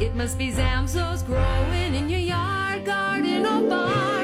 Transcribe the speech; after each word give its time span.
It 0.00 0.14
must 0.16 0.38
be 0.38 0.50
Zamzows 0.50 1.24
growing 1.24 1.94
in 1.94 2.08
your 2.08 2.18
yard, 2.18 2.84
garden, 2.84 3.46
or 3.46 3.68
barn. 3.68 4.23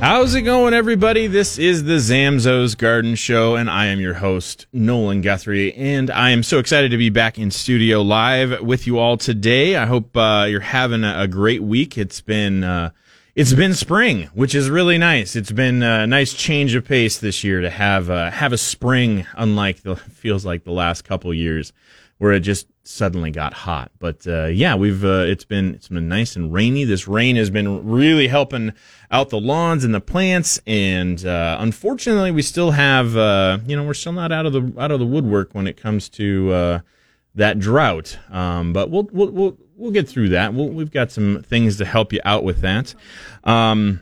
How's 0.00 0.34
it 0.34 0.42
going, 0.42 0.74
everybody? 0.74 1.26
This 1.26 1.58
is 1.58 1.84
the 1.84 1.94
Zamzows 1.94 2.76
Garden 2.76 3.14
Show, 3.14 3.56
and 3.56 3.70
I 3.70 3.86
am 3.86 3.98
your 3.98 4.12
host, 4.12 4.66
Nolan 4.70 5.22
Guthrie. 5.22 5.72
And 5.72 6.10
I 6.10 6.30
am 6.30 6.42
so 6.42 6.58
excited 6.58 6.90
to 6.90 6.98
be 6.98 7.08
back 7.08 7.38
in 7.38 7.50
studio 7.50 8.02
live 8.02 8.60
with 8.60 8.86
you 8.86 8.98
all 8.98 9.16
today. 9.16 9.74
I 9.74 9.86
hope 9.86 10.14
uh, 10.14 10.46
you're 10.50 10.60
having 10.60 11.02
a, 11.02 11.22
a 11.22 11.28
great 11.28 11.62
week. 11.62 11.96
It's 11.96 12.20
been 12.20 12.62
uh, 12.62 12.90
it's 13.34 13.54
been 13.54 13.72
spring, 13.72 14.24
which 14.34 14.54
is 14.54 14.68
really 14.68 14.98
nice. 14.98 15.34
It's 15.34 15.50
been 15.50 15.82
a 15.82 16.06
nice 16.06 16.34
change 16.34 16.74
of 16.74 16.84
pace 16.84 17.18
this 17.18 17.42
year 17.42 17.62
to 17.62 17.70
have 17.70 18.10
uh, 18.10 18.30
have 18.30 18.52
a 18.52 18.58
spring, 18.58 19.26
unlike 19.34 19.80
the 19.80 19.96
feels 19.96 20.44
like 20.44 20.64
the 20.64 20.72
last 20.72 21.04
couple 21.04 21.32
years 21.32 21.72
where 22.18 22.32
it 22.32 22.40
just 22.40 22.66
suddenly 22.86 23.30
got 23.30 23.52
hot. 23.52 23.90
But 23.98 24.26
uh, 24.26 24.46
yeah, 24.46 24.74
we've 24.74 25.04
uh, 25.04 25.24
it's 25.26 25.44
been 25.44 25.74
it's 25.74 25.88
been 25.88 26.08
nice 26.08 26.36
and 26.36 26.52
rainy. 26.52 26.84
This 26.84 27.06
rain 27.08 27.36
has 27.36 27.50
been 27.50 27.86
really 27.86 28.28
helping 28.28 28.72
out 29.10 29.30
the 29.30 29.40
lawns 29.40 29.84
and 29.84 29.94
the 29.94 30.00
plants. 30.00 30.60
And 30.66 31.24
uh, 31.24 31.56
unfortunately, 31.60 32.30
we 32.30 32.42
still 32.42 32.72
have 32.72 33.16
uh, 33.16 33.58
you 33.66 33.76
know 33.76 33.84
we're 33.84 33.94
still 33.94 34.12
not 34.12 34.32
out 34.32 34.46
of 34.46 34.52
the 34.52 34.72
out 34.78 34.90
of 34.90 35.00
the 35.00 35.06
woodwork 35.06 35.54
when 35.54 35.66
it 35.66 35.76
comes 35.76 36.08
to 36.10 36.52
uh, 36.52 36.80
that 37.34 37.58
drought. 37.58 38.18
Um, 38.30 38.72
but 38.72 38.90
we'll 38.90 39.08
we'll 39.12 39.30
we'll 39.30 39.58
we'll 39.76 39.92
get 39.92 40.08
through 40.08 40.30
that. 40.30 40.54
We'll, 40.54 40.68
we've 40.68 40.90
got 40.90 41.10
some 41.10 41.42
things 41.42 41.76
to 41.78 41.84
help 41.84 42.12
you 42.12 42.20
out 42.24 42.44
with 42.44 42.60
that. 42.60 42.94
Um, 43.44 44.00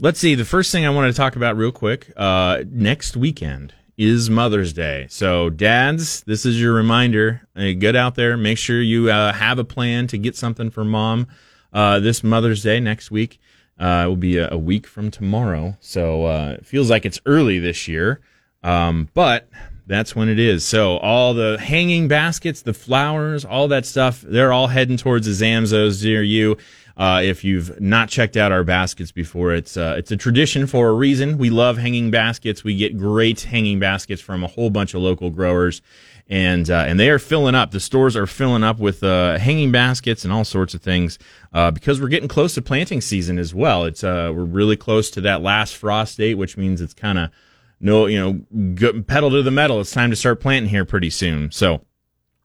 let's 0.00 0.18
see. 0.18 0.34
The 0.34 0.44
first 0.44 0.72
thing 0.72 0.84
I 0.86 0.90
wanted 0.90 1.12
to 1.12 1.16
talk 1.16 1.36
about 1.36 1.56
real 1.56 1.72
quick 1.72 2.12
uh, 2.16 2.64
next 2.70 3.16
weekend 3.16 3.74
is 3.98 4.30
Mother's 4.30 4.72
Day. 4.72 5.08
So, 5.10 5.50
dads, 5.50 6.22
this 6.22 6.46
is 6.46 6.60
your 6.60 6.72
reminder. 6.72 7.42
Uh, 7.56 7.72
get 7.76 7.96
out 7.96 8.14
there, 8.14 8.36
make 8.36 8.56
sure 8.56 8.80
you 8.80 9.10
uh, 9.10 9.32
have 9.32 9.58
a 9.58 9.64
plan 9.64 10.06
to 10.06 10.16
get 10.16 10.36
something 10.36 10.70
for 10.70 10.84
mom 10.84 11.26
uh, 11.72 11.98
this 11.98 12.22
Mother's 12.22 12.62
Day 12.62 12.78
next 12.78 13.10
week. 13.10 13.40
Uh, 13.78 14.04
it 14.04 14.08
will 14.08 14.16
be 14.16 14.38
a, 14.38 14.50
a 14.52 14.56
week 14.56 14.86
from 14.86 15.10
tomorrow. 15.10 15.76
So, 15.80 16.26
uh, 16.26 16.56
it 16.58 16.64
feels 16.64 16.88
like 16.88 17.04
it's 17.04 17.20
early 17.26 17.58
this 17.58 17.88
year, 17.88 18.20
um, 18.62 19.08
but 19.14 19.48
that's 19.88 20.14
when 20.14 20.28
it 20.28 20.38
is. 20.38 20.64
So, 20.64 20.98
all 20.98 21.34
the 21.34 21.58
hanging 21.58 22.06
baskets, 22.06 22.62
the 22.62 22.74
flowers, 22.74 23.44
all 23.44 23.66
that 23.68 23.84
stuff, 23.84 24.20
they're 24.20 24.52
all 24.52 24.68
heading 24.68 24.96
towards 24.96 25.26
the 25.26 25.44
Zamzows 25.44 26.04
near 26.04 26.22
you. 26.22 26.56
Uh, 26.98 27.20
if 27.22 27.44
you've 27.44 27.80
not 27.80 28.08
checked 28.08 28.36
out 28.36 28.50
our 28.50 28.64
baskets 28.64 29.12
before, 29.12 29.54
it's 29.54 29.76
uh, 29.76 29.94
it's 29.96 30.10
a 30.10 30.16
tradition 30.16 30.66
for 30.66 30.88
a 30.88 30.92
reason. 30.92 31.38
We 31.38 31.48
love 31.48 31.78
hanging 31.78 32.10
baskets. 32.10 32.64
We 32.64 32.76
get 32.76 32.98
great 32.98 33.42
hanging 33.42 33.78
baskets 33.78 34.20
from 34.20 34.42
a 34.42 34.48
whole 34.48 34.68
bunch 34.68 34.94
of 34.94 35.02
local 35.02 35.30
growers, 35.30 35.80
and 36.28 36.68
uh, 36.68 36.86
and 36.88 36.98
they 36.98 37.08
are 37.08 37.20
filling 37.20 37.54
up. 37.54 37.70
The 37.70 37.78
stores 37.78 38.16
are 38.16 38.26
filling 38.26 38.64
up 38.64 38.80
with 38.80 39.04
uh, 39.04 39.38
hanging 39.38 39.70
baskets 39.70 40.24
and 40.24 40.32
all 40.32 40.44
sorts 40.44 40.74
of 40.74 40.82
things 40.82 41.20
uh, 41.52 41.70
because 41.70 42.00
we're 42.00 42.08
getting 42.08 42.28
close 42.28 42.54
to 42.54 42.62
planting 42.62 43.00
season 43.00 43.38
as 43.38 43.54
well. 43.54 43.84
It's 43.84 44.02
uh, 44.02 44.32
we're 44.34 44.42
really 44.42 44.76
close 44.76 45.08
to 45.12 45.20
that 45.20 45.40
last 45.40 45.76
frost 45.76 46.18
date, 46.18 46.34
which 46.34 46.56
means 46.56 46.80
it's 46.80 46.94
kind 46.94 47.18
of 47.18 47.30
no 47.78 48.06
you 48.06 48.18
know 48.18 48.32
go, 48.74 49.02
pedal 49.02 49.30
to 49.30 49.42
the 49.44 49.52
metal. 49.52 49.80
It's 49.80 49.92
time 49.92 50.10
to 50.10 50.16
start 50.16 50.40
planting 50.40 50.70
here 50.70 50.84
pretty 50.84 51.10
soon. 51.10 51.52
So, 51.52 51.80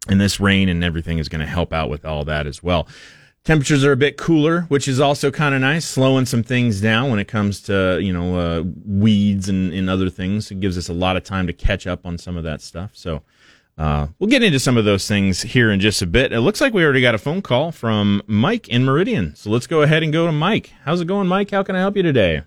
and 0.07 0.21
this 0.21 0.39
rain 0.39 0.69
and 0.69 0.83
everything 0.83 1.17
is 1.17 1.27
going 1.27 1.41
to 1.41 1.47
help 1.47 1.73
out 1.73 1.89
with 1.89 2.05
all 2.05 2.23
that 2.25 2.45
as 2.45 2.61
well. 2.61 2.87
Temperatures 3.43 3.83
are 3.83 3.91
a 3.91 3.97
bit 3.97 4.15
cooler, 4.15 4.61
which 4.69 4.87
is 4.87 5.01
also 5.01 5.29
kind 5.29 5.53
of 5.53 5.59
nice, 5.59 5.85
slowing 5.85 6.25
some 6.25 6.43
things 6.43 6.79
down 6.79 7.09
when 7.09 7.19
it 7.19 7.27
comes 7.27 7.61
to, 7.63 7.99
you 8.01 8.13
know, 8.13 8.39
uh, 8.39 8.63
weeds 8.85 9.49
and, 9.49 9.73
and 9.73 9.89
other 9.89 10.09
things. 10.09 10.49
It 10.49 10.61
gives 10.61 10.77
us 10.77 10.87
a 10.87 10.93
lot 10.93 11.17
of 11.17 11.23
time 11.23 11.47
to 11.47 11.53
catch 11.53 11.85
up 11.85 12.05
on 12.05 12.17
some 12.17 12.37
of 12.37 12.45
that 12.45 12.61
stuff. 12.61 12.91
So, 12.93 13.21
uh, 13.77 14.07
we'll 14.17 14.29
get 14.29 14.43
into 14.43 14.59
some 14.59 14.77
of 14.77 14.85
those 14.85 15.07
things 15.09 15.41
here 15.41 15.71
in 15.71 15.81
just 15.81 16.01
a 16.01 16.07
bit. 16.07 16.31
It 16.31 16.39
looks 16.39 16.61
like 16.61 16.73
we 16.73 16.85
already 16.85 17.01
got 17.01 17.15
a 17.15 17.17
phone 17.17 17.41
call 17.41 17.73
from 17.73 18.21
Mike 18.27 18.69
in 18.69 18.85
Meridian. 18.85 19.35
So 19.35 19.49
let's 19.49 19.67
go 19.67 19.81
ahead 19.81 20.03
and 20.03 20.13
go 20.13 20.25
to 20.25 20.31
Mike. 20.31 20.71
How's 20.85 21.01
it 21.01 21.07
going, 21.07 21.27
Mike? 21.27 21.51
How 21.51 21.63
can 21.63 21.75
I 21.75 21.79
help 21.79 21.97
you 21.97 22.03
today? 22.03 22.43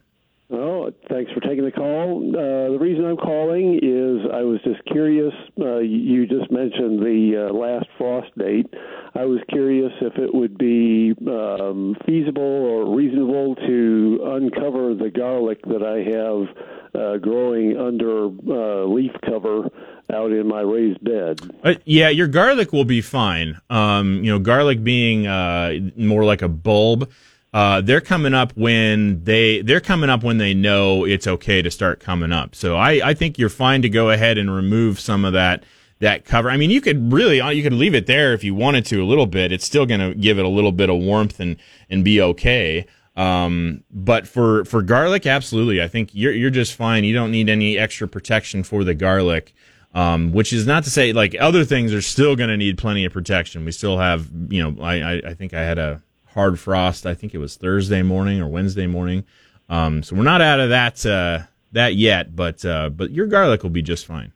Thanks 1.09 1.33
for 1.33 1.41
taking 1.41 1.65
the 1.65 1.73
call. 1.73 2.31
Uh, 2.31 2.73
the 2.73 2.79
reason 2.79 3.05
I'm 3.05 3.17
calling 3.17 3.77
is 3.83 4.31
I 4.33 4.43
was 4.43 4.61
just 4.65 4.85
curious. 4.87 5.33
Uh, 5.59 5.79
you 5.79 6.27
just 6.27 6.51
mentioned 6.51 7.01
the 7.01 7.49
uh, 7.49 7.53
last 7.53 7.87
frost 7.99 8.37
date. 8.39 8.67
I 9.15 9.25
was 9.25 9.41
curious 9.49 9.93
if 10.01 10.17
it 10.19 10.35
would 10.35 10.59
be 10.59 11.15
um, 11.27 11.97
feasible 12.05 12.43
or 12.43 12.95
reasonable 12.95 13.55
to 13.55 14.21
uncover 14.25 14.95
the 14.95 15.11
garlic 15.11 15.63
that 15.63 15.83
I 15.83 16.05
have 16.17 16.67
uh, 16.95 17.17
growing 17.19 17.77
under 17.79 18.27
uh, 18.27 18.85
leaf 18.85 19.13
cover 19.25 19.69
out 20.13 20.33
in 20.33 20.47
my 20.47 20.61
raised 20.61 21.03
bed. 21.03 21.41
Uh, 21.65 21.75
yeah, 21.85 22.09
your 22.09 22.29
garlic 22.29 22.73
will 22.73 22.85
be 22.85 23.01
fine. 23.01 23.61
Um, 23.71 24.23
you 24.25 24.31
know, 24.31 24.39
garlic 24.39 24.85
being 24.85 25.27
uh, 25.27 25.79
more 25.97 26.25
like 26.25 26.43
a 26.43 26.49
bulb. 26.49 27.11
Uh, 27.57 27.81
they're 27.81 28.03
coming 28.03 28.35
up 28.35 28.53
when 28.55 29.25
they 29.25 29.63
they're 29.63 29.81
coming 29.81 30.11
up 30.11 30.23
when 30.23 30.37
they 30.37 30.53
know 30.53 31.07
it's 31.07 31.27
okay 31.27 31.63
to 31.63 31.71
start 31.71 32.01
coming 32.01 32.31
up. 32.31 32.55
So 32.55 32.77
I, 32.77 33.01
I 33.03 33.15
think 33.15 33.39
you're 33.39 33.49
fine 33.49 33.81
to 33.81 33.89
go 33.89 34.11
ahead 34.11 34.37
and 34.37 34.55
remove 34.55 35.01
some 35.01 35.25
of 35.25 35.33
that 35.33 35.65
that 36.01 36.27
cover. 36.27 36.51
I 36.51 36.59
mean, 36.59 36.69
you 36.69 36.83
could 36.83 37.11
really 37.11 37.39
you 37.57 37.63
could 37.63 37.73
leave 37.73 37.95
it 37.95 38.07
there 38.07 38.35
if 38.35 38.45
you 38.45 38.55
wanted 38.55 38.85
to 38.87 39.03
a 39.03 39.07
little 39.07 39.25
bit. 39.25 39.53
It's 39.53 39.65
still 39.65 39.87
going 39.87 40.01
to 40.01 40.15
give 40.15 40.39
it 40.39 40.45
a 40.45 40.51
little 40.51 40.71
bit 40.71 40.91
of 40.91 40.99
warmth 40.99 41.41
and 41.41 41.57
and 41.89 42.05
be 42.05 42.21
okay. 42.21 42.85
Um, 43.17 43.85
but 43.91 44.29
for 44.29 44.67
for 44.67 44.83
garlic, 44.83 45.25
absolutely, 45.25 45.83
I 45.83 45.89
think 45.89 46.11
you're 46.13 46.35
you're 46.35 46.51
just 46.51 46.75
fine. 46.75 47.05
You 47.05 47.15
don't 47.15 47.31
need 47.31 47.49
any 47.49 47.79
extra 47.79 48.07
protection 48.07 48.65
for 48.65 48.85
the 48.85 48.93
garlic. 48.93 49.55
Um, 49.95 50.31
which 50.31 50.53
is 50.53 50.67
not 50.67 50.85
to 50.85 50.91
say 50.91 51.15
like 51.15 51.35
other 51.41 51.65
things 51.65 51.95
are 51.95 52.03
still 52.03 52.37
going 52.37 52.51
to 52.51 52.57
need 52.59 52.77
plenty 52.77 53.07
of 53.07 53.15
protection. 53.15 53.65
We 53.65 53.73
still 53.73 53.97
have, 53.97 54.29
you 54.51 54.63
know, 54.63 54.83
I, 54.83 55.01
I, 55.01 55.23
I 55.29 55.33
think 55.33 55.55
I 55.55 55.63
had 55.63 55.79
a 55.79 56.03
hard 56.37 56.61
frost. 56.61 57.07
I 57.07 57.15
think 57.15 57.35
it 57.35 57.39
was 57.39 57.57
Thursday 57.57 58.03
morning 58.03 58.41
or 58.41 58.47
Wednesday 58.47 58.87
morning. 58.87 59.25
Um, 59.69 60.03
so 60.03 60.15
we're 60.15 60.23
not 60.23 60.43
out 60.43 60.61
of 60.61 60.69
that 60.69 61.05
uh, 61.05 61.41
that 61.73 61.97
yet, 61.97 62.37
but 62.37 62.65
uh, 62.65 62.91
but 62.91 63.11
your 63.11 63.27
garlic 63.27 63.63
will 63.65 63.71
be 63.71 63.83
just 63.83 64.07
fine. 64.07 64.33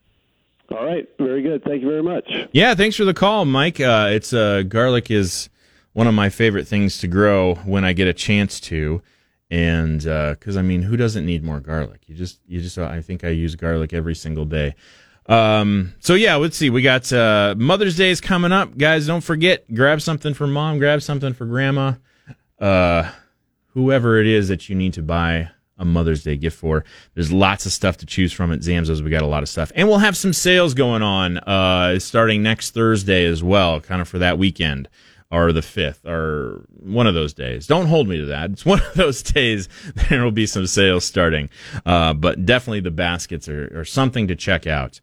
All 0.70 0.84
right, 0.84 1.08
very 1.18 1.42
good. 1.42 1.62
Thank 1.62 1.82
you 1.82 1.88
very 1.88 2.02
much. 2.02 2.32
Yeah, 2.52 2.74
thanks 2.74 2.96
for 2.96 3.04
the 3.04 3.14
call, 3.14 3.44
Mike. 3.44 3.80
Uh, 3.80 4.08
it's 4.10 4.32
uh, 4.32 4.62
garlic 4.62 5.10
is 5.10 5.50
one 5.92 6.06
of 6.06 6.14
my 6.14 6.30
favorite 6.30 6.66
things 6.66 6.98
to 6.98 7.06
grow 7.06 7.56
when 7.66 7.84
I 7.84 7.92
get 7.92 8.08
a 8.08 8.12
chance 8.14 8.58
to, 8.60 9.02
and 9.50 10.00
because 10.00 10.56
I 10.56 10.62
mean, 10.62 10.82
who 10.82 10.96
doesn't 10.96 11.26
need 11.26 11.44
more 11.44 11.60
garlic? 11.60 12.00
You 12.06 12.14
just 12.14 12.40
you 12.48 12.60
just 12.62 12.78
I 12.78 13.02
think 13.02 13.24
I 13.24 13.28
use 13.28 13.54
garlic 13.56 13.92
every 13.92 14.14
single 14.14 14.46
day. 14.46 14.74
Um, 15.30 15.94
so 16.00 16.14
yeah, 16.14 16.34
let's 16.34 16.56
see. 16.56 16.70
We 16.70 16.82
got 16.82 17.12
uh, 17.12 17.54
Mother's 17.56 17.96
Day 17.96 18.10
is 18.10 18.20
coming 18.20 18.50
up, 18.50 18.76
guys. 18.76 19.06
Don't 19.06 19.20
forget, 19.22 19.72
grab 19.72 20.02
something 20.02 20.34
for 20.34 20.46
mom, 20.48 20.78
grab 20.78 21.02
something 21.02 21.32
for 21.34 21.46
grandma, 21.46 21.94
uh, 22.58 23.08
whoever 23.68 24.20
it 24.20 24.26
is 24.26 24.48
that 24.48 24.68
you 24.68 24.74
need 24.74 24.92
to 24.94 25.02
buy 25.02 25.48
a 25.78 25.84
Mother's 25.84 26.24
Day 26.24 26.36
gift 26.36 26.58
for. 26.58 26.84
There's 27.14 27.32
lots 27.32 27.64
of 27.64 27.70
stuff 27.72 27.96
to 27.98 28.06
choose 28.06 28.32
from 28.32 28.52
at 28.52 28.58
Zamzows. 28.58 29.02
We 29.02 29.10
got 29.10 29.22
a 29.22 29.26
lot 29.26 29.44
of 29.44 29.48
stuff, 29.48 29.70
and 29.76 29.86
we'll 29.88 29.98
have 29.98 30.16
some 30.16 30.32
sales 30.32 30.74
going 30.74 31.02
on 31.02 31.38
uh, 31.38 32.00
starting 32.00 32.42
next 32.42 32.74
Thursday 32.74 33.24
as 33.24 33.42
well, 33.42 33.80
kind 33.80 34.02
of 34.02 34.08
for 34.08 34.18
that 34.18 34.36
weekend. 34.36 34.88
or 35.32 35.52
the 35.52 35.60
5th 35.60 36.04
or 36.06 36.64
one 36.80 37.06
of 37.06 37.14
those 37.14 37.32
days. 37.32 37.68
Don't 37.68 37.86
hold 37.86 38.08
me 38.08 38.18
to 38.18 38.26
that. 38.26 38.50
It's 38.50 38.66
one 38.74 38.80
of 38.80 38.94
those 38.94 39.22
days 39.22 39.68
there 40.08 40.24
will 40.24 40.32
be 40.32 40.44
some 40.46 40.66
sales 40.66 41.04
starting. 41.04 41.48
Uh, 41.86 42.14
but 42.14 42.44
definitely 42.44 42.80
the 42.80 42.90
baskets 42.90 43.48
are, 43.48 43.70
are 43.78 43.84
something 43.84 44.26
to 44.26 44.34
check 44.34 44.66
out. 44.66 45.00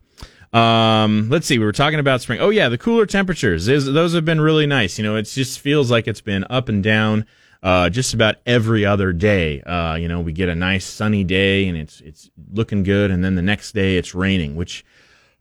Um, 0.53 1.29
let's 1.29 1.45
see. 1.45 1.59
We 1.59 1.65
were 1.65 1.71
talking 1.71 1.99
about 1.99 2.21
spring. 2.21 2.39
Oh 2.39 2.49
yeah, 2.49 2.69
the 2.69 2.77
cooler 2.77 3.05
temperatures. 3.05 3.65
Those 3.65 4.13
have 4.13 4.25
been 4.25 4.41
really 4.41 4.65
nice. 4.65 4.97
You 4.97 5.03
know, 5.03 5.15
it 5.15 5.23
just 5.23 5.59
feels 5.59 5.91
like 5.91 6.07
it's 6.07 6.21
been 6.21 6.45
up 6.49 6.69
and 6.69 6.83
down. 6.83 7.25
Uh, 7.63 7.89
just 7.89 8.13
about 8.13 8.35
every 8.45 8.85
other 8.85 9.11
day. 9.11 9.61
Uh, 9.61 9.95
you 9.95 10.07
know, 10.07 10.21
we 10.21 10.31
get 10.31 10.47
a 10.47 10.55
nice 10.55 10.85
sunny 10.85 11.23
day 11.23 11.67
and 11.67 11.77
it's 11.77 12.01
it's 12.01 12.29
looking 12.53 12.83
good, 12.83 13.11
and 13.11 13.23
then 13.23 13.35
the 13.35 13.41
next 13.41 13.73
day 13.73 13.97
it's 13.97 14.13
raining, 14.15 14.55
which 14.55 14.85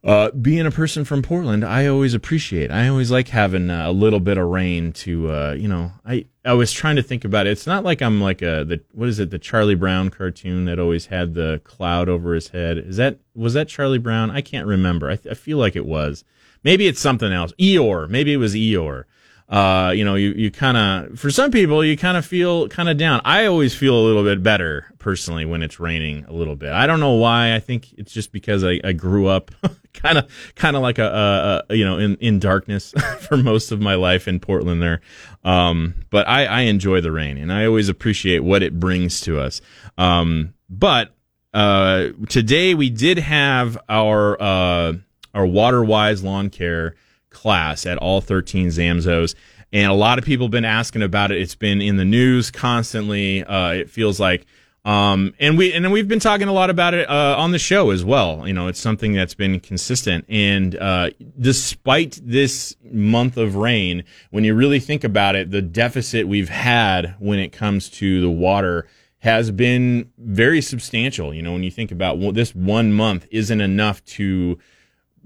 uh, 0.05 0.31
being 0.31 0.67
a 0.67 0.71
person 0.71 1.05
from 1.05 1.23
Portland, 1.23 1.65
I 1.65 1.87
always 1.87 2.15
appreciate. 2.15 2.71
I 2.71 2.89
always 2.89 3.11
like 3.11 3.29
having 3.29 3.71
uh, 3.71 3.89
a 3.89 3.93
little 3.93 4.21
bit 4.21 4.39
of 4.39 4.47
rain 4.47 4.93
to, 4.93 5.31
uh, 5.31 5.57
you 5.59 5.67
know, 5.67 5.91
I, 6.05 6.27
I 6.45 6.53
was 6.53 6.71
trying 6.71 6.97
to 6.97 7.03
think 7.03 7.25
about 7.25 7.47
it. 7.47 7.51
It's 7.51 7.67
not 7.67 7.83
like 7.83 8.01
I'm 8.03 8.21
like 8.21 8.41
a, 8.41 8.65
the, 8.65 8.83
what 8.93 9.09
is 9.09 9.19
it, 9.19 9.31
the 9.31 9.39
Charlie 9.39 9.75
Brown 9.75 10.11
cartoon 10.11 10.67
that 10.67 10.79
always 10.79 11.07
had 11.07 11.35
the 11.35 11.61
cloud 11.65 12.09
over 12.09 12.35
his 12.35 12.49
head. 12.49 12.79
Is 12.79 12.99
that, 12.99 13.19
was 13.35 13.55
that 13.55 13.69
Charlie 13.69 13.99
Brown? 13.99 14.31
I 14.31 14.43
can't 14.43 14.67
remember. 14.67 15.11
I, 15.11 15.19
I 15.29 15.35
feel 15.35 15.59
like 15.59 15.75
it 15.75 15.87
was. 15.87 16.25
Maybe 16.63 16.87
it's 16.87 17.01
something 17.01 17.33
else. 17.33 17.53
Eeyore. 17.59 18.09
Maybe 18.09 18.33
it 18.33 18.39
was 18.39 18.55
Eeyore 18.55 19.05
uh, 19.49 19.93
you 19.95 20.05
know, 20.05 20.17
you, 20.17 20.31
you 20.31 20.51
kind 20.51 20.77
of, 20.77 21.19
for 21.19 21.31
some 21.31 21.51
people, 21.51 21.85
you 21.85 21.97
kind 21.97 22.17
of 22.17 22.27
feel 22.27 22.69
kind 22.69 22.89
of 22.89 22.97
down. 22.97 23.21
I 23.25 23.47
always 23.47 23.75
feel 23.75 23.95
a 23.95 24.03
little 24.03 24.25
bit 24.25 24.43
better 24.43 24.93
personally 24.99 25.45
when 25.45 25.63
it's 25.63 25.79
raining 25.79 26.25
a 26.25 26.33
little 26.33 26.57
bit. 26.57 26.73
I 26.73 26.87
don't 26.87 26.99
know 26.99 27.13
why. 27.13 27.55
I 27.55 27.61
think 27.61 27.93
it's 27.93 28.13
just 28.13 28.33
because 28.33 28.65
I, 28.65 28.81
I 28.83 28.93
grew 28.93 29.29
up 29.29 29.53
kind 29.97 30.19
of, 30.19 30.53
kind 30.55 30.77
of 30.77 30.83
like 30.83 30.99
a, 30.99 31.65
a, 31.69 31.73
a, 31.73 31.77
you 31.77 31.85
know, 31.85 31.99
in, 31.99 32.17
in 32.17 32.39
darkness 32.39 32.93
for 33.21 33.37
most 33.37 33.73
of 33.73 33.81
my 33.81 33.95
life 33.95 34.29
in 34.29 34.39
Portland 34.41 34.83
there. 34.83 35.01
Um, 35.45 35.95
but 36.11 36.29
I, 36.29 36.45
I 36.47 36.61
enjoy 36.63 37.01
the 37.01 37.13
rain 37.13 37.37
and 37.39 37.53
I 37.53 37.67
always 37.67 37.89
appreciate 37.89 38.41
what 38.41 38.63
it 38.63 38.79
brings 38.79 39.21
to 39.23 39.41
us. 39.41 39.61
Um, 39.99 40.55
but, 40.69 41.13
uh, 41.55 42.09
today 42.29 42.75
we 42.75 42.91
did 42.91 43.19
have 43.19 43.79
our, 43.89 44.41
uh, 44.41 44.93
our 45.35 45.47
water 45.47 45.83
wise 45.83 46.23
lawn 46.23 46.51
care 46.51 46.95
class 47.31 47.87
at 47.87 47.99
all 47.99 48.21
13 48.21 48.69
Zamzows. 48.69 49.35
And 49.73 49.91
a 49.91 49.95
lot 49.95 50.19
of 50.19 50.25
people 50.25 50.47
have 50.47 50.53
been 50.53 50.65
asking 50.65 51.03
about 51.03 51.31
it. 51.31 51.41
It's 51.41 51.55
been 51.55 51.83
in 51.83 51.97
the 51.97 52.05
news 52.05 52.51
constantly. 52.51 53.45
Uh, 53.45 53.73
it 53.73 53.91
feels 53.91 54.21
like, 54.21 54.47
um, 54.87 55.35
and 55.41 55.59
we 55.59 55.73
and 55.73 55.91
we've 55.91 56.07
been 56.07 56.21
talking 56.21 56.47
a 56.47 56.53
lot 56.53 56.71
about 56.71 56.95
it 56.95 57.11
uh, 57.11 57.35
on 57.37 57.51
the 57.51 57.59
show 57.59 57.91
as 57.91 58.05
well. 58.05 58.47
You 58.47 58.55
know, 58.55 58.69
it's 58.69 58.79
something 58.79 59.13
that's 59.13 59.35
been 59.35 59.59
consistent. 59.59 60.25
And 60.29 60.77
uh, 60.77 61.11
despite 61.41 62.21
this 62.23 62.77
month 62.85 63.37
of 63.37 63.57
rain, 63.57 64.05
when 64.31 64.45
you 64.45 64.55
really 64.55 64.79
think 64.79 65.03
about 65.03 65.35
it, 65.35 65.51
the 65.51 65.61
deficit 65.61 66.29
we've 66.29 66.51
had 66.51 67.17
when 67.19 67.41
it 67.41 67.51
comes 67.51 67.91
to 67.91 68.21
the 68.21 68.31
water 68.31 68.87
has 69.19 69.51
been 69.51 70.13
very 70.19 70.63
substantial. 70.63 71.35
You 71.35 71.43
know, 71.43 71.53
when 71.53 71.65
you 71.65 71.71
think 71.73 71.91
about 71.91 72.19
well, 72.19 72.31
this 72.31 72.55
one 72.55 72.93
month 72.93 73.27
isn't 73.33 73.61
enough 73.61 74.05
to 74.05 74.57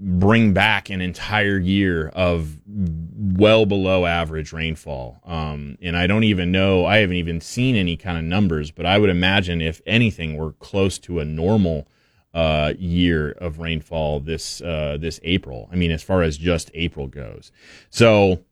bring 0.03 0.51
back 0.51 0.89
an 0.89 0.99
entire 0.99 1.59
year 1.59 2.07
of 2.09 2.57
well 2.65 3.67
below 3.67 4.07
average 4.07 4.51
rainfall. 4.51 5.21
Um, 5.23 5.77
and 5.79 5.95
I 5.95 6.07
don't 6.07 6.23
even 6.23 6.51
know, 6.51 6.85
I 6.85 6.97
haven't 6.97 7.17
even 7.17 7.39
seen 7.39 7.75
any 7.75 7.97
kind 7.97 8.17
of 8.17 8.23
numbers, 8.23 8.71
but 8.71 8.87
I 8.87 8.97
would 8.97 9.11
imagine 9.11 9.61
if 9.61 9.79
anything, 9.85 10.37
we're 10.37 10.53
close 10.53 10.97
to 10.99 11.19
a 11.19 11.25
normal 11.25 11.87
uh, 12.33 12.73
year 12.79 13.31
of 13.33 13.59
rainfall 13.59 14.21
this 14.21 14.61
uh, 14.61 14.97
this 14.99 15.19
April. 15.23 15.69
I 15.71 15.75
mean, 15.75 15.91
as 15.91 16.01
far 16.01 16.23
as 16.23 16.37
just 16.37 16.71
April 16.73 17.07
goes. 17.07 17.51
So 17.89 18.43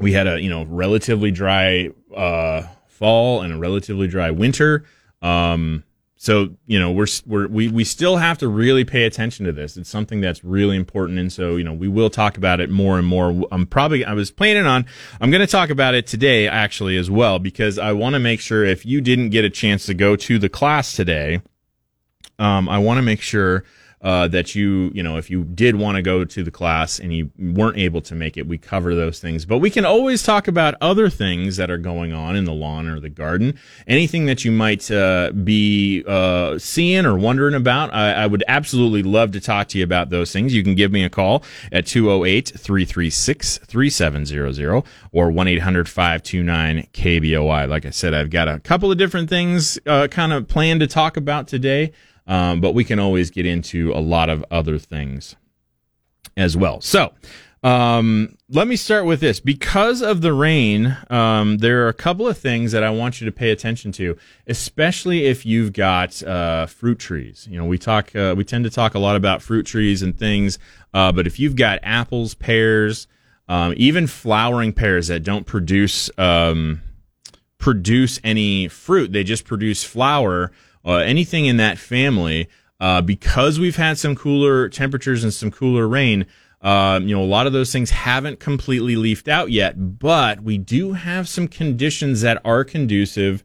we 0.00 0.12
had 0.12 0.26
a 0.26 0.40
you 0.40 0.50
know 0.50 0.64
relatively 0.64 1.30
dry 1.30 1.90
uh, 2.14 2.62
fall 2.88 3.42
and 3.42 3.52
a 3.52 3.58
relatively 3.58 4.08
dry 4.08 4.30
winter. 4.30 4.84
Um, 5.22 5.84
so 6.22 6.50
you 6.66 6.78
know 6.78 6.92
we're, 6.92 7.06
we're 7.24 7.48
we 7.48 7.68
we 7.68 7.82
still 7.82 8.18
have 8.18 8.36
to 8.38 8.48
really 8.48 8.84
pay 8.84 9.04
attention 9.04 9.46
to 9.46 9.52
this. 9.52 9.78
It's 9.78 9.88
something 9.88 10.20
that's 10.20 10.44
really 10.44 10.76
important. 10.76 11.18
And 11.18 11.32
so 11.32 11.56
you 11.56 11.64
know 11.64 11.72
we 11.72 11.88
will 11.88 12.10
talk 12.10 12.36
about 12.36 12.60
it 12.60 12.68
more 12.68 12.98
and 12.98 13.06
more. 13.06 13.48
I'm 13.50 13.66
probably 13.66 14.04
i 14.04 14.12
was 14.12 14.30
planning 14.30 14.66
on 14.66 14.84
i'm 15.20 15.30
going 15.30 15.40
to 15.40 15.46
talk 15.46 15.70
about 15.70 15.94
it 15.94 16.06
today 16.06 16.46
actually 16.48 16.96
as 16.96 17.10
well 17.10 17.38
because 17.38 17.78
i 17.78 17.92
want 17.92 18.14
to 18.14 18.18
make 18.18 18.40
sure 18.40 18.64
if 18.64 18.84
you 18.84 19.00
didn't 19.00 19.30
get 19.30 19.44
a 19.44 19.50
chance 19.50 19.86
to 19.86 19.94
go 19.94 20.16
to 20.16 20.38
the 20.38 20.48
class 20.48 20.94
today 20.94 21.40
um, 22.38 22.68
i 22.68 22.78
want 22.78 22.98
to 22.98 23.02
make 23.02 23.20
sure 23.20 23.64
uh, 24.02 24.26
that 24.28 24.54
you, 24.54 24.90
you 24.94 25.02
know, 25.02 25.18
if 25.18 25.30
you 25.30 25.44
did 25.44 25.76
want 25.76 25.96
to 25.96 26.02
go 26.02 26.24
to 26.24 26.42
the 26.42 26.50
class 26.50 26.98
and 26.98 27.12
you 27.12 27.30
weren't 27.38 27.76
able 27.76 28.00
to 28.00 28.14
make 28.14 28.38
it, 28.38 28.46
we 28.46 28.56
cover 28.56 28.94
those 28.94 29.20
things. 29.20 29.44
But 29.44 29.58
we 29.58 29.68
can 29.68 29.84
always 29.84 30.22
talk 30.22 30.48
about 30.48 30.74
other 30.80 31.10
things 31.10 31.58
that 31.58 31.70
are 31.70 31.78
going 31.78 32.12
on 32.12 32.34
in 32.34 32.44
the 32.44 32.52
lawn 32.52 32.88
or 32.88 32.98
the 32.98 33.10
garden. 33.10 33.58
Anything 33.86 34.24
that 34.26 34.44
you 34.44 34.52
might 34.52 34.90
uh, 34.90 35.32
be 35.32 36.02
uh, 36.06 36.58
seeing 36.58 37.04
or 37.04 37.18
wondering 37.18 37.54
about, 37.54 37.92
I, 37.92 38.12
I, 38.12 38.26
would 38.26 38.42
absolutely 38.48 39.02
love 39.02 39.32
to 39.32 39.40
talk 39.40 39.68
to 39.68 39.78
you 39.78 39.84
about 39.84 40.08
those 40.08 40.32
things. 40.32 40.54
You 40.54 40.62
can 40.62 40.74
give 40.74 40.92
me 40.92 41.04
a 41.04 41.10
call 41.10 41.44
at 41.70 41.86
208 41.86 42.52
336 42.56 43.58
3700 43.58 44.84
or 45.12 45.30
1 45.30 45.48
800 45.48 45.88
529 45.88 46.88
KBOI. 46.92 47.68
Like 47.68 47.84
I 47.84 47.90
said, 47.90 48.14
I've 48.14 48.30
got 48.30 48.48
a 48.48 48.60
couple 48.60 48.90
of 48.90 48.96
different 48.96 49.28
things 49.28 49.78
uh, 49.86 50.08
kind 50.08 50.32
of 50.32 50.48
planned 50.48 50.80
to 50.80 50.86
talk 50.86 51.16
about 51.16 51.48
today. 51.48 51.92
Um, 52.30 52.60
but 52.60 52.74
we 52.74 52.84
can 52.84 53.00
always 53.00 53.28
get 53.30 53.44
into 53.44 53.92
a 53.92 53.98
lot 53.98 54.30
of 54.30 54.44
other 54.52 54.78
things 54.78 55.34
as 56.36 56.56
well. 56.56 56.80
So, 56.80 57.12
um, 57.64 58.36
let 58.48 58.68
me 58.68 58.76
start 58.76 59.04
with 59.04 59.20
this. 59.20 59.40
Because 59.40 60.00
of 60.00 60.20
the 60.20 60.32
rain, 60.32 60.96
um, 61.10 61.58
there 61.58 61.84
are 61.84 61.88
a 61.88 61.92
couple 61.92 62.28
of 62.28 62.38
things 62.38 62.70
that 62.70 62.84
I 62.84 62.90
want 62.90 63.20
you 63.20 63.24
to 63.24 63.32
pay 63.32 63.50
attention 63.50 63.90
to, 63.92 64.16
especially 64.46 65.26
if 65.26 65.44
you've 65.44 65.72
got 65.72 66.22
uh, 66.22 66.66
fruit 66.66 67.00
trees. 67.00 67.48
You 67.50 67.58
know, 67.58 67.64
we 67.64 67.78
talk, 67.78 68.14
uh, 68.14 68.34
we 68.36 68.44
tend 68.44 68.62
to 68.62 68.70
talk 68.70 68.94
a 68.94 69.00
lot 69.00 69.16
about 69.16 69.42
fruit 69.42 69.66
trees 69.66 70.00
and 70.00 70.16
things, 70.16 70.58
uh, 70.94 71.10
but 71.10 71.26
if 71.26 71.40
you've 71.40 71.56
got 71.56 71.80
apples, 71.82 72.34
pears, 72.34 73.08
um, 73.48 73.74
even 73.76 74.06
flowering 74.06 74.72
pears 74.72 75.08
that 75.08 75.24
don't 75.24 75.46
produce 75.46 76.08
um, 76.16 76.80
produce 77.58 78.20
any 78.22 78.68
fruit, 78.68 79.12
they 79.12 79.24
just 79.24 79.44
produce 79.44 79.82
flower 79.82 80.52
uh, 80.84 80.96
anything 80.96 81.46
in 81.46 81.56
that 81.58 81.78
family, 81.78 82.48
uh, 82.80 83.02
because 83.02 83.58
we've 83.60 83.76
had 83.76 83.98
some 83.98 84.14
cooler 84.16 84.68
temperatures 84.68 85.22
and 85.22 85.32
some 85.32 85.50
cooler 85.50 85.86
rain, 85.86 86.26
uh, 86.62 87.00
you 87.02 87.14
know, 87.14 87.22
a 87.22 87.24
lot 87.24 87.46
of 87.46 87.52
those 87.52 87.72
things 87.72 87.90
haven't 87.90 88.38
completely 88.38 88.96
leafed 88.96 89.28
out 89.28 89.50
yet, 89.50 89.98
but 89.98 90.42
we 90.42 90.58
do 90.58 90.92
have 90.92 91.28
some 91.28 91.48
conditions 91.48 92.20
that 92.20 92.40
are 92.44 92.64
conducive 92.64 93.42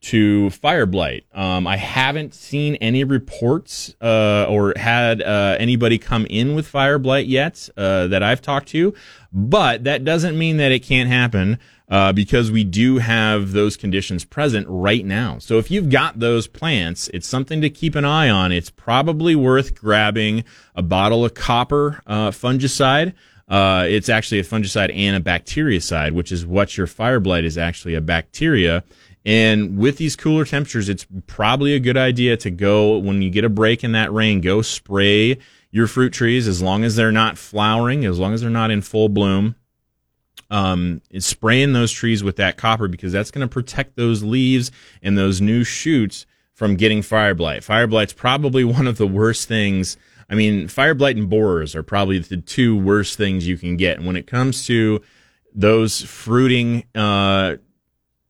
to 0.00 0.50
fire 0.50 0.84
blight. 0.84 1.24
Um, 1.32 1.66
I 1.66 1.76
haven't 1.76 2.34
seen 2.34 2.74
any 2.76 3.04
reports 3.04 3.94
uh, 4.00 4.46
or 4.48 4.74
had 4.76 5.22
uh, 5.22 5.56
anybody 5.60 5.96
come 5.96 6.26
in 6.26 6.56
with 6.56 6.66
fire 6.66 6.98
blight 6.98 7.26
yet 7.26 7.68
uh, 7.76 8.08
that 8.08 8.22
I've 8.22 8.42
talked 8.42 8.68
to, 8.68 8.94
but 9.32 9.84
that 9.84 10.04
doesn't 10.04 10.36
mean 10.36 10.56
that 10.56 10.72
it 10.72 10.80
can't 10.80 11.08
happen 11.08 11.58
uh, 11.92 12.10
because 12.10 12.50
we 12.50 12.64
do 12.64 12.96
have 12.96 13.52
those 13.52 13.76
conditions 13.76 14.24
present 14.24 14.66
right 14.66 15.04
now. 15.04 15.38
So 15.38 15.58
if 15.58 15.70
you've 15.70 15.90
got 15.90 16.20
those 16.20 16.46
plants, 16.46 17.08
it's 17.12 17.28
something 17.28 17.60
to 17.60 17.68
keep 17.68 17.94
an 17.94 18.06
eye 18.06 18.30
on. 18.30 18.50
It's 18.50 18.70
probably 18.70 19.36
worth 19.36 19.78
grabbing 19.78 20.44
a 20.74 20.80
bottle 20.80 21.22
of 21.22 21.34
copper 21.34 22.00
uh, 22.06 22.30
fungicide. 22.30 23.12
Uh, 23.46 23.84
it's 23.86 24.08
actually 24.08 24.40
a 24.40 24.42
fungicide 24.42 24.90
and 24.96 25.16
a 25.16 25.20
bactericide, 25.20 26.12
which 26.12 26.32
is 26.32 26.46
what 26.46 26.78
your 26.78 26.86
fire 26.86 27.20
blight 27.20 27.44
is 27.44 27.58
actually 27.58 27.94
a 27.94 28.00
bacteria. 28.00 28.82
And 29.26 29.76
with 29.76 29.98
these 29.98 30.16
cooler 30.16 30.46
temperatures, 30.46 30.88
it's 30.88 31.06
probably 31.26 31.74
a 31.74 31.78
good 31.78 31.98
idea 31.98 32.38
to 32.38 32.50
go 32.50 32.96
when 32.96 33.20
you 33.20 33.28
get 33.28 33.44
a 33.44 33.50
break 33.50 33.84
in 33.84 33.92
that 33.92 34.10
rain, 34.10 34.40
go 34.40 34.62
spray 34.62 35.36
your 35.70 35.86
fruit 35.86 36.14
trees 36.14 36.48
as 36.48 36.62
long 36.62 36.84
as 36.84 36.96
they're 36.96 37.12
not 37.12 37.36
flowering, 37.36 38.06
as 38.06 38.18
long 38.18 38.32
as 38.32 38.40
they're 38.40 38.48
not 38.48 38.70
in 38.70 38.80
full 38.80 39.10
bloom 39.10 39.56
um, 40.52 41.00
spraying 41.18 41.72
those 41.72 41.90
trees 41.90 42.22
with 42.22 42.36
that 42.36 42.58
copper 42.58 42.86
because 42.86 43.10
that's 43.10 43.30
going 43.30 43.46
to 43.46 43.52
protect 43.52 43.96
those 43.96 44.22
leaves 44.22 44.70
and 45.02 45.16
those 45.16 45.40
new 45.40 45.64
shoots 45.64 46.26
from 46.52 46.76
getting 46.76 47.00
fire 47.00 47.34
blight. 47.34 47.64
Fire 47.64 47.86
blight's 47.86 48.12
probably 48.12 48.62
one 48.78 48.86
of 48.86 48.98
the 48.98 49.06
worst 49.06 49.48
things. 49.48 49.96
I 50.28 50.34
mean, 50.34 50.68
fire 50.68 50.94
blight 50.94 51.16
and 51.16 51.28
borers 51.28 51.74
are 51.74 51.82
probably 51.82 52.18
the 52.18 52.36
two 52.36 52.78
worst 52.78 53.16
things 53.16 53.48
you 53.48 53.56
can 53.56 53.78
get. 53.78 53.96
And 53.96 54.06
when 54.06 54.16
it 54.16 54.26
comes 54.26 54.66
to 54.66 55.00
those 55.54 56.02
fruiting 56.02 56.84
uh, 56.94 57.56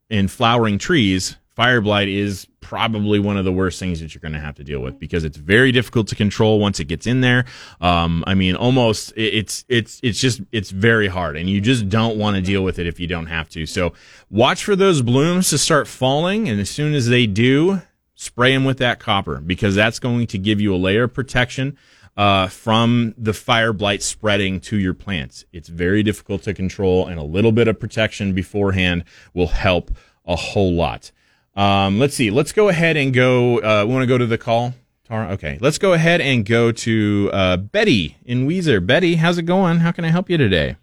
and 0.09 0.31
flowering 0.31 0.77
trees, 0.77 1.35
fire 1.55 1.81
blight 1.81 2.07
is 2.07 2.47
probably 2.61 3.19
one 3.19 3.37
of 3.37 3.45
the 3.45 3.51
worst 3.51 3.77
things 3.79 3.99
that 3.99 4.15
you're 4.15 4.21
going 4.21 4.33
to 4.33 4.39
have 4.39 4.55
to 4.55 4.63
deal 4.63 4.79
with 4.79 4.97
because 4.97 5.23
it's 5.23 5.37
very 5.37 5.71
difficult 5.71 6.07
to 6.07 6.15
control 6.15 6.59
once 6.59 6.79
it 6.79 6.85
gets 6.85 7.05
in 7.05 7.21
there. 7.21 7.45
Um, 7.81 8.23
I 8.25 8.33
mean, 8.33 8.55
almost 8.55 9.13
it's 9.15 9.65
it's 9.67 9.99
it's 10.01 10.19
just 10.19 10.41
it's 10.51 10.71
very 10.71 11.07
hard, 11.07 11.37
and 11.37 11.49
you 11.49 11.61
just 11.61 11.89
don't 11.89 12.17
want 12.17 12.35
to 12.35 12.41
deal 12.41 12.63
with 12.63 12.79
it 12.79 12.87
if 12.87 12.99
you 12.99 13.07
don't 13.07 13.27
have 13.27 13.49
to. 13.49 13.65
So 13.65 13.93
watch 14.29 14.63
for 14.63 14.75
those 14.75 15.01
blooms 15.01 15.49
to 15.51 15.57
start 15.57 15.87
falling, 15.87 16.49
and 16.49 16.59
as 16.59 16.69
soon 16.69 16.93
as 16.93 17.07
they 17.07 17.27
do, 17.27 17.81
spray 18.15 18.53
them 18.53 18.65
with 18.65 18.77
that 18.79 18.99
copper 18.99 19.39
because 19.39 19.75
that's 19.75 19.99
going 19.99 20.27
to 20.27 20.37
give 20.37 20.59
you 20.61 20.73
a 20.73 20.77
layer 20.77 21.03
of 21.03 21.13
protection. 21.13 21.77
uh, 22.15 22.47
from 22.47 23.13
the 23.17 23.33
fire 23.33 23.73
blight 23.73 24.03
spreading 24.03 24.59
to 24.59 24.77
your 24.77 24.93
plants. 24.93 25.45
It's 25.51 25.67
very 25.69 26.03
difficult 26.03 26.43
to 26.43 26.53
control, 26.53 27.07
and 27.07 27.19
a 27.19 27.23
little 27.23 27.51
bit 27.51 27.67
of 27.67 27.79
protection 27.79 28.33
beforehand 28.33 29.03
will 29.33 29.47
help 29.47 29.91
a 30.25 30.35
whole 30.35 30.73
lot. 30.73 31.11
Um, 31.55 31.99
let's 31.99 32.15
see. 32.15 32.31
Let's 32.31 32.51
go 32.51 32.69
ahead 32.69 32.97
and 32.97 33.13
go. 33.13 33.57
Uh, 33.57 33.85
we 33.85 33.93
want 33.93 34.03
to 34.03 34.07
go 34.07 34.17
to 34.17 34.25
the 34.25 34.37
call. 34.37 34.73
Tara? 35.05 35.31
Okay. 35.33 35.57
Let's 35.61 35.77
go 35.77 35.93
ahead 35.93 36.21
and 36.21 36.45
go 36.45 36.71
to 36.71 37.29
uh, 37.33 37.57
Betty 37.57 38.17
in 38.25 38.47
Weiser. 38.47 38.85
Betty, 38.85 39.15
how's 39.15 39.37
it 39.37 39.43
going? 39.43 39.79
How 39.79 39.91
can 39.91 40.05
I 40.05 40.09
help 40.09 40.29
you 40.29 40.37
today? 40.37 40.77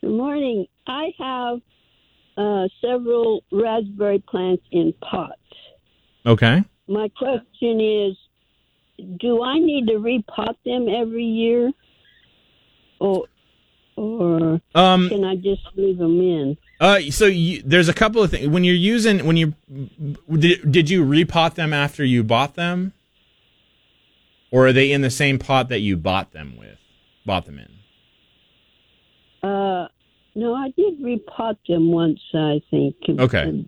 Good 0.00 0.10
morning. 0.10 0.66
I 0.86 1.12
have 1.18 1.60
uh, 2.36 2.68
several 2.80 3.44
raspberry 3.52 4.22
plants 4.28 4.64
in 4.72 4.92
pots. 5.00 5.38
Okay. 6.26 6.64
My 6.88 7.08
question 7.16 7.80
is 7.80 8.16
do 9.20 9.42
I 9.42 9.58
need 9.58 9.86
to 9.86 9.94
repot 9.94 10.54
them 10.64 10.86
every 10.88 11.24
year? 11.24 11.72
Or, 13.00 13.24
or 13.96 14.60
Um, 14.74 15.08
can 15.08 15.24
I 15.24 15.36
just 15.36 15.62
leave 15.76 15.98
them 15.98 16.20
in? 16.20 16.56
Uh, 16.80 17.00
so 17.10 17.26
you, 17.26 17.62
there's 17.64 17.88
a 17.88 17.94
couple 17.94 18.22
of 18.22 18.30
things 18.30 18.48
when 18.48 18.64
you're 18.64 18.74
using 18.74 19.24
when 19.24 19.36
you 19.36 19.54
did, 20.30 20.72
did 20.72 20.90
you 20.90 21.04
repot 21.04 21.54
them 21.54 21.72
after 21.72 22.04
you 22.04 22.24
bought 22.24 22.54
them, 22.54 22.92
or 24.50 24.66
are 24.66 24.72
they 24.72 24.90
in 24.92 25.00
the 25.02 25.10
same 25.10 25.38
pot 25.38 25.68
that 25.68 25.80
you 25.80 25.96
bought 25.96 26.32
them 26.32 26.56
with, 26.58 26.78
bought 27.24 27.46
them 27.46 27.58
in? 27.58 29.48
Uh, 29.48 29.88
no, 30.34 30.54
I 30.54 30.70
did 30.70 31.00
repot 31.00 31.56
them 31.68 31.92
once, 31.92 32.20
I 32.34 32.62
think. 32.70 32.96
Okay. 33.08 33.66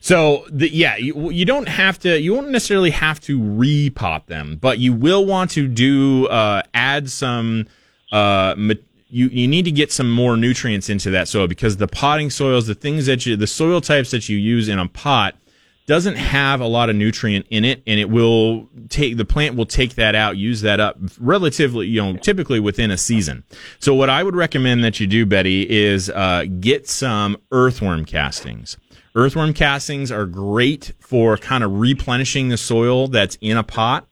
So 0.00 0.44
the, 0.50 0.68
yeah, 0.68 0.96
you, 0.96 1.30
you 1.30 1.46
don't 1.46 1.68
have 1.68 1.98
to. 2.00 2.20
You 2.20 2.34
won't 2.34 2.50
necessarily 2.50 2.90
have 2.90 3.20
to 3.20 3.38
repot 3.38 4.26
them, 4.26 4.58
but 4.60 4.78
you 4.78 4.92
will 4.92 5.24
want 5.24 5.52
to 5.52 5.66
do 5.66 6.26
uh, 6.26 6.62
add 6.74 7.08
some. 7.08 7.66
Uh, 8.12 8.54
you 9.08 9.28
you 9.28 9.46
need 9.46 9.64
to 9.64 9.70
get 9.70 9.92
some 9.92 10.10
more 10.10 10.36
nutrients 10.36 10.88
into 10.88 11.10
that 11.10 11.28
soil 11.28 11.46
because 11.46 11.76
the 11.76 11.88
potting 11.88 12.30
soils, 12.30 12.66
the 12.66 12.74
things 12.74 13.06
that 13.06 13.24
you, 13.26 13.36
the 13.36 13.46
soil 13.46 13.80
types 13.80 14.10
that 14.10 14.28
you 14.28 14.36
use 14.36 14.68
in 14.68 14.78
a 14.78 14.88
pot, 14.88 15.36
doesn't 15.86 16.16
have 16.16 16.60
a 16.60 16.66
lot 16.66 16.88
of 16.88 16.96
nutrient 16.96 17.46
in 17.50 17.64
it, 17.64 17.82
and 17.86 18.00
it 18.00 18.08
will 18.08 18.68
take 18.88 19.16
the 19.16 19.24
plant 19.24 19.54
will 19.54 19.66
take 19.66 19.94
that 19.94 20.14
out, 20.14 20.36
use 20.36 20.62
that 20.62 20.80
up 20.80 20.96
relatively, 21.20 21.86
you 21.86 22.02
know, 22.02 22.16
typically 22.16 22.58
within 22.58 22.90
a 22.90 22.98
season. 22.98 23.44
So 23.78 23.94
what 23.94 24.08
I 24.08 24.22
would 24.22 24.34
recommend 24.34 24.82
that 24.82 24.98
you 24.98 25.06
do, 25.06 25.26
Betty, 25.26 25.68
is 25.68 26.08
uh, 26.10 26.46
get 26.60 26.88
some 26.88 27.36
earthworm 27.52 28.04
castings. 28.06 28.78
Earthworm 29.14 29.52
castings 29.52 30.10
are 30.10 30.26
great 30.26 30.92
for 30.98 31.36
kind 31.36 31.62
of 31.62 31.78
replenishing 31.78 32.48
the 32.48 32.56
soil 32.56 33.06
that's 33.06 33.36
in 33.40 33.56
a 33.56 33.62
pot. 33.62 34.08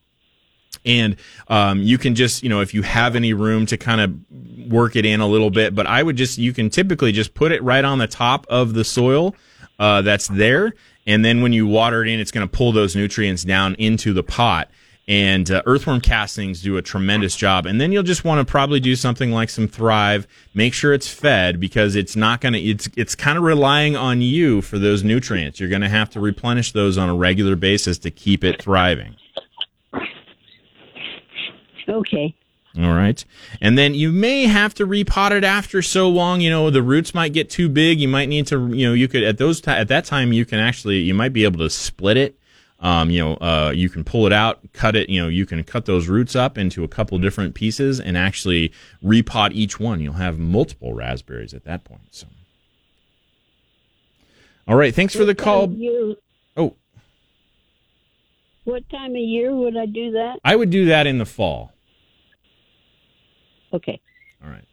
And 0.85 1.15
um, 1.47 1.81
you 1.81 1.97
can 1.97 2.15
just, 2.15 2.43
you 2.43 2.49
know, 2.49 2.61
if 2.61 2.73
you 2.73 2.81
have 2.81 3.15
any 3.15 3.33
room 3.33 3.65
to 3.67 3.77
kind 3.77 4.01
of 4.01 4.71
work 4.71 4.95
it 4.95 5.05
in 5.05 5.21
a 5.21 5.27
little 5.27 5.49
bit, 5.49 5.75
but 5.75 5.87
I 5.87 6.03
would 6.03 6.15
just, 6.15 6.37
you 6.37 6.53
can 6.53 6.69
typically 6.69 7.11
just 7.11 7.33
put 7.33 7.51
it 7.51 7.61
right 7.63 7.83
on 7.83 7.99
the 7.99 8.07
top 8.07 8.45
of 8.49 8.73
the 8.73 8.83
soil 8.83 9.35
uh, 9.79 10.01
that's 10.01 10.27
there. 10.27 10.73
And 11.05 11.23
then 11.23 11.41
when 11.41 11.53
you 11.53 11.67
water 11.67 12.03
it 12.03 12.09
in, 12.09 12.19
it's 12.19 12.31
going 12.31 12.47
to 12.47 12.51
pull 12.51 12.71
those 12.71 12.95
nutrients 12.95 13.43
down 13.43 13.75
into 13.75 14.13
the 14.13 14.23
pot. 14.23 14.69
And 15.05 15.51
uh, 15.51 15.61
earthworm 15.65 15.99
castings 15.99 16.61
do 16.61 16.77
a 16.77 16.81
tremendous 16.81 17.35
job. 17.35 17.65
And 17.65 17.81
then 17.81 17.91
you'll 17.91 18.03
just 18.03 18.23
want 18.23 18.45
to 18.45 18.49
probably 18.49 18.79
do 18.79 18.95
something 18.95 19.31
like 19.31 19.49
some 19.49 19.67
Thrive. 19.67 20.25
Make 20.53 20.73
sure 20.73 20.93
it's 20.93 21.09
fed 21.09 21.59
because 21.59 21.97
it's 21.97 22.15
not 22.15 22.39
going 22.39 22.53
to, 22.53 22.59
it's, 22.59 22.89
it's 22.95 23.13
kind 23.13 23.37
of 23.37 23.43
relying 23.43 23.97
on 23.97 24.21
you 24.21 24.61
for 24.61 24.79
those 24.79 25.03
nutrients. 25.03 25.59
You're 25.59 25.67
going 25.67 25.81
to 25.81 25.89
have 25.89 26.09
to 26.11 26.21
replenish 26.21 26.71
those 26.71 26.97
on 26.97 27.09
a 27.09 27.15
regular 27.15 27.57
basis 27.57 27.97
to 27.99 28.11
keep 28.11 28.45
it 28.45 28.61
thriving. 28.61 29.17
Okay. 31.87 32.35
All 32.77 32.93
right. 32.93 33.23
And 33.61 33.77
then 33.77 33.93
you 33.93 34.11
may 34.11 34.45
have 34.45 34.73
to 34.75 34.87
repot 34.87 35.31
it 35.31 35.43
after 35.43 35.83
so 35.83 36.09
long, 36.09 36.41
you 36.41 36.49
know, 36.49 36.71
the 36.71 36.81
roots 36.81 37.13
might 37.13 37.31
get 37.31 37.49
too 37.49 37.69
big. 37.69 37.99
You 37.99 38.07
might 38.07 38.29
need 38.29 38.47
to, 38.47 38.67
you 38.73 38.87
know, 38.87 38.93
you 38.93 39.07
could 39.07 39.23
at 39.23 39.37
those 39.37 39.61
t- 39.61 39.69
at 39.69 39.87
that 39.89 40.05
time 40.05 40.33
you 40.33 40.43
can 40.43 40.59
actually 40.59 40.99
you 40.99 41.13
might 41.13 41.33
be 41.33 41.43
able 41.43 41.59
to 41.59 41.69
split 41.69 42.17
it. 42.17 42.35
Um, 42.79 43.11
you 43.11 43.19
know, 43.19 43.35
uh, 43.35 43.71
you 43.73 43.89
can 43.89 44.03
pull 44.03 44.25
it 44.25 44.33
out, 44.33 44.59
cut 44.73 44.95
it, 44.95 45.07
you 45.07 45.21
know, 45.21 45.29
you 45.29 45.45
can 45.45 45.63
cut 45.63 45.85
those 45.85 46.09
roots 46.09 46.35
up 46.35 46.57
into 46.57 46.83
a 46.83 46.87
couple 46.87 47.17
different 47.17 47.53
pieces 47.53 47.97
and 47.99 48.17
actually 48.17 48.73
repot 49.01 49.51
each 49.53 49.79
one. 49.79 50.01
You'll 50.01 50.13
have 50.13 50.37
multiple 50.37 50.93
raspberries 50.93 51.53
at 51.53 51.63
that 51.63 51.85
point. 51.85 52.07
So 52.11 52.27
All 54.67 54.75
right, 54.75 54.93
thanks 54.93 55.15
for 55.15 55.25
the 55.25 55.35
call. 55.35 55.73
Oh, 56.57 56.75
what 58.63 58.89
time 58.89 59.11
of 59.11 59.17
year 59.17 59.53
would 59.53 59.77
I 59.77 59.85
do 59.85 60.11
that? 60.11 60.39
I 60.43 60.55
would 60.55 60.71
do 60.71 60.85
that 60.85 61.05
in 61.05 61.19
the 61.19 61.25
fall. 61.25 61.72
Okay. 63.73 63.99
All 64.43 64.49
right. 64.49 64.63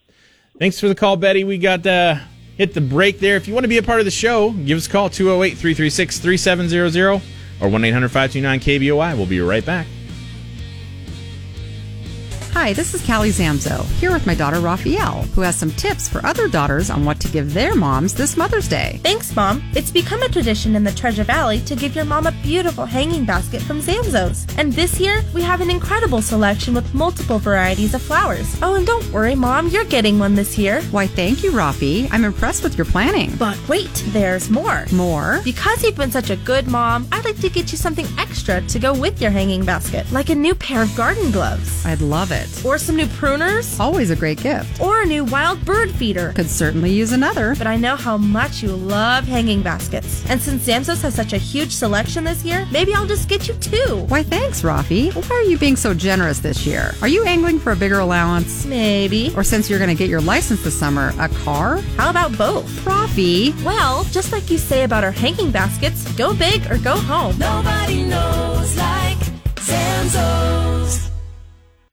Thanks 0.58 0.78
for 0.78 0.88
the 0.88 0.94
call, 0.94 1.16
Betty. 1.16 1.44
We 1.44 1.58
got 1.58 1.86
uh, 1.86 2.16
hit 2.56 2.74
the 2.74 2.80
break 2.80 3.18
there. 3.18 3.36
If 3.36 3.48
you 3.48 3.54
want 3.54 3.64
to 3.64 3.68
be 3.68 3.78
a 3.78 3.82
part 3.82 4.00
of 4.00 4.04
the 4.04 4.10
show, 4.10 4.50
give 4.50 4.76
us 4.76 4.86
a 4.86 4.90
call 4.90 5.08
208 5.08 5.56
336 5.56 6.18
3700 6.18 7.22
or 7.60 7.68
1 7.68 7.84
800 7.84 8.08
529 8.08 8.60
KBOI. 8.60 9.16
We'll 9.16 9.26
be 9.26 9.40
right 9.40 9.64
back. 9.64 9.86
Hi, 12.52 12.72
this 12.72 12.94
is 12.94 13.06
Callie 13.06 13.30
Zamzow, 13.30 13.84
here 14.00 14.12
with 14.12 14.26
my 14.26 14.34
daughter 14.34 14.58
Raphael, 14.58 15.22
who 15.34 15.40
has 15.40 15.54
some 15.54 15.70
tips 15.70 16.08
for 16.08 16.24
other 16.26 16.48
daughters 16.48 16.90
on 16.90 17.04
what 17.04 17.20
to 17.20 17.28
give 17.28 17.54
their 17.54 17.76
moms 17.76 18.12
this 18.12 18.36
Mother's 18.36 18.68
Day. 18.68 18.98
Thanks, 19.04 19.34
Mom. 19.36 19.62
It's 19.74 19.92
become 19.92 20.20
a 20.22 20.28
tradition 20.28 20.74
in 20.74 20.82
the 20.82 20.90
Treasure 20.92 21.22
Valley 21.22 21.60
to 21.60 21.76
give 21.76 21.94
your 21.94 22.04
mom 22.04 22.26
a 22.26 22.32
beautiful 22.42 22.84
hanging 22.84 23.24
basket 23.24 23.62
from 23.62 23.80
Zamzows. 23.80 24.52
And 24.58 24.72
this 24.72 24.98
year, 24.98 25.22
we 25.32 25.42
have 25.42 25.60
an 25.60 25.70
incredible 25.70 26.20
selection 26.20 26.74
with 26.74 26.92
multiple 26.92 27.38
varieties 27.38 27.94
of 27.94 28.02
flowers. 28.02 28.58
Oh, 28.62 28.74
and 28.74 28.86
don't 28.86 29.10
worry, 29.12 29.36
Mom, 29.36 29.68
you're 29.68 29.84
getting 29.84 30.18
one 30.18 30.34
this 30.34 30.58
year. 30.58 30.82
Why, 30.90 31.06
thank 31.06 31.44
you, 31.44 31.52
Rafi. 31.52 32.08
I'm 32.10 32.24
impressed 32.24 32.64
with 32.64 32.76
your 32.76 32.84
planning. 32.84 33.32
But 33.38 33.56
wait, 33.68 34.04
there's 34.08 34.50
more. 34.50 34.86
More? 34.92 35.40
Because 35.44 35.84
you've 35.84 35.96
been 35.96 36.10
such 36.10 36.30
a 36.30 36.36
good 36.36 36.66
mom, 36.66 37.06
I'd 37.12 37.24
like 37.24 37.40
to 37.40 37.48
get 37.48 37.70
you 37.70 37.78
something 37.78 38.06
extra 38.18 38.60
to 38.60 38.78
go 38.78 38.92
with 38.92 39.22
your 39.22 39.30
hanging 39.30 39.64
basket, 39.64 40.10
like 40.10 40.30
a 40.30 40.34
new 40.34 40.54
pair 40.54 40.82
of 40.82 40.94
garden 40.96 41.30
gloves, 41.30 41.86
I'd 41.86 42.00
love 42.00 42.32
it. 42.32 42.39
Or 42.64 42.78
some 42.78 42.96
new 42.96 43.06
pruners, 43.06 43.78
Always 43.80 44.10
a 44.10 44.16
great 44.16 44.40
gift. 44.42 44.80
or 44.80 45.02
a 45.02 45.06
new 45.06 45.24
wild 45.24 45.64
bird 45.64 45.90
feeder. 45.90 46.32
Could 46.34 46.48
certainly 46.50 46.90
use 46.92 47.12
another. 47.12 47.54
But 47.56 47.66
I 47.66 47.76
know 47.76 47.96
how 47.96 48.16
much 48.16 48.62
you 48.62 48.70
love 48.70 49.24
hanging 49.24 49.62
baskets. 49.62 50.24
And 50.28 50.40
since 50.40 50.66
Zamzows 50.66 51.02
has 51.02 51.14
such 51.14 51.32
a 51.32 51.38
huge 51.38 51.72
selection 51.72 52.24
this 52.24 52.44
year, 52.44 52.66
maybe 52.70 52.94
I'll 52.94 53.06
just 53.06 53.28
get 53.28 53.48
you 53.48 53.54
two. 53.54 54.04
Why, 54.08 54.22
thanks, 54.22 54.62
Rafi. 54.62 55.12
Why 55.14 55.36
are 55.36 55.42
you 55.42 55.58
being 55.58 55.76
so 55.76 55.94
generous 55.94 56.38
this 56.40 56.66
year? 56.66 56.94
Are 57.02 57.08
you 57.08 57.24
angling 57.24 57.58
for 57.58 57.72
a 57.72 57.76
bigger 57.76 57.98
allowance? 58.00 58.64
Maybe. 58.66 59.32
Or 59.36 59.42
since 59.44 59.68
you're 59.70 59.78
going 59.78 59.90
to 59.90 59.96
get 59.96 60.08
your 60.08 60.20
license 60.20 60.62
this 60.62 60.78
summer, 60.78 61.12
a 61.18 61.28
car? 61.28 61.78
How 61.96 62.10
about 62.10 62.36
both? 62.36 62.68
Rafi, 62.84 63.54
Well, 63.64 64.04
just 64.04 64.32
like 64.32 64.50
you 64.50 64.58
say 64.58 64.84
about 64.84 65.04
our 65.04 65.10
hanging 65.12 65.50
baskets, 65.50 66.10
go 66.12 66.34
big 66.34 66.70
or 66.70 66.78
go 66.78 66.96
home. 66.96 67.38
Nobody 67.38 68.02
knows 68.04 68.76
like 68.76 69.18
Zamzows. 69.56 71.09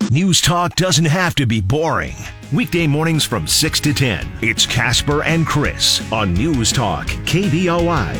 News 0.10 0.40
talk 0.40 0.74
doesn't 0.76 1.04
have 1.04 1.36
to 1.36 1.46
be 1.46 1.60
boring. 1.60 2.16
Weekday 2.54 2.88
mornings 2.88 3.26
from 3.26 3.46
6 3.46 3.82
to 3.82 3.94
10. 3.94 4.26
It's 4.42 4.66
Casper 4.66 5.22
and 5.22 5.46
Chris 5.46 6.02
on 6.14 6.34
News 6.34 6.72
Talk 6.72 7.08
KBOI. 7.08 8.18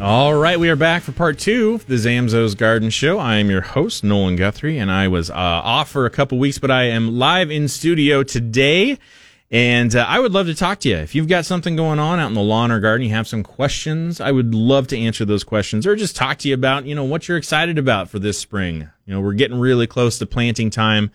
All 0.00 0.34
right, 0.34 0.60
we 0.60 0.70
are 0.70 0.76
back 0.76 1.02
for 1.02 1.10
part 1.10 1.40
two 1.40 1.74
of 1.74 1.86
the 1.86 1.96
Zamzows 1.96 2.56
Garden 2.56 2.90
Show. 2.90 3.18
I 3.18 3.38
am 3.38 3.50
your 3.50 3.60
host, 3.60 4.04
Nolan 4.04 4.36
Guthrie, 4.36 4.78
and 4.78 4.88
I 4.88 5.08
was 5.08 5.28
uh, 5.28 5.34
off 5.34 5.90
for 5.90 6.06
a 6.06 6.10
couple 6.10 6.38
weeks, 6.38 6.58
but 6.58 6.70
I 6.70 6.84
am 6.84 7.18
live 7.18 7.50
in 7.50 7.66
studio 7.66 8.22
today. 8.22 8.98
And 9.50 9.96
uh, 9.96 10.06
I 10.08 10.20
would 10.20 10.32
love 10.32 10.46
to 10.46 10.54
talk 10.54 10.78
to 10.80 10.88
you. 10.88 10.96
If 10.96 11.14
you've 11.14 11.26
got 11.26 11.44
something 11.44 11.74
going 11.74 11.98
on 11.98 12.20
out 12.20 12.28
in 12.28 12.34
the 12.34 12.40
lawn 12.40 12.70
or 12.70 12.78
garden, 12.78 13.06
you 13.06 13.14
have 13.14 13.26
some 13.26 13.42
questions, 13.42 14.20
I 14.20 14.30
would 14.30 14.54
love 14.54 14.86
to 14.88 14.98
answer 14.98 15.24
those 15.24 15.42
questions 15.42 15.86
or 15.86 15.96
just 15.96 16.14
talk 16.14 16.38
to 16.38 16.48
you 16.48 16.54
about, 16.54 16.86
you 16.86 16.94
know, 16.94 17.02
what 17.02 17.26
you're 17.26 17.36
excited 17.36 17.76
about 17.76 18.08
for 18.08 18.20
this 18.20 18.38
spring. 18.38 18.88
You 19.06 19.14
know, 19.14 19.20
we're 19.20 19.32
getting 19.32 19.58
really 19.58 19.88
close 19.88 20.18
to 20.18 20.26
planting 20.26 20.70
time 20.70 21.10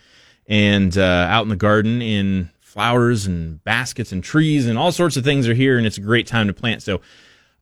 and 0.48 0.98
uh, 0.98 1.28
out 1.30 1.44
in 1.44 1.50
the 1.50 1.56
garden 1.56 2.02
in 2.02 2.50
flowers 2.60 3.26
and 3.26 3.64
baskets 3.64 4.12
and 4.12 4.22
trees 4.22 4.68
and 4.68 4.78
all 4.78 4.92
sorts 4.92 5.16
of 5.16 5.24
things 5.24 5.48
are 5.48 5.54
here 5.54 5.78
and 5.78 5.88
it's 5.88 5.98
a 5.98 6.02
great 6.02 6.28
time 6.28 6.48
to 6.48 6.54
plant. 6.54 6.84
So 6.84 7.00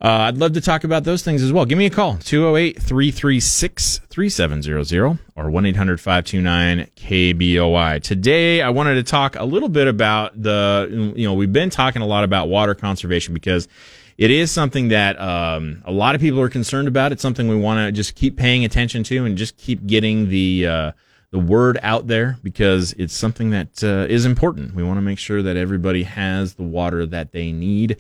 uh, 0.03 0.27
I'd 0.27 0.37
love 0.37 0.51
to 0.53 0.61
talk 0.61 0.83
about 0.83 1.05
those 1.05 1.23
things 1.23 1.41
as 1.41 1.53
well. 1.53 1.63
Give 1.63 1.77
me 1.77 1.85
a 1.85 1.89
call, 1.89 2.17
208 2.17 2.81
336 2.81 4.01
3700 4.09 5.19
or 5.37 5.49
1 5.49 5.65
800 5.65 6.01
529 6.01 6.87
KBOI. 6.97 8.03
Today, 8.03 8.61
I 8.61 8.69
wanted 8.69 8.95
to 8.95 9.03
talk 9.03 9.37
a 9.37 9.45
little 9.45 9.69
bit 9.69 9.87
about 9.87 10.41
the, 10.41 11.13
you 11.15 11.25
know, 11.25 11.33
we've 11.33 11.53
been 11.53 11.69
talking 11.69 12.01
a 12.01 12.05
lot 12.05 12.25
about 12.25 12.49
water 12.49 12.75
conservation 12.75 13.33
because 13.33 13.69
it 14.17 14.29
is 14.29 14.51
something 14.51 14.89
that 14.89 15.17
um, 15.21 15.81
a 15.85 15.91
lot 15.91 16.15
of 16.15 16.21
people 16.21 16.41
are 16.41 16.49
concerned 16.49 16.89
about. 16.89 17.13
It's 17.13 17.21
something 17.21 17.47
we 17.47 17.55
want 17.55 17.87
to 17.87 17.93
just 17.93 18.15
keep 18.15 18.35
paying 18.35 18.65
attention 18.65 19.03
to 19.03 19.23
and 19.23 19.37
just 19.37 19.55
keep 19.55 19.87
getting 19.87 20.27
the, 20.27 20.67
uh, 20.67 20.91
the 21.31 21.39
word 21.39 21.79
out 21.81 22.07
there 22.07 22.37
because 22.43 22.91
it's 22.93 23.13
something 23.13 23.51
that 23.51 23.81
uh, 23.81 24.05
is 24.09 24.25
important. 24.25 24.75
We 24.75 24.83
want 24.83 24.97
to 24.97 25.01
make 25.01 25.17
sure 25.17 25.41
that 25.41 25.55
everybody 25.55 26.03
has 26.03 26.55
the 26.55 26.63
water 26.63 27.05
that 27.05 27.31
they 27.31 27.53
need 27.53 27.97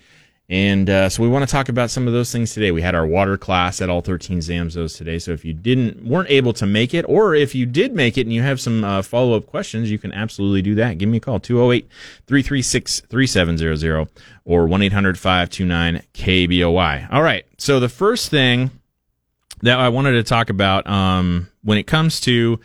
And 0.49 0.89
uh, 0.89 1.07
so 1.07 1.23
we 1.23 1.29
want 1.29 1.47
to 1.47 1.51
talk 1.51 1.69
about 1.69 1.89
some 1.89 2.05
of 2.05 2.13
those 2.13 2.31
things 2.31 2.53
today. 2.53 2.71
We 2.71 2.81
had 2.81 2.95
our 2.95 3.07
water 3.07 3.37
class 3.37 3.81
at 3.81 3.89
all 3.89 4.01
13 4.01 4.39
Zamzows 4.39 4.97
today. 4.97 5.17
So 5.17 5.31
if 5.31 5.45
you 5.45 5.53
didn't 5.53 6.03
weren't 6.03 6.29
able 6.29 6.51
to 6.53 6.65
make 6.65 6.93
it, 6.93 7.05
or 7.07 7.33
if 7.33 7.55
you 7.55 7.65
did 7.65 7.95
make 7.95 8.17
it 8.17 8.21
and 8.21 8.33
you 8.33 8.41
have 8.41 8.59
some 8.59 8.83
uh, 8.83 9.01
follow 9.01 9.37
up 9.37 9.45
questions, 9.47 9.89
you 9.89 9.97
can 9.97 10.11
absolutely 10.11 10.61
do 10.61 10.75
that. 10.75 10.97
Give 10.97 11.07
me 11.07 11.17
a 11.17 11.21
call 11.21 11.39
208 11.39 11.87
336 12.27 12.99
3700 13.01 14.07
or 14.43 14.67
1 14.67 14.81
800 14.81 15.17
529 15.17 16.01
KBOI. 16.13 17.11
All 17.11 17.23
right. 17.23 17.45
So 17.57 17.79
the 17.79 17.89
first 17.89 18.29
thing 18.29 18.69
that 19.61 19.79
I 19.79 19.87
wanted 19.89 20.11
to 20.11 20.23
talk 20.23 20.49
about 20.49 20.85
um, 20.87 21.49
when 21.63 21.77
it 21.77 21.87
comes 21.87 22.19
to 22.21 22.59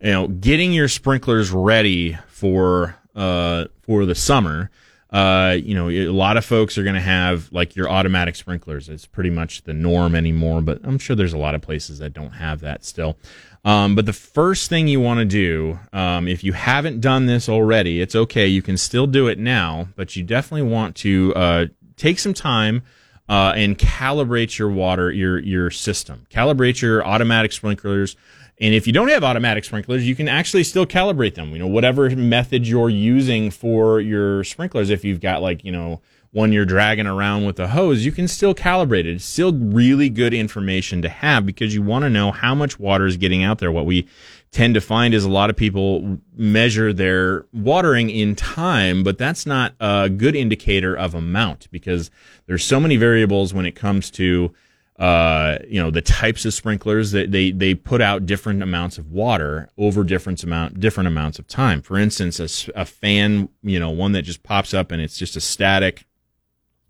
you 0.00 0.10
know 0.10 0.28
getting 0.28 0.72
your 0.72 0.88
sprinklers 0.88 1.50
ready 1.50 2.18
for 2.28 2.94
uh, 3.16 3.66
for 3.80 4.04
the 4.04 4.14
summer 4.14 4.70
uh, 5.12 5.58
you 5.62 5.74
know, 5.74 5.90
a 5.90 6.08
lot 6.08 6.38
of 6.38 6.44
folks 6.44 6.78
are 6.78 6.82
going 6.82 6.94
to 6.94 7.00
have 7.00 7.52
like 7.52 7.76
your 7.76 7.88
automatic 7.90 8.34
sprinklers. 8.34 8.88
It's 8.88 9.04
pretty 9.04 9.28
much 9.28 9.62
the 9.62 9.74
norm 9.74 10.14
anymore, 10.14 10.62
but 10.62 10.80
I'm 10.84 10.98
sure 10.98 11.14
there's 11.14 11.34
a 11.34 11.38
lot 11.38 11.54
of 11.54 11.60
places 11.60 11.98
that 11.98 12.14
don't 12.14 12.30
have 12.30 12.60
that 12.60 12.82
still. 12.84 13.18
Um, 13.64 13.94
but 13.94 14.06
the 14.06 14.14
first 14.14 14.70
thing 14.70 14.88
you 14.88 15.00
want 15.00 15.18
to 15.18 15.26
do, 15.26 15.78
um, 15.92 16.26
if 16.26 16.42
you 16.42 16.54
haven't 16.54 17.00
done 17.00 17.26
this 17.26 17.48
already, 17.48 18.00
it's 18.00 18.16
okay. 18.16 18.46
You 18.46 18.62
can 18.62 18.78
still 18.78 19.06
do 19.06 19.28
it 19.28 19.38
now, 19.38 19.88
but 19.96 20.16
you 20.16 20.24
definitely 20.24 20.68
want 20.68 20.96
to 20.96 21.34
uh, 21.36 21.66
take 21.96 22.18
some 22.18 22.34
time 22.34 22.82
uh, 23.28 23.52
and 23.54 23.78
calibrate 23.78 24.58
your 24.58 24.70
water, 24.70 25.12
your 25.12 25.38
your 25.38 25.70
system. 25.70 26.26
Calibrate 26.30 26.80
your 26.80 27.06
automatic 27.06 27.52
sprinklers 27.52 28.16
and 28.60 28.74
if 28.74 28.86
you 28.86 28.92
don't 28.92 29.08
have 29.08 29.24
automatic 29.24 29.64
sprinklers, 29.64 30.06
you 30.06 30.14
can 30.14 30.28
actually 30.28 30.64
still 30.64 30.86
calibrate 30.86 31.34
them. 31.34 31.50
You 31.50 31.58
know, 31.58 31.66
whatever 31.66 32.08
method 32.10 32.66
you're 32.66 32.90
using 32.90 33.50
for 33.50 34.00
your 34.00 34.44
sprinklers, 34.44 34.90
if 34.90 35.04
you've 35.04 35.20
got 35.20 35.42
like, 35.42 35.64
you 35.64 35.72
know, 35.72 36.00
one 36.32 36.50
you're 36.50 36.64
dragging 36.64 37.06
around 37.06 37.44
with 37.44 37.60
a 37.60 37.68
hose, 37.68 38.06
you 38.06 38.12
can 38.12 38.26
still 38.26 38.54
calibrate 38.54 39.00
it. 39.00 39.08
It's 39.08 39.24
still 39.24 39.52
really 39.52 40.08
good 40.08 40.32
information 40.32 41.02
to 41.02 41.08
have 41.08 41.44
because 41.44 41.74
you 41.74 41.82
want 41.82 42.04
to 42.04 42.10
know 42.10 42.32
how 42.32 42.54
much 42.54 42.78
water 42.78 43.04
is 43.04 43.18
getting 43.18 43.42
out 43.42 43.58
there. 43.58 43.70
What 43.70 43.84
we 43.84 44.08
tend 44.50 44.74
to 44.74 44.80
find 44.80 45.12
is 45.12 45.24
a 45.24 45.30
lot 45.30 45.50
of 45.50 45.56
people 45.56 46.18
measure 46.34 46.92
their 46.92 47.44
watering 47.52 48.08
in 48.08 48.34
time, 48.34 49.02
but 49.02 49.18
that's 49.18 49.44
not 49.44 49.74
a 49.78 50.08
good 50.08 50.34
indicator 50.34 50.96
of 50.96 51.14
amount 51.14 51.68
because 51.70 52.10
there's 52.46 52.64
so 52.64 52.80
many 52.80 52.96
variables 52.96 53.52
when 53.52 53.66
it 53.66 53.72
comes 53.72 54.10
to 54.12 54.54
uh, 54.98 55.58
you 55.66 55.82
know 55.82 55.90
the 55.90 56.02
types 56.02 56.44
of 56.44 56.54
sprinklers 56.54 57.12
that 57.12 57.32
they 57.32 57.50
they 57.50 57.74
put 57.74 58.00
out 58.00 58.26
different 58.26 58.62
amounts 58.62 58.98
of 58.98 59.10
water 59.10 59.68
over 59.78 60.04
different 60.04 60.42
amount 60.44 60.80
different 60.80 61.08
amounts 61.08 61.38
of 61.38 61.46
time. 61.48 61.82
For 61.82 61.98
instance, 61.98 62.38
a, 62.38 62.80
a 62.80 62.84
fan, 62.84 63.48
you 63.62 63.80
know, 63.80 63.90
one 63.90 64.12
that 64.12 64.22
just 64.22 64.42
pops 64.42 64.74
up 64.74 64.92
and 64.92 65.00
it's 65.00 65.16
just 65.16 65.34
a 65.34 65.40
static, 65.40 66.04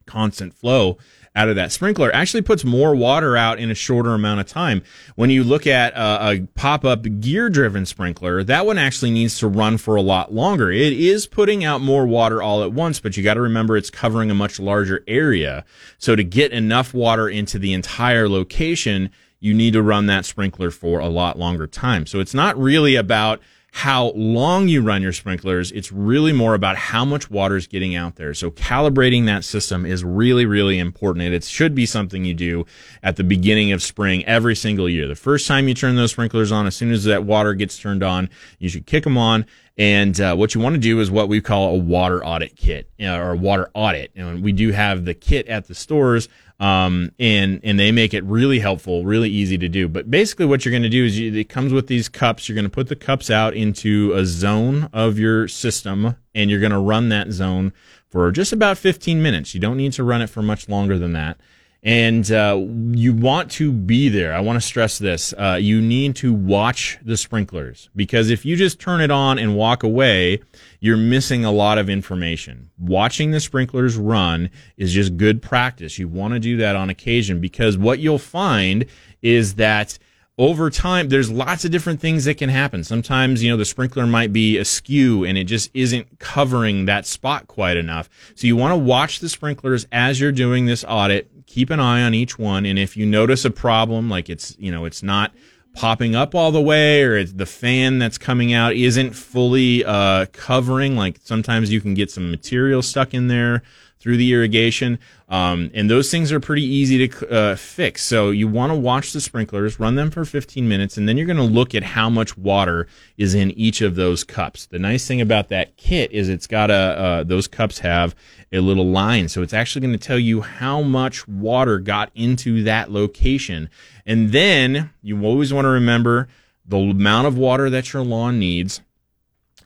constant 0.07 0.53
flow 0.53 0.99
out 1.35 1.49
of 1.49 1.57
that 1.57 1.73
sprinkler 1.73 2.15
actually 2.15 2.43
puts 2.43 2.65
more 2.65 2.95
water 2.95 3.37
out 3.37 3.59
in 3.59 3.71
a 3.71 3.75
shorter 3.75 4.15
amount 4.15 4.41
of 4.41 4.47
time. 4.47 4.83
When 5.17 5.31
you 5.31 5.45
look 5.45 5.67
at 5.67 5.95
a, 5.95 6.31
a 6.31 6.47
pop 6.55 6.85
up 6.85 7.07
gear 7.21 7.49
driven 7.49 7.87
sprinkler, 7.87 8.45
that 8.45 8.67
one 8.67 8.79
actually 8.79 9.11
needs 9.13 9.39
to 9.39 9.49
run 9.49 9.79
for 9.79 9.97
a 9.97 10.03
lot 10.03 10.33
longer. 10.33 10.71
It 10.71 10.93
is 10.93 11.27
putting 11.27 11.65
out 11.65 11.81
more 11.81 12.07
water 12.07 12.43
all 12.43 12.63
at 12.63 12.73
once, 12.73 13.01
but 13.01 13.17
you 13.17 13.23
got 13.23 13.35
to 13.35 13.41
remember 13.41 13.77
it's 13.77 13.91
covering 13.91 14.31
a 14.31 14.35
much 14.35 14.61
larger 14.61 15.03
area. 15.09 15.65
So 15.99 16.15
to 16.17 16.25
get 16.25 16.53
enough 16.53 16.93
water 16.93 17.29
into 17.29 17.59
the 17.59 17.73
entire 17.73 18.29
location, 18.29 19.11
you 19.41 19.55
need 19.55 19.73
to 19.73 19.83
run 19.83 20.07
that 20.07 20.25
sprinkler 20.25 20.71
for 20.71 21.01
a 21.01 21.09
lot 21.09 21.39
longer 21.39 21.67
time. 21.67 22.07
So 22.07 22.21
it's 22.21 22.35
not 22.35 22.59
really 22.59 22.95
about 22.95 23.41
how 23.75 24.13
long 24.15 24.69
you 24.69 24.83
run 24.83 25.01
your 25.01 25.15
sprinklers. 25.15 25.73
It's 25.73 25.91
really 25.91 26.33
more 26.33 26.55
about 26.55 26.77
how 26.77 27.07
much 27.07 27.31
water 27.31 27.57
is 27.57 27.67
getting 27.67 27.97
out 27.97 28.17
there. 28.17 28.35
So 28.35 28.51
calibrating 28.51 29.25
that 29.27 29.45
system 29.45 29.87
is 29.87 30.05
really, 30.05 30.45
really 30.45 30.79
important. 30.79 31.25
And 31.25 31.35
it 31.35 31.43
should 31.43 31.75
be 31.75 31.87
something 31.87 32.23
you 32.23 32.35
do 32.35 32.67
at 33.03 33.17
the 33.17 33.25
beginning 33.25 33.73
of 33.73 33.83
spring 33.83 34.27
every 34.27 34.55
single 34.55 34.91
year. 34.91 35.09
The 35.09 35.15
first 35.15 35.49
time 35.49 35.69
you 35.69 35.75
turn 35.75 35.97
those 35.97 36.13
sprinklers 36.13 36.53
on, 36.53 36.67
as 36.67 36.77
soon 36.77 36.93
as 36.93 37.05
that 37.05 37.25
water 37.25 37.55
gets 37.55 37.79
turned 37.79 38.03
on, 38.03 38.29
you 38.59 38.69
should 38.69 38.87
kick 38.87 39.05
them 39.05 39.17
on. 39.17 39.47
And 39.79 40.21
uh, 40.21 40.37
what 40.37 40.55
you 40.55 40.61
want 40.61 40.75
to 40.75 40.81
do 40.81 41.01
is 41.01 41.11
what 41.11 41.31
we 41.31 41.41
call 41.41 41.75
a 41.75 41.79
water 41.79 42.23
audit 42.23 42.57
kit 42.57 42.91
uh, 43.01 43.17
or 43.17 43.31
a 43.31 43.37
water 43.37 43.71
audit. 43.73 44.13
And 44.15 44.43
we 44.43 44.53
do 44.53 44.71
have 44.73 45.07
the 45.07 45.15
kit 45.15 45.49
at 45.49 45.67
the 45.67 45.75
stores 45.75 46.29
um, 46.63 47.11
and 47.19 47.61
and 47.65 47.79
they 47.79 47.91
make 47.91 48.15
it 48.15 48.23
really 48.23 48.61
helpful, 48.61 49.05
really 49.05 49.29
easy 49.29 49.59
to 49.59 49.69
do. 49.69 49.89
But 49.89 50.09
basically, 50.11 50.47
what 50.47 50.65
you're 50.65 50.71
going 50.71 50.85
to 50.85 50.89
do 50.89 51.05
is 51.05 51.19
you, 51.19 51.35
it 51.35 51.49
comes 51.49 51.73
with 51.73 51.89
these 51.89 52.09
cups. 52.09 52.49
You're 52.49 52.55
going 52.55 52.65
to 52.65 52.71
put 52.71 52.87
the 52.87 52.95
cups 52.95 53.31
out 53.31 53.55
into 53.55 54.13
a 54.15 54.25
zone 54.25 54.89
of 54.93 55.19
your 55.19 55.49
system, 55.49 56.15
and 56.37 56.51
you're 56.51 56.61
going 56.61 56.71
to 56.73 56.79
run 56.79 57.09
that 57.09 57.33
zone 57.33 57.73
for 58.09 58.31
just 58.31 58.53
about 58.53 58.79
15 58.79 59.21
minutes. 59.21 59.55
You 59.55 59.61
don't 59.61 59.77
need 59.77 59.93
to 59.95 60.05
run 60.05 60.23
it 60.23 60.29
for 60.29 60.41
much 60.41 60.69
longer 60.69 60.99
than 60.99 61.13
that 61.15 61.37
and 61.83 62.31
uh, 62.31 62.65
you 62.93 63.13
want 63.13 63.51
to 63.53 63.73
be 63.73 64.09
there. 64.09 64.33
I 64.33 64.41
want 64.41 64.57
to 64.57 64.67
stress 64.67 64.99
this. 64.99 65.35
Uh, 65.37 65.59
you 65.61 65.81
need 65.81 66.15
to 66.17 66.33
watch 66.33 66.99
the 67.03 67.17
sprinklers 67.17 67.91
because 67.97 68.31
if 68.31 68.45
you 68.45 68.55
just 68.57 68.79
turn 68.79 69.01
it 69.01 69.11
on 69.11 69.39
and 69.39 69.57
walk 69.57 69.83
away, 69.83 70.41
you're 70.79 70.97
missing 70.97 71.45
a 71.45 71.51
lot 71.51 71.79
of 71.79 71.91
information. 71.91 72.71
Watching 72.79 73.33
the 73.33 73.41
sprinklers 73.41 73.97
run 73.97 74.51
is 74.77 74.93
just 74.93 75.17
good 75.17 75.43
practice. 75.43 75.99
You 75.99 76.07
want 76.07 76.35
to 76.35 76.41
do 76.41 76.57
that 76.59 76.77
on 76.77 76.89
occasion 76.89 77.41
because 77.41 77.77
what 77.77 77.99
you'll 77.99 78.19
find 78.19 78.87
is 79.21 79.55
that 79.55 79.99
over 80.39 80.71
time, 80.71 81.09
there's 81.09 81.31
lots 81.31 81.65
of 81.65 81.71
different 81.71 82.01
things 82.01 82.25
that 82.25 82.39
can 82.39 82.49
happen. 82.49 82.85
Sometimes, 82.85 83.43
you 83.43 83.51
know, 83.51 83.57
the 83.57 83.67
sprinkler 83.67 84.07
might 84.07 84.33
be 84.33 84.57
askew 84.57 85.25
and 85.25 85.37
it 85.37 85.45
just 85.45 85.71
isn't 85.75 86.19
covering 86.19 86.87
that 86.87 87.07
spot 87.07 87.49
quite 87.49 87.77
enough. 87.77 88.09
So 88.35 88.47
you 88.47 88.57
want 88.57 88.73
to 88.73 88.79
watch 88.79 89.19
the 89.19 89.29
sprinklers 89.29 89.87
as 89.93 90.21
you're 90.21 90.33
doing 90.33 90.65
this 90.65 90.85
audit 90.89 91.31
keep 91.53 91.69
an 91.69 91.81
eye 91.81 92.03
on 92.03 92.15
each 92.15 92.39
one. 92.39 92.65
And 92.65 92.79
if 92.79 92.97
you 92.97 93.05
notice 93.05 93.45
a 93.45 93.51
problem, 93.51 94.09
like 94.09 94.31
it's, 94.31 94.57
you 94.59 94.73
know, 94.73 94.87
it's 94.87 95.03
not 95.03 95.35
popping 95.75 96.15
up 96.15 96.35
all 96.35 96.51
the 96.51 96.61
way 96.63 97.03
or 97.03 97.23
the 97.25 97.45
fan 97.45 97.99
that's 97.99 98.17
coming 98.17 98.55
out 98.55 98.75
isn't 98.75 99.13
fully 99.13 99.85
uh, 99.85 100.27
covering, 100.33 100.97
like 100.97 101.21
sometimes 101.23 101.71
you 101.71 101.83
can 101.83 101.93
get 101.93 102.11
some 102.11 102.31
material 102.31 102.81
stuck 102.81 103.13
in 103.13 103.29
there 103.29 103.63
through 104.03 104.17
the 104.17 104.33
irrigation. 104.33 104.99
Um, 105.29 105.71
and 105.73 105.89
those 105.89 106.11
things 106.11 106.33
are 106.33 106.41
pretty 106.41 106.65
easy 106.65 107.07
to 107.07 107.31
uh, 107.31 107.57
fix. 107.57 108.03
So 108.03 108.31
you 108.31 108.49
want 108.49 108.73
to 108.73 108.79
watch 108.79 109.13
the 109.13 109.21
sprinklers, 109.21 109.79
run 109.79 109.95
them 109.95 110.11
for 110.11 110.25
15 110.25 110.69
minutes, 110.69 110.97
and 110.97 111.09
then 111.09 111.17
you're 111.17 111.27
going 111.27 111.37
to 111.37 111.45
look 111.45 111.73
at 111.73 111.85
how 111.85 112.11
much 112.11 112.37
water 112.37 112.89
is 113.17 113.33
in 113.35 113.53
each 113.53 113.81
of 113.81 113.95
those 113.95 114.25
cups. 114.25 114.67
The 114.67 114.81
nice 114.81 115.07
thing 115.07 115.21
about 115.21 115.51
that 115.51 115.77
kit 115.77 116.11
is 116.11 116.29
it's 116.29 116.49
got 116.49 116.69
a, 116.71 116.75
uh, 116.75 117.25
those 117.25 117.47
cups 117.47 117.79
have 117.79 118.17
a 118.51 118.59
little 118.59 118.87
line. 118.87 119.29
So 119.29 119.41
it's 119.41 119.55
actually 119.55 119.83
going 119.83 119.99
to 119.99 120.05
tell 120.05 120.19
you 120.19 120.41
how 120.41 120.83
much 120.83 121.29
water 121.29 121.79
got 121.79 122.11
into 122.17 122.65
that 122.65 122.91
location. 122.91 123.71
And 124.05 124.33
then 124.33 124.91
you 125.01 125.25
always 125.25 125.53
want 125.53 125.67
to 125.67 125.71
remember 125.71 126.27
the 126.67 126.79
amount 126.79 127.29
of 127.29 127.39
water 127.39 127.71
that 127.71 127.93
your 127.93 128.03
lawn 128.03 128.41
needs 128.41 128.81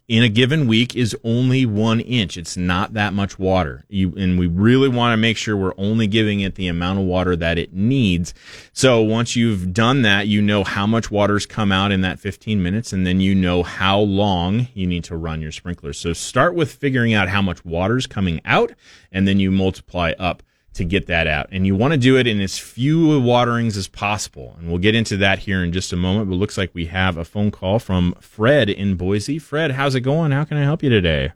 in 0.09 0.23
a 0.23 0.29
given 0.29 0.69
week 0.69 0.95
is 0.95 1.17
only 1.25 1.67
one 1.67 1.99
inch. 2.01 2.37
It's 2.37 2.57
not 2.57 2.93
that 2.93 3.13
much 3.13 3.39
water. 3.39 3.85
You, 3.89 4.15
and 4.17 4.39
we 4.39 4.47
really 4.47 4.89
want 4.89 5.13
to 5.13 5.17
make 5.17 5.37
sure 5.37 5.57
we're 5.57 5.75
only 5.77 6.07
giving 6.07 6.41
it 6.41 6.55
the 6.55 6.69
amount 6.69 7.01
of 7.01 7.05
water 7.05 7.35
that 7.37 7.59
it 7.59 7.73
needs. 7.73 8.33
So 8.73 9.03
once 9.03 9.35
you've 9.35 9.73
done 9.73 10.03
that, 10.03 10.29
you 10.29 10.41
know 10.41 10.63
how 10.63 10.87
much 10.87 11.11
water's 11.11 11.45
come 11.45 11.73
out 11.73 11.91
in 11.91 12.03
that 12.03 12.21
15 12.21 12.63
minutes, 12.63 12.93
and 12.93 13.07
then 13.07 13.21
you 13.21 13.35
know 13.35 13.65
how 13.65 13.99
long 13.99 14.69
you 14.75 14.87
need 14.87 15.05
to 15.05 15.17
run 15.17 15.43
your 15.43 15.53
sprinklers. 15.53 15.99
So 15.99 16.13
start 16.13 16.55
with 16.55 16.73
figuring 16.73 17.13
out 17.13 17.29
how 17.29 17.43
much 17.43 17.65
water's 17.65 18.07
coming 18.07 18.41
out, 18.45 18.73
and 19.11 19.27
then 19.27 19.41
you 19.41 19.51
multiply 19.51 20.13
up 20.19 20.43
to 20.77 20.85
get 20.85 21.07
that 21.07 21.27
out. 21.27 21.49
And 21.51 21.67
you 21.67 21.75
want 21.75 21.93
to 21.93 21.99
do 21.99 22.17
it 22.19 22.27
in 22.27 22.41
as 22.41 22.59
few 22.59 23.21
waterings 23.21 23.77
as 23.77 23.89
possible. 23.89 24.57
And 24.59 24.69
we'll 24.69 24.79
get 24.79 24.95
into 24.95 25.17
that 25.19 25.41
here 25.41 25.63
in 25.63 25.73
just 25.73 25.93
a 25.93 25.97
moment. 25.97 26.29
But 26.29 26.37
it 26.37 26.39
looks 26.39 26.57
like 26.57 26.71
we 26.75 26.87
have 26.87 27.17
a 27.17 27.25
phone 27.25 27.51
call 27.51 27.79
from 27.79 28.15
Fred 28.21 28.71
in 28.71 28.97
Boise. 28.97 29.39
Fred, 29.39 29.73
how's 29.73 29.95
it 29.95 30.01
going? 30.01 30.33
How 30.33 30.45
can 30.45 30.57
I 30.57 30.63
help 30.63 30.83
you 30.83 30.91
today? 30.91 31.33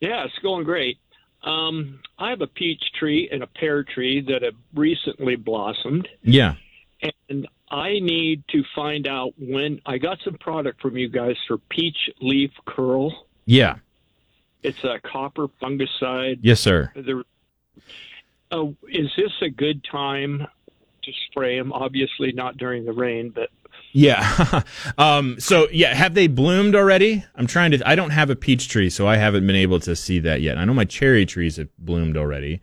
Yeah, 0.00 0.24
it's 0.24 0.38
going 0.42 0.64
great. 0.64 0.98
Um, 1.42 2.00
I 2.18 2.30
have 2.30 2.40
a 2.40 2.46
peach 2.46 2.82
tree 2.98 3.28
and 3.30 3.42
a 3.42 3.46
pear 3.46 3.84
tree 3.84 4.20
that 4.28 4.42
have 4.42 4.54
recently 4.74 5.36
blossomed. 5.36 6.08
Yeah. 6.22 6.54
And 7.28 7.46
I 7.70 7.98
need 8.00 8.44
to 8.48 8.62
find 8.74 9.06
out 9.06 9.34
when 9.38 9.80
I 9.86 9.98
got 9.98 10.18
some 10.24 10.34
product 10.38 10.80
from 10.80 10.96
you 10.96 11.08
guys 11.08 11.36
for 11.46 11.58
peach 11.58 12.10
leaf 12.20 12.50
curl. 12.64 13.26
Yeah. 13.44 13.76
It's 14.62 14.82
a 14.82 14.98
copper 15.00 15.46
fungicide. 15.62 16.38
Yes, 16.42 16.60
sir. 16.60 16.90
There, 16.96 17.22
uh, 18.52 18.66
is 18.88 19.10
this 19.16 19.32
a 19.42 19.48
good 19.48 19.84
time 19.90 20.46
to 21.02 21.12
spray 21.28 21.58
them? 21.58 21.72
Obviously, 21.72 22.32
not 22.32 22.56
during 22.56 22.84
the 22.84 22.92
rain, 22.92 23.30
but 23.34 23.50
yeah. 23.92 24.62
um, 24.98 25.40
so 25.40 25.68
yeah, 25.72 25.94
have 25.94 26.14
they 26.14 26.26
bloomed 26.26 26.74
already? 26.74 27.24
I'm 27.34 27.46
trying 27.46 27.70
to. 27.72 27.88
I 27.88 27.94
don't 27.94 28.10
have 28.10 28.30
a 28.30 28.36
peach 28.36 28.68
tree, 28.68 28.90
so 28.90 29.06
I 29.06 29.16
haven't 29.16 29.46
been 29.46 29.56
able 29.56 29.80
to 29.80 29.96
see 29.96 30.18
that 30.20 30.42
yet. 30.42 30.58
I 30.58 30.64
know 30.64 30.74
my 30.74 30.84
cherry 30.84 31.26
trees 31.26 31.56
have 31.56 31.68
bloomed 31.78 32.16
already. 32.16 32.60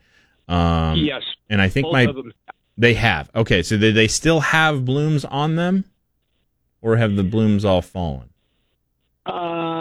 Um, 0.48 1.00
yes, 1.00 1.24
and 1.50 1.62
I 1.62 1.70
think 1.70 1.92
my 1.92 2.08
they 2.78 2.94
have. 2.94 3.30
Okay, 3.36 3.64
so 3.64 3.78
they 3.78 3.92
they 3.92 4.08
still 4.08 4.42
have 4.42 4.86
blooms 4.86 5.26
on 5.26 5.56
them, 5.56 5.86
or 6.82 6.98
have 6.98 7.16
the 7.16 7.24
blooms 7.24 7.66
all 7.66 7.82
fallen? 7.82 8.30
Uh, 9.26 9.73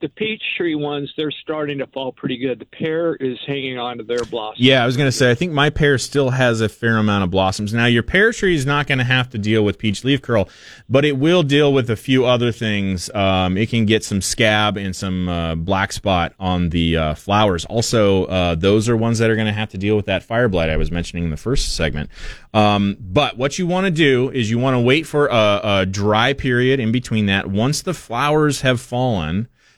the 0.00 0.08
peach 0.08 0.42
tree 0.56 0.74
ones, 0.74 1.12
they're 1.16 1.30
starting 1.30 1.78
to 1.78 1.86
fall 1.88 2.12
pretty 2.12 2.38
good. 2.38 2.58
The 2.58 2.64
pear 2.64 3.14
is 3.16 3.38
hanging 3.46 3.78
on 3.78 3.98
to 3.98 4.04
their 4.04 4.24
blossoms. 4.24 4.64
Yeah, 4.64 4.82
I 4.82 4.86
was 4.86 4.96
going 4.96 5.08
to 5.08 5.12
say, 5.12 5.30
I 5.30 5.34
think 5.34 5.52
my 5.52 5.70
pear 5.70 5.98
still 5.98 6.30
has 6.30 6.60
a 6.60 6.68
fair 6.68 6.96
amount 6.96 7.24
of 7.24 7.30
blossoms. 7.30 7.74
Now, 7.74 7.86
your 7.86 8.02
pear 8.02 8.32
tree 8.32 8.54
is 8.54 8.64
not 8.64 8.86
going 8.86 8.98
to 8.98 9.04
have 9.04 9.28
to 9.30 9.38
deal 9.38 9.62
with 9.62 9.78
peach 9.78 10.04
leaf 10.04 10.22
curl, 10.22 10.48
but 10.88 11.04
it 11.04 11.18
will 11.18 11.42
deal 11.42 11.72
with 11.72 11.90
a 11.90 11.96
few 11.96 12.24
other 12.24 12.52
things. 12.52 13.10
Um, 13.14 13.58
it 13.58 13.68
can 13.68 13.84
get 13.84 14.04
some 14.04 14.22
scab 14.22 14.76
and 14.76 14.96
some 14.96 15.28
uh, 15.28 15.54
black 15.54 15.92
spot 15.92 16.32
on 16.40 16.70
the 16.70 16.96
uh, 16.96 17.14
flowers. 17.14 17.64
Also, 17.66 18.24
uh, 18.26 18.54
those 18.54 18.88
are 18.88 18.96
ones 18.96 19.18
that 19.18 19.30
are 19.30 19.36
going 19.36 19.46
to 19.46 19.52
have 19.52 19.70
to 19.70 19.78
deal 19.78 19.96
with 19.96 20.06
that 20.06 20.22
fire 20.22 20.48
blight 20.48 20.70
I 20.70 20.76
was 20.76 20.90
mentioning 20.90 21.24
in 21.24 21.30
the 21.30 21.36
first 21.36 21.76
segment. 21.76 22.10
Um, 22.54 22.96
but 23.00 23.36
what 23.36 23.58
you 23.58 23.66
want 23.66 23.86
to 23.86 23.90
do 23.90 24.30
is 24.30 24.50
you 24.50 24.58
want 24.58 24.74
to 24.74 24.80
wait 24.80 25.06
for 25.06 25.26
a, 25.26 25.60
a 25.62 25.86
dry 25.86 26.32
period 26.32 26.80
in 26.80 26.92
between 26.92 27.26
that. 27.26 27.50
Once 27.50 27.82
the 27.82 27.94
flowers 27.94 28.60
have 28.60 28.80
fallen, 28.80 29.33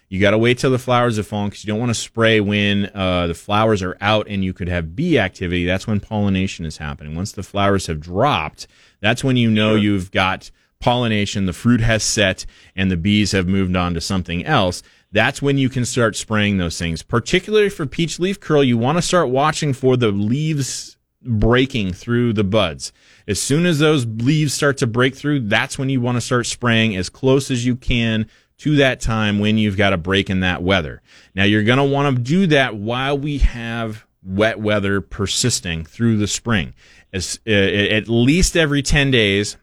you 0.08 0.20
got 0.20 0.30
to 0.30 0.38
wait 0.38 0.58
till 0.58 0.70
the 0.70 0.78
flowers 0.78 1.16
have 1.16 1.26
fallen 1.26 1.48
because 1.48 1.64
you 1.64 1.68
don't 1.68 1.80
want 1.80 1.90
to 1.90 1.94
spray 1.94 2.40
when 2.40 2.90
uh, 2.94 3.26
the 3.26 3.34
flowers 3.34 3.82
are 3.82 3.96
out 4.00 4.28
and 4.28 4.44
you 4.44 4.52
could 4.52 4.68
have 4.68 4.94
bee 4.94 5.18
activity. 5.18 5.64
That's 5.64 5.86
when 5.86 6.00
pollination 6.00 6.64
is 6.64 6.76
happening. 6.76 7.16
Once 7.16 7.32
the 7.32 7.42
flowers 7.42 7.86
have 7.86 8.00
dropped, 8.00 8.68
that's 9.00 9.24
when 9.24 9.36
you 9.36 9.50
know 9.50 9.74
you've 9.74 10.12
got 10.12 10.50
pollination, 10.78 11.46
the 11.46 11.52
fruit 11.52 11.80
has 11.80 12.02
set, 12.02 12.46
and 12.76 12.90
the 12.90 12.96
bees 12.96 13.32
have 13.32 13.48
moved 13.48 13.74
on 13.74 13.94
to 13.94 14.00
something 14.00 14.44
else. 14.44 14.82
That's 15.10 15.42
when 15.42 15.58
you 15.58 15.68
can 15.68 15.84
start 15.84 16.14
spraying 16.14 16.58
those 16.58 16.78
things. 16.78 17.02
Particularly 17.02 17.70
for 17.70 17.86
peach 17.86 18.20
leaf 18.20 18.38
curl, 18.38 18.62
you 18.62 18.78
want 18.78 18.98
to 18.98 19.02
start 19.02 19.30
watching 19.30 19.72
for 19.72 19.96
the 19.96 20.10
leaves 20.10 20.96
breaking 21.22 21.92
through 21.92 22.32
the 22.32 22.44
buds. 22.44 22.92
As 23.26 23.40
soon 23.40 23.66
as 23.66 23.78
those 23.78 24.06
leaves 24.06 24.54
start 24.54 24.76
to 24.78 24.86
break 24.86 25.16
through, 25.16 25.40
that's 25.40 25.78
when 25.78 25.88
you 25.88 26.00
want 26.00 26.16
to 26.16 26.20
start 26.20 26.46
spraying 26.46 26.96
as 26.96 27.08
close 27.08 27.50
as 27.50 27.66
you 27.66 27.74
can 27.74 28.28
to 28.58 28.76
that 28.76 29.00
time 29.00 29.38
when 29.38 29.58
you've 29.58 29.76
got 29.76 29.92
a 29.92 29.98
break 29.98 30.30
in 30.30 30.40
that 30.40 30.62
weather. 30.62 31.02
Now 31.34 31.44
you're 31.44 31.62
going 31.62 31.78
to 31.78 31.84
want 31.84 32.16
to 32.16 32.22
do 32.22 32.46
that 32.48 32.74
while 32.76 33.18
we 33.18 33.38
have 33.38 34.06
wet 34.22 34.58
weather 34.58 35.00
persisting 35.00 35.84
through 35.84 36.16
the 36.16 36.26
spring. 36.26 36.74
As, 37.12 37.38
uh, 37.46 37.50
at 37.50 38.08
least 38.08 38.56
every 38.56 38.82
10 38.82 39.10
days, 39.10 39.56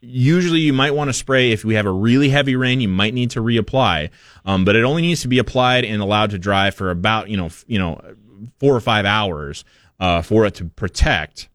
usually 0.00 0.60
you 0.60 0.72
might 0.72 0.94
want 0.94 1.08
to 1.08 1.12
spray 1.12 1.52
if 1.52 1.64
we 1.64 1.74
have 1.74 1.86
a 1.86 1.90
really 1.90 2.28
heavy 2.28 2.56
rain 2.56 2.80
you 2.80 2.88
might 2.88 3.14
need 3.14 3.30
to 3.30 3.40
reapply 3.40 4.10
um, 4.44 4.64
but 4.64 4.76
it 4.76 4.84
only 4.84 5.02
needs 5.02 5.22
to 5.22 5.28
be 5.28 5.38
applied 5.38 5.84
and 5.84 6.02
allowed 6.02 6.30
to 6.30 6.38
dry 6.38 6.70
for 6.70 6.90
about 6.90 7.30
you 7.30 7.36
know 7.36 7.46
f- 7.46 7.64
you 7.66 7.78
know 7.78 7.98
four 8.58 8.76
or 8.76 8.80
five 8.80 9.06
hours 9.06 9.64
uh, 10.00 10.20
for 10.20 10.44
it 10.44 10.54
to 10.54 10.66
protect 10.66 11.48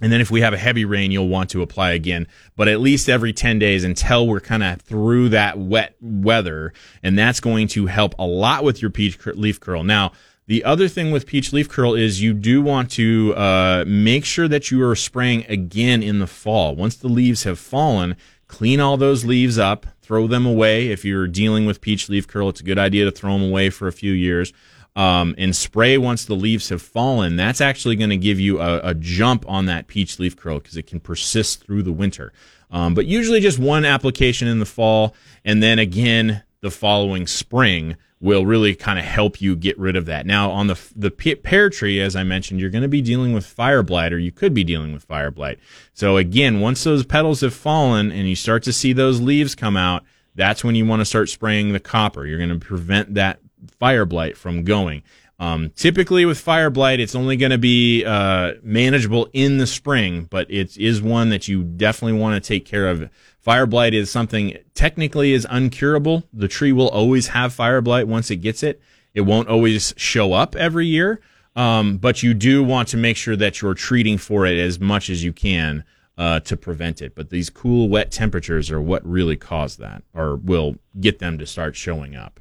and 0.00 0.12
then 0.12 0.20
if 0.20 0.30
we 0.30 0.40
have 0.40 0.54
a 0.54 0.58
heavy 0.58 0.84
rain 0.84 1.10
you'll 1.10 1.28
want 1.28 1.50
to 1.50 1.62
apply 1.62 1.92
again 1.92 2.26
but 2.56 2.68
at 2.68 2.80
least 2.80 3.08
every 3.08 3.32
10 3.32 3.58
days 3.58 3.84
until 3.84 4.26
we're 4.26 4.40
kind 4.40 4.62
of 4.62 4.80
through 4.82 5.28
that 5.28 5.58
wet 5.58 5.96
weather 6.00 6.72
and 7.02 7.18
that's 7.18 7.40
going 7.40 7.68
to 7.68 7.86
help 7.86 8.14
a 8.18 8.26
lot 8.26 8.64
with 8.64 8.80
your 8.80 8.90
peach 8.90 9.18
leaf 9.26 9.60
curl 9.60 9.82
now 9.82 10.12
the 10.48 10.64
other 10.64 10.88
thing 10.88 11.10
with 11.10 11.26
peach 11.26 11.52
leaf 11.52 11.68
curl 11.68 11.94
is 11.94 12.22
you 12.22 12.32
do 12.32 12.62
want 12.62 12.90
to 12.92 13.34
uh, 13.36 13.84
make 13.86 14.24
sure 14.24 14.48
that 14.48 14.70
you 14.70 14.82
are 14.82 14.96
spraying 14.96 15.44
again 15.46 16.02
in 16.02 16.20
the 16.20 16.26
fall. 16.26 16.74
Once 16.74 16.96
the 16.96 17.06
leaves 17.06 17.44
have 17.44 17.58
fallen, 17.58 18.16
clean 18.46 18.80
all 18.80 18.96
those 18.96 19.26
leaves 19.26 19.58
up, 19.58 19.84
throw 20.00 20.26
them 20.26 20.46
away. 20.46 20.88
If 20.88 21.04
you're 21.04 21.28
dealing 21.28 21.66
with 21.66 21.82
peach 21.82 22.08
leaf 22.08 22.26
curl, 22.26 22.48
it's 22.48 22.62
a 22.62 22.64
good 22.64 22.78
idea 22.78 23.04
to 23.04 23.10
throw 23.10 23.34
them 23.34 23.46
away 23.46 23.68
for 23.68 23.88
a 23.88 23.92
few 23.92 24.12
years. 24.12 24.54
Um, 24.98 25.36
and 25.38 25.54
spray 25.54 25.96
once 25.96 26.24
the 26.24 26.34
leaves 26.34 26.70
have 26.70 26.82
fallen. 26.82 27.36
That's 27.36 27.60
actually 27.60 27.94
going 27.94 28.10
to 28.10 28.16
give 28.16 28.40
you 28.40 28.60
a, 28.60 28.80
a, 28.80 28.94
jump 28.94 29.44
on 29.46 29.66
that 29.66 29.86
peach 29.86 30.18
leaf 30.18 30.36
curl 30.36 30.58
because 30.58 30.76
it 30.76 30.88
can 30.88 30.98
persist 30.98 31.62
through 31.62 31.84
the 31.84 31.92
winter. 31.92 32.32
Um, 32.72 32.94
but 32.94 33.06
usually 33.06 33.38
just 33.38 33.60
one 33.60 33.84
application 33.84 34.48
in 34.48 34.58
the 34.58 34.66
fall, 34.66 35.14
and 35.44 35.62
then 35.62 35.78
again 35.78 36.42
the 36.62 36.72
following 36.72 37.28
spring 37.28 37.96
will 38.20 38.44
really 38.44 38.74
kind 38.74 38.98
of 38.98 39.04
help 39.04 39.40
you 39.40 39.54
get 39.54 39.78
rid 39.78 39.94
of 39.94 40.06
that. 40.06 40.26
Now, 40.26 40.50
on 40.50 40.66
the 40.66 40.78
the 40.96 41.10
pear 41.10 41.70
tree, 41.70 42.00
as 42.00 42.16
I 42.16 42.24
mentioned, 42.24 42.60
you're 42.60 42.70
going 42.70 42.82
to 42.82 42.88
be 42.88 43.02
dealing 43.02 43.32
with 43.32 43.46
fire 43.46 43.82
blight, 43.82 44.12
or 44.12 44.18
you 44.18 44.32
could 44.32 44.54
be 44.54 44.64
dealing 44.64 44.92
with 44.92 45.04
fire 45.04 45.30
blight. 45.30 45.58
So 45.94 46.16
again, 46.16 46.60
once 46.60 46.82
those 46.84 47.04
petals 47.04 47.40
have 47.42 47.54
fallen 47.54 48.10
and 48.10 48.28
you 48.28 48.34
start 48.34 48.62
to 48.64 48.72
see 48.72 48.92
those 48.92 49.20
leaves 49.20 49.54
come 49.54 49.76
out, 49.76 50.04
that's 50.34 50.64
when 50.64 50.74
you 50.74 50.86
want 50.86 51.00
to 51.00 51.04
start 51.06 51.28
spraying 51.28 51.72
the 51.72 51.80
copper. 51.80 52.26
You're 52.26 52.38
going 52.38 52.58
to 52.58 52.66
prevent 52.66 53.14
that 53.14 53.38
fire 53.78 54.04
blight 54.04 54.36
from 54.36 54.64
going. 54.64 55.02
Um, 55.40 55.70
typically 55.76 56.24
with 56.24 56.38
fire 56.38 56.68
blight, 56.68 56.98
it's 56.98 57.14
only 57.14 57.36
going 57.36 57.52
to 57.52 57.58
be 57.58 58.04
uh, 58.04 58.54
manageable 58.62 59.28
in 59.32 59.58
the 59.58 59.68
spring, 59.68 60.26
but 60.28 60.50
it 60.50 60.76
is 60.76 61.00
one 61.00 61.28
that 61.28 61.46
you 61.46 61.62
definitely 61.62 62.18
want 62.18 62.42
to 62.42 62.46
take 62.46 62.64
care 62.64 62.88
of 62.88 63.08
Fire 63.48 63.64
blight 63.64 63.94
is 63.94 64.10
something 64.10 64.58
technically 64.74 65.32
is 65.32 65.46
uncurable. 65.46 66.24
The 66.34 66.48
tree 66.48 66.70
will 66.70 66.90
always 66.90 67.28
have 67.28 67.54
fire 67.54 67.80
blight 67.80 68.06
once 68.06 68.30
it 68.30 68.36
gets 68.36 68.62
it. 68.62 68.78
It 69.14 69.22
won't 69.22 69.48
always 69.48 69.94
show 69.96 70.34
up 70.34 70.54
every 70.54 70.86
year, 70.86 71.22
um, 71.56 71.96
but 71.96 72.22
you 72.22 72.34
do 72.34 72.62
want 72.62 72.88
to 72.88 72.98
make 72.98 73.16
sure 73.16 73.36
that 73.36 73.62
you're 73.62 73.72
treating 73.72 74.18
for 74.18 74.44
it 74.44 74.58
as 74.58 74.78
much 74.78 75.08
as 75.08 75.24
you 75.24 75.32
can 75.32 75.84
uh, 76.18 76.40
to 76.40 76.58
prevent 76.58 77.00
it. 77.00 77.14
But 77.14 77.30
these 77.30 77.48
cool, 77.48 77.88
wet 77.88 78.10
temperatures 78.10 78.70
are 78.70 78.82
what 78.82 79.02
really 79.06 79.36
cause 79.36 79.76
that, 79.76 80.02
or 80.12 80.36
will 80.36 80.76
get 81.00 81.18
them 81.18 81.38
to 81.38 81.46
start 81.46 81.74
showing 81.74 82.14
up. 82.16 82.40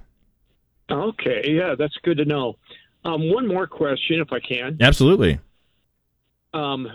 Okay, 0.90 1.42
yeah, 1.46 1.76
that's 1.78 1.96
good 2.04 2.18
to 2.18 2.26
know. 2.26 2.56
Um, 3.04 3.32
one 3.32 3.48
more 3.48 3.68
question, 3.68 4.20
if 4.22 4.32
I 4.32 4.40
can. 4.40 4.78
Absolutely. 4.82 5.40
Um, 6.54 6.88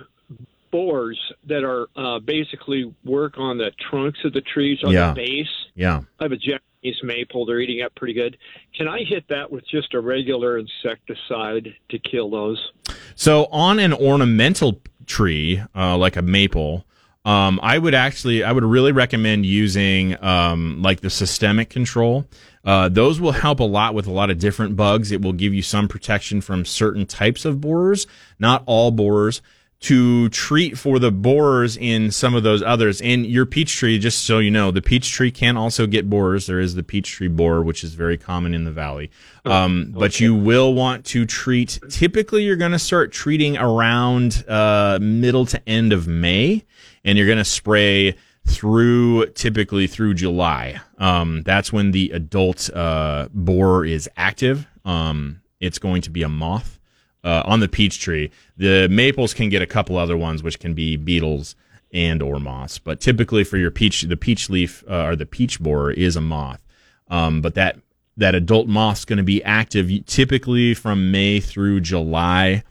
borers 0.71 1.19
that 1.47 1.63
are 1.63 1.87
uh, 1.97 2.19
basically 2.19 2.93
work 3.05 3.35
on 3.39 3.59
the 3.59 3.71
trunks 3.91 4.19
of 4.25 4.33
the 4.33 4.41
trees 4.41 4.79
on 4.83 4.93
yeah. 4.93 5.09
the 5.09 5.15
base. 5.15 5.67
Yeah. 5.75 6.01
I 6.19 6.25
have 6.25 6.33
a 6.33 6.37
Japanese 6.37 7.01
maple. 7.03 7.47
They're 7.47 7.61
eating 7.61 7.83
up 7.83 7.95
pretty 7.95 8.15
good. 8.15 8.37
Can 8.75 8.89
I 8.89 9.05
hit 9.05 9.29
that 9.29 9.53
with 9.53 9.65
just 9.69 9.95
a 9.95 10.01
regular 10.01 10.59
insecticide 10.59 11.75
to 11.91 11.99
kill 11.99 12.31
those? 12.31 12.73
So 13.15 13.45
on 13.47 13.79
an 13.79 13.93
ornamental 13.93 14.81
tree, 15.07 15.63
uh, 15.77 15.97
like 15.97 16.17
a 16.17 16.23
maple, 16.23 16.87
um, 17.25 17.61
I 17.63 17.79
would 17.79 17.95
actually, 17.95 18.43
I 18.43 18.53
would 18.53 18.65
really 18.65 18.93
recommend 18.93 19.47
using 19.47 20.23
um, 20.23 20.83
like 20.83 21.01
the 21.01 21.11
systemic 21.11 21.71
control. 21.71 22.27
Uh, 22.65 22.89
those 22.89 23.21
will 23.21 23.33
help 23.33 23.61
a 23.61 23.65
lot 23.65 23.95
with 23.95 24.07
a 24.07 24.13
lot 24.13 24.31
of 24.31 24.39
different 24.39 24.77
bugs. 24.77 25.13
It 25.13 25.21
will 25.21 25.33
give 25.33 25.53
you 25.55 25.63
some 25.63 25.89
protection 25.89 26.41
from 26.41 26.65
certain 26.65 27.07
types 27.07 27.45
of 27.45 27.61
borers, 27.61 28.07
not 28.39 28.63
all 28.67 28.91
borers 28.91 29.43
to 29.83 30.29
treat 30.29 30.79
for 30.79 31.01
the 31.01 31.11
borers 31.11 31.77
in 31.77 32.13
some 32.13 32.37
of 32.37 32.45
those 32.45 32.63
others. 32.63 33.01
And 33.01 33.27
your 33.27 33.45
peach 33.45 33.77
tree, 33.77 33.99
just 33.99 34.25
so 34.25 34.39
you 34.39 34.51
know, 34.51 34.71
the 34.71 34.81
peach 34.81 35.11
tree 35.11 35.33
can 35.33 35.57
also 35.57 35.89
get 35.89 36.09
borers. 36.09 36.47
There 36.47 36.61
is 36.61 36.77
the 36.77 36.85
peach 36.85 37.11
tree 37.11 37.27
borer, 37.27 37.63
which 37.63 37.83
is 37.83 37.95
very 37.95 38.17
common 38.17 38.55
in 38.55 38.63
the 38.63 38.71
valley. 38.71 39.11
Oh, 39.45 39.51
um, 39.51 39.87
okay. 39.91 39.99
But 39.99 40.21
you 40.21 40.37
will 40.37 40.73
want 40.73 41.05
to 41.07 41.27
treat. 41.27 41.81
Typically, 41.91 42.45
you're 42.45 42.57
going 42.57 42.73
to 42.73 42.79
start 42.79 43.11
treating 43.11 43.59
around 43.59 44.45
uh, 44.49 45.01
middle 45.03 45.47
to 45.47 45.69
end 45.69 45.93
of 45.93 46.07
May, 46.07 46.65
and 47.05 47.17
you're 47.17 47.27
going 47.27 47.39
to 47.39 47.45
spray 47.45 48.17
through 48.47 49.27
typically 49.31 49.87
through 49.87 50.15
July. 50.15 50.81
Um, 50.99 51.43
that's 51.43 51.73
when 51.73 51.93
the 51.93 52.11
adult 52.11 52.71
uh, 52.75 53.29
borer 53.33 53.85
is 53.85 54.09
active. 54.17 54.67
Um, 54.85 55.43
it's 55.61 55.79
going 55.79 56.03
to 56.03 56.11
be 56.11 56.23
a 56.23 56.29
moth 56.29 56.81
uh, 57.25 57.43
on 57.45 57.61
the 57.61 57.69
peach 57.69 58.01
tree. 58.01 58.31
The 58.57 58.89
maples 58.91 59.35
can 59.35 59.49
get 59.49 59.63
a 59.63 59.67
couple 59.67 59.97
other 59.97 60.17
ones, 60.17 60.43
which 60.43 60.59
can 60.59 60.75
be 60.75 60.97
beetles 60.97 61.55
and 61.93 62.23
or 62.23 62.41
moths. 62.41 62.79
But 62.79 63.01
typically 63.01 63.45
for 63.45 63.59
your 63.59 63.71
peach, 63.71 64.03
the 64.03 64.17
peach 64.17 64.51
leaf 64.51 64.83
uh, 64.89 65.05
or 65.05 65.17
the 65.17 65.27
peach 65.27 65.61
borer 65.61 65.93
is 65.93 66.17
a 66.17 66.21
moth. 66.21 66.63
Um, 67.09 67.43
but 67.43 67.55
that 67.55 67.79
that 68.17 68.35
adult 68.35 68.69
moth 68.69 68.99
is 68.99 69.05
going 69.05 69.19
to 69.19 69.23
be 69.23 69.43
active 69.45 69.91
typically 70.07 70.75
from 70.75 71.11
May 71.11 71.41
through 71.41 71.81
July. 71.81 72.63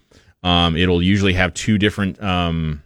Um, 0.44 0.76
it'll 0.76 1.02
usually 1.02 1.34
have 1.34 1.54
two 1.54 1.78
different 1.78 2.22
um, 2.22 2.82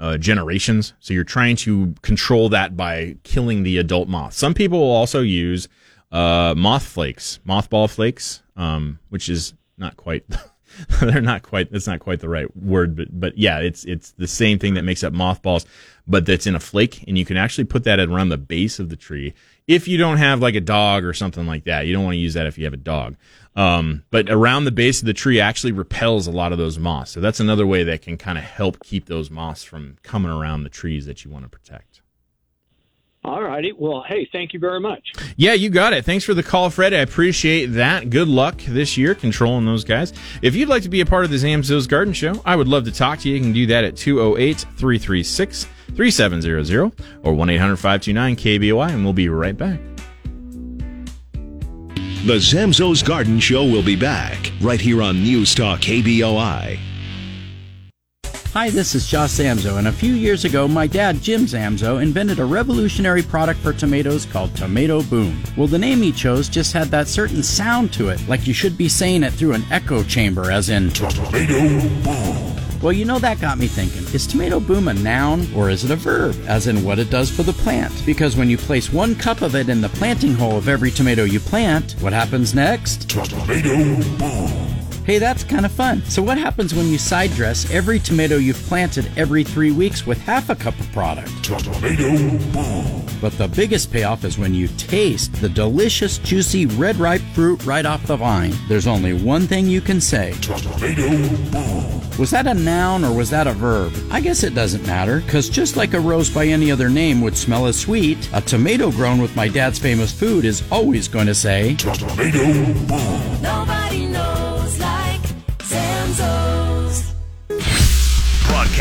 uh, 0.00 0.16
generations. 0.16 0.94
So 1.00 1.14
you're 1.14 1.24
trying 1.24 1.56
to 1.56 1.94
control 2.02 2.48
that 2.50 2.76
by 2.76 3.16
killing 3.22 3.62
the 3.62 3.78
adult 3.78 4.08
moth. 4.08 4.34
Some 4.34 4.54
people 4.54 4.78
will 4.78 4.94
also 4.94 5.20
use 5.20 5.68
uh, 6.12 6.54
moth 6.56 6.84
flakes, 6.84 7.40
mothball 7.46 7.90
flakes, 7.90 8.42
um, 8.56 8.98
which 9.08 9.28
is 9.28 9.54
not 9.76 9.96
quite 9.96 10.24
they're 11.00 11.20
not 11.20 11.42
quite 11.42 11.70
that's 11.72 11.86
not 11.86 12.00
quite 12.00 12.20
the 12.20 12.28
right 12.28 12.56
word 12.56 12.96
but 12.96 13.08
but 13.10 13.36
yeah 13.36 13.58
it's 13.58 13.84
it's 13.84 14.12
the 14.12 14.26
same 14.26 14.58
thing 14.58 14.74
that 14.74 14.82
makes 14.82 15.02
up 15.02 15.12
mothballs 15.12 15.66
but 16.06 16.26
that's 16.26 16.46
in 16.46 16.54
a 16.54 16.60
flake 16.60 17.04
and 17.06 17.18
you 17.18 17.24
can 17.24 17.36
actually 17.36 17.64
put 17.64 17.84
that 17.84 18.00
around 18.00 18.28
the 18.28 18.38
base 18.38 18.78
of 18.78 18.88
the 18.88 18.96
tree 18.96 19.34
if 19.68 19.86
you 19.86 19.98
don't 19.98 20.16
have 20.16 20.40
like 20.40 20.54
a 20.54 20.60
dog 20.60 21.04
or 21.04 21.12
something 21.12 21.46
like 21.46 21.64
that. 21.64 21.86
You 21.86 21.92
don't 21.92 22.04
want 22.04 22.14
to 22.14 22.18
use 22.18 22.34
that 22.34 22.46
if 22.46 22.58
you 22.58 22.64
have 22.64 22.72
a 22.72 22.78
dog. 22.78 23.16
Um, 23.54 24.04
but 24.10 24.30
around 24.30 24.64
the 24.64 24.72
base 24.72 25.00
of 25.00 25.06
the 25.06 25.12
tree 25.12 25.40
actually 25.40 25.72
repels 25.72 26.26
a 26.26 26.32
lot 26.32 26.52
of 26.52 26.58
those 26.58 26.78
moths. 26.78 27.10
So 27.10 27.20
that's 27.20 27.38
another 27.38 27.66
way 27.66 27.82
that 27.84 28.02
can 28.02 28.16
kind 28.16 28.38
of 28.38 28.44
help 28.44 28.82
keep 28.82 29.06
those 29.06 29.30
moths 29.30 29.62
from 29.62 29.98
coming 30.02 30.30
around 30.30 30.62
the 30.62 30.70
trees 30.70 31.06
that 31.06 31.24
you 31.24 31.30
want 31.30 31.44
to 31.44 31.50
protect 31.50 32.00
all 33.24 33.42
righty. 33.42 33.72
Well, 33.76 34.04
hey, 34.06 34.28
thank 34.30 34.52
you 34.52 34.60
very 34.60 34.80
much. 34.80 35.12
Yeah, 35.36 35.52
you 35.52 35.70
got 35.70 35.92
it. 35.92 36.04
Thanks 36.04 36.24
for 36.24 36.34
the 36.34 36.42
call, 36.42 36.70
Fred. 36.70 36.94
I 36.94 36.98
appreciate 36.98 37.66
that. 37.66 38.10
Good 38.10 38.28
luck 38.28 38.60
this 38.62 38.96
year 38.96 39.14
controlling 39.14 39.66
those 39.66 39.84
guys. 39.84 40.12
If 40.40 40.54
you'd 40.54 40.68
like 40.68 40.82
to 40.84 40.88
be 40.88 41.00
a 41.00 41.06
part 41.06 41.24
of 41.24 41.30
the 41.30 41.36
Zamzows 41.36 41.88
Garden 41.88 42.14
Show, 42.14 42.40
I 42.44 42.56
would 42.56 42.68
love 42.68 42.84
to 42.84 42.92
talk 42.92 43.18
to 43.20 43.28
you. 43.28 43.36
You 43.36 43.40
can 43.40 43.52
do 43.52 43.66
that 43.66 43.84
at 43.84 43.96
208 43.96 44.58
336 44.76 45.66
3700 45.94 46.92
or 47.24 47.34
1 47.34 47.50
800 47.50 47.76
529 47.76 48.36
KBOI, 48.36 48.90
and 48.90 49.04
we'll 49.04 49.12
be 49.12 49.28
right 49.28 49.56
back. 49.56 49.80
The 52.24 52.34
Zamzows 52.34 53.04
Garden 53.04 53.40
Show 53.40 53.64
will 53.64 53.82
be 53.82 53.96
back 53.96 54.52
right 54.60 54.80
here 54.80 55.02
on 55.02 55.22
News 55.22 55.54
Talk 55.54 55.80
KBOI. 55.80 56.78
Hi, 58.54 58.70
this 58.70 58.94
is 58.94 59.06
Josh 59.06 59.32
Zamzow, 59.32 59.76
and 59.76 59.88
a 59.88 59.92
few 59.92 60.14
years 60.14 60.46
ago, 60.46 60.66
my 60.66 60.86
dad, 60.86 61.20
Jim 61.20 61.42
Zamzow, 61.42 62.02
invented 62.02 62.38
a 62.38 62.44
revolutionary 62.46 63.22
product 63.22 63.60
for 63.60 63.74
tomatoes 63.74 64.24
called 64.24 64.56
Tomato 64.56 65.02
Boom. 65.02 65.42
Well, 65.54 65.66
the 65.66 65.78
name 65.78 66.00
he 66.00 66.12
chose 66.12 66.48
just 66.48 66.72
had 66.72 66.88
that 66.88 67.08
certain 67.08 67.42
sound 67.42 67.92
to 67.92 68.08
it, 68.08 68.26
like 68.26 68.46
you 68.46 68.54
should 68.54 68.78
be 68.78 68.88
saying 68.88 69.22
it 69.22 69.34
through 69.34 69.52
an 69.52 69.64
echo 69.70 70.02
chamber, 70.02 70.50
as 70.50 70.70
in 70.70 70.88
Tomato 70.90 71.30
Boom. 72.04 72.56
Well, 72.80 72.94
you 72.94 73.04
know, 73.04 73.18
that 73.18 73.38
got 73.38 73.58
me 73.58 73.66
thinking 73.66 74.02
is 74.14 74.26
tomato 74.26 74.60
boom 74.60 74.86
a 74.86 74.94
noun 74.94 75.46
or 75.52 75.68
is 75.68 75.84
it 75.84 75.90
a 75.90 75.96
verb, 75.96 76.34
as 76.46 76.68
in 76.68 76.84
what 76.84 77.00
it 77.00 77.10
does 77.10 77.28
for 77.28 77.42
the 77.42 77.52
plant? 77.52 77.92
Because 78.06 78.36
when 78.36 78.48
you 78.48 78.56
place 78.56 78.92
one 78.92 79.14
cup 79.16 79.42
of 79.42 79.56
it 79.56 79.68
in 79.68 79.80
the 79.80 79.88
planting 79.90 80.32
hole 80.32 80.56
of 80.56 80.68
every 80.68 80.92
tomato 80.92 81.24
you 81.24 81.40
plant, 81.40 81.96
what 82.00 82.12
happens 82.12 82.54
next? 82.54 83.10
Tomato 83.10 83.44
boom. 84.18 84.77
Hey, 85.08 85.16
that's 85.16 85.42
kind 85.42 85.64
of 85.64 85.72
fun. 85.72 86.02
So, 86.04 86.20
what 86.20 86.36
happens 86.36 86.74
when 86.74 86.88
you 86.88 86.98
side 86.98 87.30
dress 87.30 87.70
every 87.70 87.98
tomato 87.98 88.36
you've 88.36 88.62
planted 88.64 89.10
every 89.16 89.42
three 89.42 89.70
weeks 89.70 90.06
with 90.06 90.18
half 90.18 90.50
a 90.50 90.54
cup 90.54 90.78
of 90.78 90.92
product? 90.92 91.32
Tomato 91.42 92.10
boom. 92.52 93.06
But 93.18 93.32
the 93.38 93.48
biggest 93.48 93.90
payoff 93.90 94.24
is 94.24 94.36
when 94.36 94.52
you 94.52 94.68
taste 94.76 95.32
the 95.40 95.48
delicious, 95.48 96.18
juicy, 96.18 96.66
red 96.66 96.96
ripe 96.96 97.22
fruit 97.32 97.64
right 97.64 97.86
off 97.86 98.06
the 98.06 98.18
vine. 98.18 98.52
There's 98.68 98.86
only 98.86 99.14
one 99.14 99.46
thing 99.46 99.66
you 99.66 99.80
can 99.80 99.98
say 99.98 100.34
Tomato 100.42 101.08
boom. 101.52 102.18
Was 102.18 102.30
that 102.32 102.46
a 102.46 102.52
noun 102.52 103.02
or 103.02 103.16
was 103.16 103.30
that 103.30 103.46
a 103.46 103.52
verb? 103.54 103.94
I 104.10 104.20
guess 104.20 104.42
it 104.42 104.54
doesn't 104.54 104.86
matter, 104.86 105.20
because 105.20 105.48
just 105.48 105.78
like 105.78 105.94
a 105.94 106.00
rose 106.00 106.28
by 106.28 106.44
any 106.44 106.70
other 106.70 106.90
name 106.90 107.22
would 107.22 107.36
smell 107.36 107.64
as 107.64 107.80
sweet, 107.80 108.28
a 108.34 108.42
tomato 108.42 108.90
grown 108.90 109.22
with 109.22 109.34
my 109.34 109.48
dad's 109.48 109.78
famous 109.78 110.12
food 110.12 110.44
is 110.44 110.62
always 110.70 111.08
going 111.08 111.28
to 111.28 111.34
say 111.34 111.76
Tomato 111.76 112.74
boom. 112.88 113.57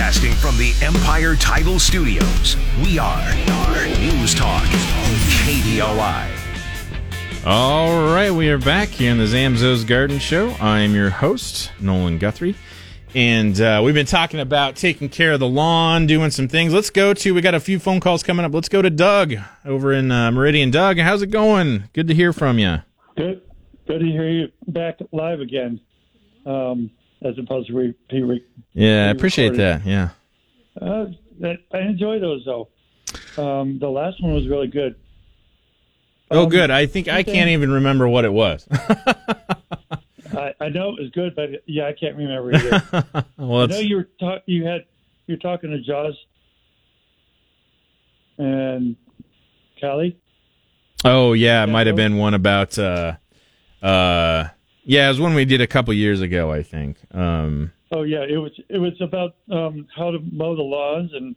Broadcasting 0.07 0.35
from 0.35 0.57
the 0.57 0.73
Empire 0.81 1.35
Title 1.35 1.79
Studios, 1.79 2.55
we 2.81 2.97
are, 2.97 3.27
are 3.49 3.87
News 3.99 4.33
Talk 4.33 4.63
KBOI. 5.43 6.29
All 7.45 8.13
right, 8.13 8.31
we 8.31 8.47
are 8.49 8.57
back 8.57 8.87
here 8.87 9.11
in 9.11 9.17
the 9.17 9.25
Zamzows 9.25 9.85
Garden 9.85 10.17
Show. 10.17 10.55
I 10.61 10.79
am 10.79 10.95
your 10.95 11.09
host, 11.09 11.73
Nolan 11.81 12.19
Guthrie. 12.19 12.55
And 13.15 13.59
uh, 13.59 13.81
we've 13.83 13.93
been 13.93 14.05
talking 14.05 14.39
about 14.39 14.77
taking 14.77 15.09
care 15.09 15.33
of 15.33 15.41
the 15.41 15.49
lawn, 15.49 16.07
doing 16.07 16.31
some 16.31 16.47
things. 16.47 16.73
Let's 16.73 16.89
go 16.89 17.13
to, 17.13 17.33
we 17.33 17.41
got 17.41 17.53
a 17.53 17.59
few 17.59 17.77
phone 17.77 17.99
calls 17.99 18.23
coming 18.23 18.45
up. 18.45 18.53
Let's 18.53 18.69
go 18.69 18.81
to 18.81 18.89
Doug 18.89 19.33
over 19.65 19.91
in 19.91 20.09
uh, 20.09 20.31
Meridian. 20.31 20.71
Doug, 20.71 20.99
how's 20.99 21.21
it 21.21 21.31
going? 21.31 21.89
Good 21.91 22.07
to 22.07 22.13
hear 22.13 22.31
from 22.31 22.59
you. 22.59 22.77
Good, 23.17 23.41
good 23.85 23.99
to 23.99 24.05
hear 24.05 24.29
you 24.29 24.47
back 24.67 24.99
live 25.11 25.41
again, 25.41 25.81
um, 26.45 26.91
as 27.23 27.37
opposed 27.37 27.67
to 27.67 27.73
re- 27.75 27.93
be 28.09 28.21
re- 28.23 28.43
Yeah, 28.73 29.07
I 29.07 29.09
appreciate 29.09 29.51
recorded. 29.51 29.83
that. 29.83 29.85
Yeah. 29.85 30.09
Uh, 30.79 31.05
that, 31.39 31.57
I 31.73 31.79
enjoy 31.79 32.19
those 32.19 32.43
though. 32.45 32.69
Um, 33.37 33.79
the 33.79 33.89
last 33.89 34.21
one 34.21 34.33
was 34.33 34.47
really 34.47 34.67
good. 34.67 34.95
Oh, 36.29 36.43
Um, 36.43 36.49
good. 36.49 36.69
I 36.71 36.85
think 36.87 37.07
I 37.07 37.23
can't 37.23 37.49
even 37.51 37.71
remember 37.71 38.07
what 38.07 38.25
it 38.25 38.33
was. 38.33 38.67
I, 38.71 40.53
I 40.59 40.69
know 40.69 40.89
it 40.89 41.01
was 41.01 41.09
good, 41.13 41.35
but 41.35 41.49
yeah, 41.65 41.87
I 41.87 41.93
can't 41.93 42.15
remember 42.17 42.53
either. 42.53 42.83
well, 43.37 43.61
I 43.63 43.65
know 43.67 43.79
you 43.79 43.95
were 43.97 44.09
ta- 44.19 44.39
you 44.45 44.65
had 44.65 44.85
you 45.25 45.33
were 45.35 45.39
talking 45.39 45.71
to 45.71 45.79
Jaws 45.79 46.15
and 48.37 48.95
Callie. 49.79 50.17
oh 51.05 51.33
yeah, 51.33 51.63
it 51.63 51.67
might 51.67 51.87
have 51.87 51.95
been 51.95 52.17
one 52.17 52.33
about. 52.33 52.77
Uh, 52.77 53.13
uh, 53.81 54.49
yeah, 54.87 55.05
it 55.05 55.09
was 55.09 55.19
one 55.19 55.33
we 55.33 55.45
did 55.45 55.61
a 55.61 55.67
couple 55.67 55.93
years 55.93 56.21
ago, 56.21 56.51
I 56.51 56.63
think. 56.63 56.97
Um, 57.13 57.71
Oh 57.91 58.03
yeah, 58.03 58.23
it 58.23 58.37
was 58.37 58.51
it 58.69 58.79
was 58.79 58.99
about 58.99 59.35
um, 59.49 59.87
how 59.95 60.11
to 60.11 60.19
mow 60.31 60.55
the 60.55 60.61
lawns 60.61 61.11
and 61.13 61.35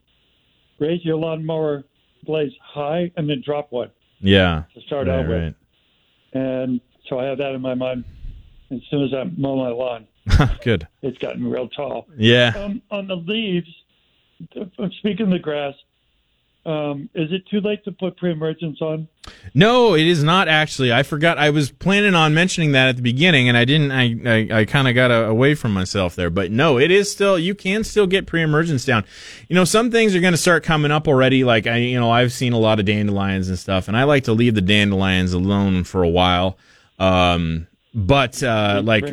raise 0.79 1.05
your 1.05 1.17
lawnmower 1.17 1.85
blades 2.25 2.55
high 2.61 3.11
and 3.17 3.29
then 3.29 3.43
drop 3.45 3.71
one 3.71 3.91
yeah. 4.21 4.65
to 4.75 4.81
start 4.83 5.07
right, 5.07 5.21
out 5.21 5.29
with. 5.29 5.43
right. 5.43 5.55
And 6.33 6.81
so 7.09 7.19
I 7.21 7.25
have 7.27 7.39
that 7.39 7.53
in 7.55 7.61
my 7.61 7.75
mind. 7.75 8.05
As 8.73 8.81
soon 8.91 9.05
as 9.05 9.15
I 9.15 9.25
mow 9.37 9.57
my 9.57 9.71
lawn, 9.71 10.07
Good. 10.63 10.87
it's 11.03 11.19
gotten 11.19 11.49
real 11.49 11.69
tall. 11.69 12.07
Yeah. 12.17 12.53
Um, 12.57 12.83
on 12.91 13.09
the 13.09 13.17
leaves, 13.17 13.69
speaking 14.99 15.27
of 15.27 15.31
the 15.31 15.39
grass. 15.41 15.75
Um, 16.71 17.11
is 17.17 17.33
it 17.33 17.43
too 17.51 17.61
late 17.61 17.85
to 17.85 17.91
put 17.91 18.17
pre-emergence 18.17 18.81
on? 18.81 19.09
No, 19.55 19.95
it 19.95 20.07
is 20.07 20.23
not 20.23 20.47
actually. 20.47 20.93
I 20.93 21.03
forgot. 21.03 21.37
I 21.37 21.51
was 21.51 21.73
planning 21.73 22.15
on 22.15 22.33
mentioning 22.33 22.73
that 22.73 22.89
at 22.89 22.97
the 22.97 23.03
beginning, 23.03 23.49
and 23.49 23.59
I 23.59 23.65
didn't. 23.65 23.91
I 23.91 24.15
I, 24.25 24.61
I 24.61 24.65
kind 24.67 24.87
of 24.87 24.95
got 24.95 25.11
uh 25.11 25.25
away 25.25 25.57
from 25.57 25.75
myself 25.75 26.15
there. 26.15 26.31
But 26.31 26.53
no, 26.53 26.79
it 26.79 26.93
is 26.93 27.11
still. 27.11 27.39
You 27.39 27.57
can 27.57 27.83
still 27.83 28.07
get 28.07 28.27
pre-emergence 28.27 28.85
down. 28.85 29.05
You 29.49 29.57
know, 29.57 29.65
some 29.65 29.91
things 29.91 30.15
are 30.15 30.21
going 30.21 30.33
to 30.33 30.39
start 30.39 30.63
coming 30.63 30.93
up 30.93 31.09
already. 31.09 31.43
Like 31.43 31.67
I, 31.67 31.79
you 31.79 31.99
know, 31.99 32.11
I've 32.11 32.33
seen 32.33 32.53
a 32.53 32.59
lot 32.59 32.79
of 32.79 32.87
dandelions 32.87 33.49
and 33.49 33.59
stuff, 33.59 33.89
and 33.89 33.97
I 33.97 34.05
like 34.05 34.25
to 34.25 34.33
leave 34.33 34.55
the 34.55 34.61
dandelions 34.61 35.33
alone 35.33 35.83
for 35.83 36.05
a 36.05 36.09
while. 36.09 36.57
Um, 37.01 37.67
but 37.93 38.43
uh, 38.45 38.81
like 38.85 39.05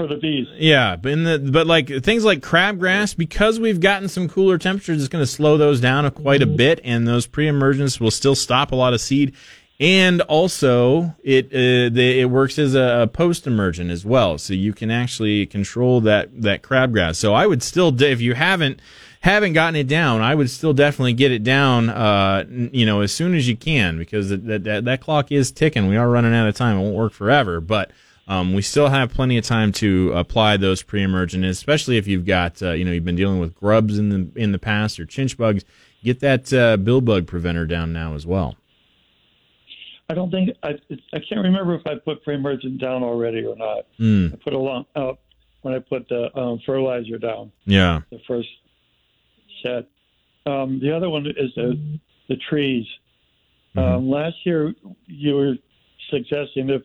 for 0.00 0.06
the 0.06 0.16
bees. 0.16 0.48
yeah, 0.54 0.96
but 0.96 1.12
in 1.12 1.24
the 1.24 1.38
but 1.38 1.66
like 1.66 1.88
things 2.02 2.24
like 2.24 2.40
crabgrass, 2.40 3.14
because 3.16 3.60
we've 3.60 3.80
gotten 3.80 4.08
some 4.08 4.28
cooler 4.28 4.56
temperatures, 4.56 5.00
it's 5.00 5.08
going 5.08 5.22
to 5.22 5.30
slow 5.30 5.58
those 5.58 5.80
down 5.80 6.10
quite 6.12 6.40
a 6.40 6.46
bit, 6.46 6.80
and 6.84 7.06
those 7.06 7.26
pre-emergence 7.26 8.00
will 8.00 8.10
still 8.10 8.34
stop 8.34 8.72
a 8.72 8.76
lot 8.76 8.94
of 8.94 9.00
seed. 9.00 9.34
And 9.78 10.20
also, 10.22 11.14
it 11.22 11.46
uh, 11.46 11.92
the, 11.92 12.20
it 12.20 12.30
works 12.30 12.58
as 12.58 12.74
a, 12.74 13.02
a 13.02 13.06
post-emergent 13.06 13.90
as 13.90 14.04
well, 14.04 14.38
so 14.38 14.52
you 14.54 14.72
can 14.72 14.90
actually 14.90 15.46
control 15.46 16.00
that 16.02 16.42
that 16.42 16.62
crabgrass. 16.62 17.16
So 17.16 17.34
I 17.34 17.46
would 17.46 17.62
still, 17.62 18.00
if 18.02 18.20
you 18.20 18.34
haven't 18.34 18.80
haven't 19.20 19.52
gotten 19.52 19.76
it 19.76 19.86
down, 19.86 20.22
I 20.22 20.34
would 20.34 20.48
still 20.48 20.72
definitely 20.72 21.12
get 21.12 21.30
it 21.30 21.42
down, 21.42 21.90
uh, 21.90 22.44
you 22.48 22.86
know, 22.86 23.02
as 23.02 23.12
soon 23.12 23.34
as 23.34 23.46
you 23.48 23.56
can, 23.56 23.98
because 23.98 24.30
that, 24.30 24.46
that 24.46 24.64
that 24.64 24.84
that 24.86 25.00
clock 25.00 25.30
is 25.30 25.52
ticking. 25.52 25.88
We 25.88 25.96
are 25.96 26.08
running 26.08 26.34
out 26.34 26.48
of 26.48 26.54
time; 26.54 26.78
it 26.78 26.80
won't 26.80 26.96
work 26.96 27.12
forever, 27.12 27.60
but. 27.60 27.90
Um, 28.30 28.52
we 28.54 28.62
still 28.62 28.86
have 28.86 29.12
plenty 29.12 29.38
of 29.38 29.44
time 29.44 29.72
to 29.72 30.12
apply 30.12 30.56
those 30.56 30.84
pre-emergent, 30.84 31.44
especially 31.44 31.96
if 31.96 32.06
you've 32.06 32.24
got, 32.24 32.62
uh, 32.62 32.70
you 32.70 32.84
know, 32.84 32.92
you've 32.92 33.04
been 33.04 33.16
dealing 33.16 33.40
with 33.40 33.56
grubs 33.56 33.98
in 33.98 34.08
the 34.08 34.40
in 34.40 34.52
the 34.52 34.58
past 34.58 35.00
or 35.00 35.04
chinch 35.04 35.36
bugs. 35.36 35.64
Get 36.04 36.20
that 36.20 36.52
uh, 36.52 36.76
bill 36.76 37.00
bug 37.00 37.26
preventer 37.26 37.66
down 37.66 37.92
now 37.92 38.14
as 38.14 38.24
well. 38.24 38.54
I 40.08 40.14
don't 40.14 40.30
think 40.30 40.50
I. 40.62 40.78
I 41.12 41.18
can't 41.28 41.42
remember 41.42 41.74
if 41.74 41.84
I 41.88 41.96
put 41.96 42.22
pre-emergent 42.22 42.80
down 42.80 43.02
already 43.02 43.44
or 43.44 43.56
not. 43.56 43.86
Mm, 43.98 44.32
I 44.32 44.36
put 44.36 44.52
a 44.52 44.58
long 44.58 44.86
out 44.94 45.18
when 45.62 45.74
I 45.74 45.80
put 45.80 46.08
the 46.08 46.36
um, 46.38 46.60
fertilizer 46.64 47.18
down. 47.18 47.50
yeah. 47.64 48.02
the 48.10 48.20
first 48.28 48.48
set. 49.60 49.88
Um, 50.46 50.78
the 50.80 50.94
other 50.94 51.10
one 51.10 51.26
is 51.26 51.52
the 51.56 51.98
the 52.28 52.36
trees. 52.48 52.86
Um, 53.76 54.08
last 54.08 54.36
year, 54.44 54.72
you 55.06 55.34
were 55.34 55.54
suggesting 56.10 56.70
if 56.70 56.82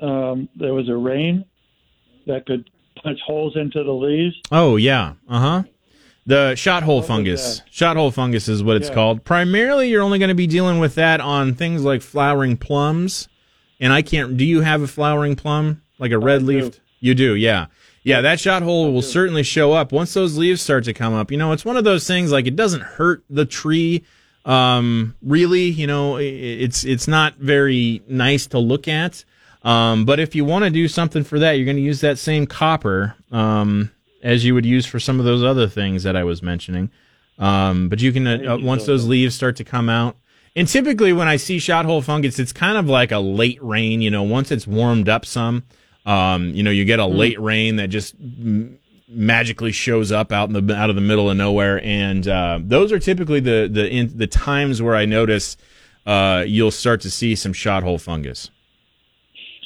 um, 0.00 0.48
there 0.56 0.74
was 0.74 0.88
a 0.88 0.96
rain 0.96 1.44
that 2.26 2.46
could 2.46 2.68
punch 3.02 3.20
holes 3.26 3.56
into 3.56 3.82
the 3.84 3.92
leaves. 3.92 4.34
Oh 4.50 4.76
yeah. 4.76 5.14
Uh 5.28 5.40
huh. 5.40 5.62
The 6.26 6.54
shot 6.54 6.82
hole 6.84 7.02
fungus. 7.02 7.60
Shot 7.70 7.96
hole 7.96 8.10
fungus 8.10 8.48
is 8.48 8.62
what 8.62 8.76
it's 8.76 8.88
Yeah. 8.88 8.94
called. 8.94 9.24
Primarily, 9.24 9.90
you're 9.90 10.02
only 10.02 10.18
going 10.18 10.30
to 10.30 10.34
be 10.34 10.46
dealing 10.46 10.78
with 10.78 10.94
that 10.94 11.20
on 11.20 11.54
things 11.54 11.82
like 11.84 12.00
flowering 12.00 12.56
plums. 12.56 13.28
And 13.80 13.92
I 13.92 14.00
can't. 14.02 14.36
Do 14.36 14.44
you 14.44 14.62
have 14.62 14.80
a 14.80 14.86
flowering 14.86 15.36
plum, 15.36 15.82
like 15.98 16.12
a 16.12 16.18
red 16.18 16.42
leaf? 16.42 16.80
You 17.00 17.14
do, 17.14 17.34
yeah. 17.34 17.66
Yeah, 18.02 18.20
that 18.22 18.40
shot 18.40 18.62
hole 18.62 18.92
will 18.92 19.02
certainly 19.02 19.42
show 19.42 19.72
up 19.72 19.92
once 19.92 20.14
those 20.14 20.38
leaves 20.38 20.62
start 20.62 20.84
to 20.84 20.94
come 20.94 21.12
up. 21.12 21.30
You 21.30 21.36
know, 21.36 21.52
it's 21.52 21.64
one 21.64 21.76
of 21.76 21.84
those 21.84 22.06
things 22.06 22.32
like 22.32 22.46
it 22.46 22.56
doesn't 22.56 22.82
hurt 22.82 23.22
the 23.28 23.44
tree 23.44 24.04
um 24.46 25.14
really, 25.22 25.64
you 25.64 25.86
know, 25.86 26.16
it's 26.18 26.84
it's 26.84 27.08
not 27.08 27.36
very 27.36 28.02
nice 28.08 28.46
to 28.48 28.58
look 28.58 28.88
at. 28.88 29.24
Um 29.64 30.04
but 30.04 30.20
if 30.20 30.34
you 30.34 30.44
want 30.44 30.64
to 30.64 30.70
do 30.70 30.88
something 30.88 31.24
for 31.24 31.38
that, 31.38 31.52
you're 31.52 31.64
going 31.64 31.76
to 31.76 31.82
use 31.82 32.00
that 32.02 32.18
same 32.18 32.46
copper 32.46 33.14
um 33.32 33.90
as 34.22 34.44
you 34.44 34.54
would 34.54 34.66
use 34.66 34.86
for 34.86 34.98
some 34.98 35.18
of 35.18 35.24
those 35.24 35.42
other 35.42 35.68
things 35.68 36.02
that 36.02 36.16
I 36.16 36.24
was 36.24 36.42
mentioning. 36.42 36.90
Um 37.38 37.88
but 37.88 38.00
you 38.00 38.12
can 38.12 38.26
uh, 38.26 38.58
once 38.58 38.86
those 38.86 39.06
leaves 39.06 39.34
start 39.34 39.56
to 39.56 39.64
come 39.64 39.88
out 39.88 40.16
and 40.56 40.68
typically 40.68 41.12
when 41.12 41.26
I 41.26 41.36
see 41.36 41.58
shot 41.58 41.84
hole 41.84 42.00
fungus, 42.00 42.38
it's 42.38 42.52
kind 42.52 42.78
of 42.78 42.88
like 42.88 43.10
a 43.10 43.18
late 43.18 43.62
rain, 43.62 44.00
you 44.00 44.10
know, 44.10 44.22
once 44.22 44.52
it's 44.52 44.66
warmed 44.66 45.08
up 45.08 45.26
some, 45.26 45.64
um, 46.06 46.50
you 46.50 46.62
know, 46.62 46.70
you 46.70 46.84
get 46.84 47.00
a 47.00 47.06
late 47.06 47.40
rain 47.40 47.76
that 47.76 47.88
just 47.88 48.14
m- 48.20 48.78
magically 49.08 49.72
shows 49.72 50.12
up 50.12 50.30
out 50.30 50.48
in 50.48 50.66
the 50.66 50.74
out 50.74 50.90
of 50.90 50.96
the 50.96 51.02
middle 51.02 51.28
of 51.28 51.36
nowhere, 51.36 51.82
and 51.82 52.28
uh, 52.28 52.60
those 52.62 52.92
are 52.92 53.00
typically 53.00 53.40
the 53.40 53.68
the 53.70 53.88
in, 53.90 54.16
the 54.16 54.28
times 54.28 54.80
where 54.80 54.94
I 54.94 55.06
notice 55.06 55.56
uh, 56.06 56.44
you'll 56.46 56.70
start 56.70 57.00
to 57.00 57.10
see 57.10 57.34
some 57.34 57.52
shot 57.52 57.82
hole 57.82 57.98
fungus. 57.98 58.50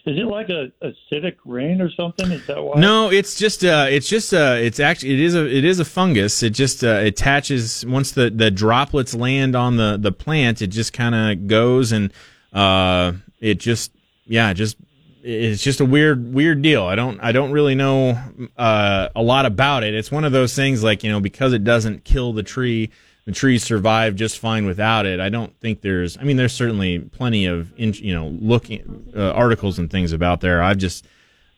Is 0.06 0.18
it 0.18 0.26
like 0.26 0.48
a 0.48 0.72
acidic 0.82 1.36
rain 1.44 1.80
or 1.80 1.90
something? 1.90 2.30
Is 2.30 2.46
that 2.46 2.62
why? 2.62 2.80
No, 2.80 3.10
it's 3.10 3.34
just 3.34 3.64
uh, 3.64 3.86
it's 3.88 4.08
just 4.08 4.32
uh, 4.32 4.56
it's 4.58 4.80
actually 4.80 5.14
it 5.14 5.20
is 5.20 5.34
a 5.34 5.46
it 5.46 5.64
is 5.64 5.80
a 5.80 5.84
fungus. 5.84 6.42
It 6.42 6.50
just 6.50 6.84
uh, 6.84 7.00
attaches 7.02 7.84
once 7.86 8.12
the, 8.12 8.30
the 8.30 8.50
droplets 8.50 9.14
land 9.14 9.54
on 9.54 9.76
the 9.76 9.98
the 10.00 10.12
plant. 10.12 10.62
It 10.62 10.68
just 10.68 10.92
kind 10.92 11.14
of 11.14 11.46
goes 11.46 11.92
and 11.92 12.12
uh, 12.52 13.12
it 13.40 13.58
just 13.58 13.92
yeah, 14.26 14.52
just 14.52 14.76
it's 15.22 15.62
just 15.62 15.80
a 15.80 15.84
weird 15.84 16.32
weird 16.32 16.62
deal. 16.62 16.84
I 16.84 16.94
don't 16.94 17.20
I 17.20 17.32
don't 17.32 17.50
really 17.50 17.74
know 17.74 18.18
uh, 18.56 19.08
a 19.14 19.22
lot 19.22 19.46
about 19.46 19.84
it. 19.84 19.94
It's 19.94 20.10
one 20.10 20.24
of 20.24 20.32
those 20.32 20.54
things 20.54 20.82
like 20.82 21.04
you 21.04 21.10
know 21.10 21.20
because 21.20 21.52
it 21.52 21.64
doesn't 21.64 22.04
kill 22.04 22.32
the 22.32 22.42
tree, 22.42 22.90
the 23.28 23.34
trees 23.34 23.62
survive 23.62 24.14
just 24.14 24.38
fine 24.38 24.64
without 24.64 25.04
it. 25.04 25.20
I 25.20 25.28
don't 25.28 25.54
think 25.60 25.82
there's. 25.82 26.16
I 26.16 26.22
mean, 26.22 26.38
there's 26.38 26.54
certainly 26.54 26.98
plenty 26.98 27.44
of 27.44 27.78
in, 27.78 27.92
you 27.92 28.14
know 28.14 28.28
looking 28.28 29.12
uh, 29.14 29.32
articles 29.32 29.78
and 29.78 29.90
things 29.90 30.14
about 30.14 30.40
there. 30.40 30.62
I've 30.62 30.78
just 30.78 31.06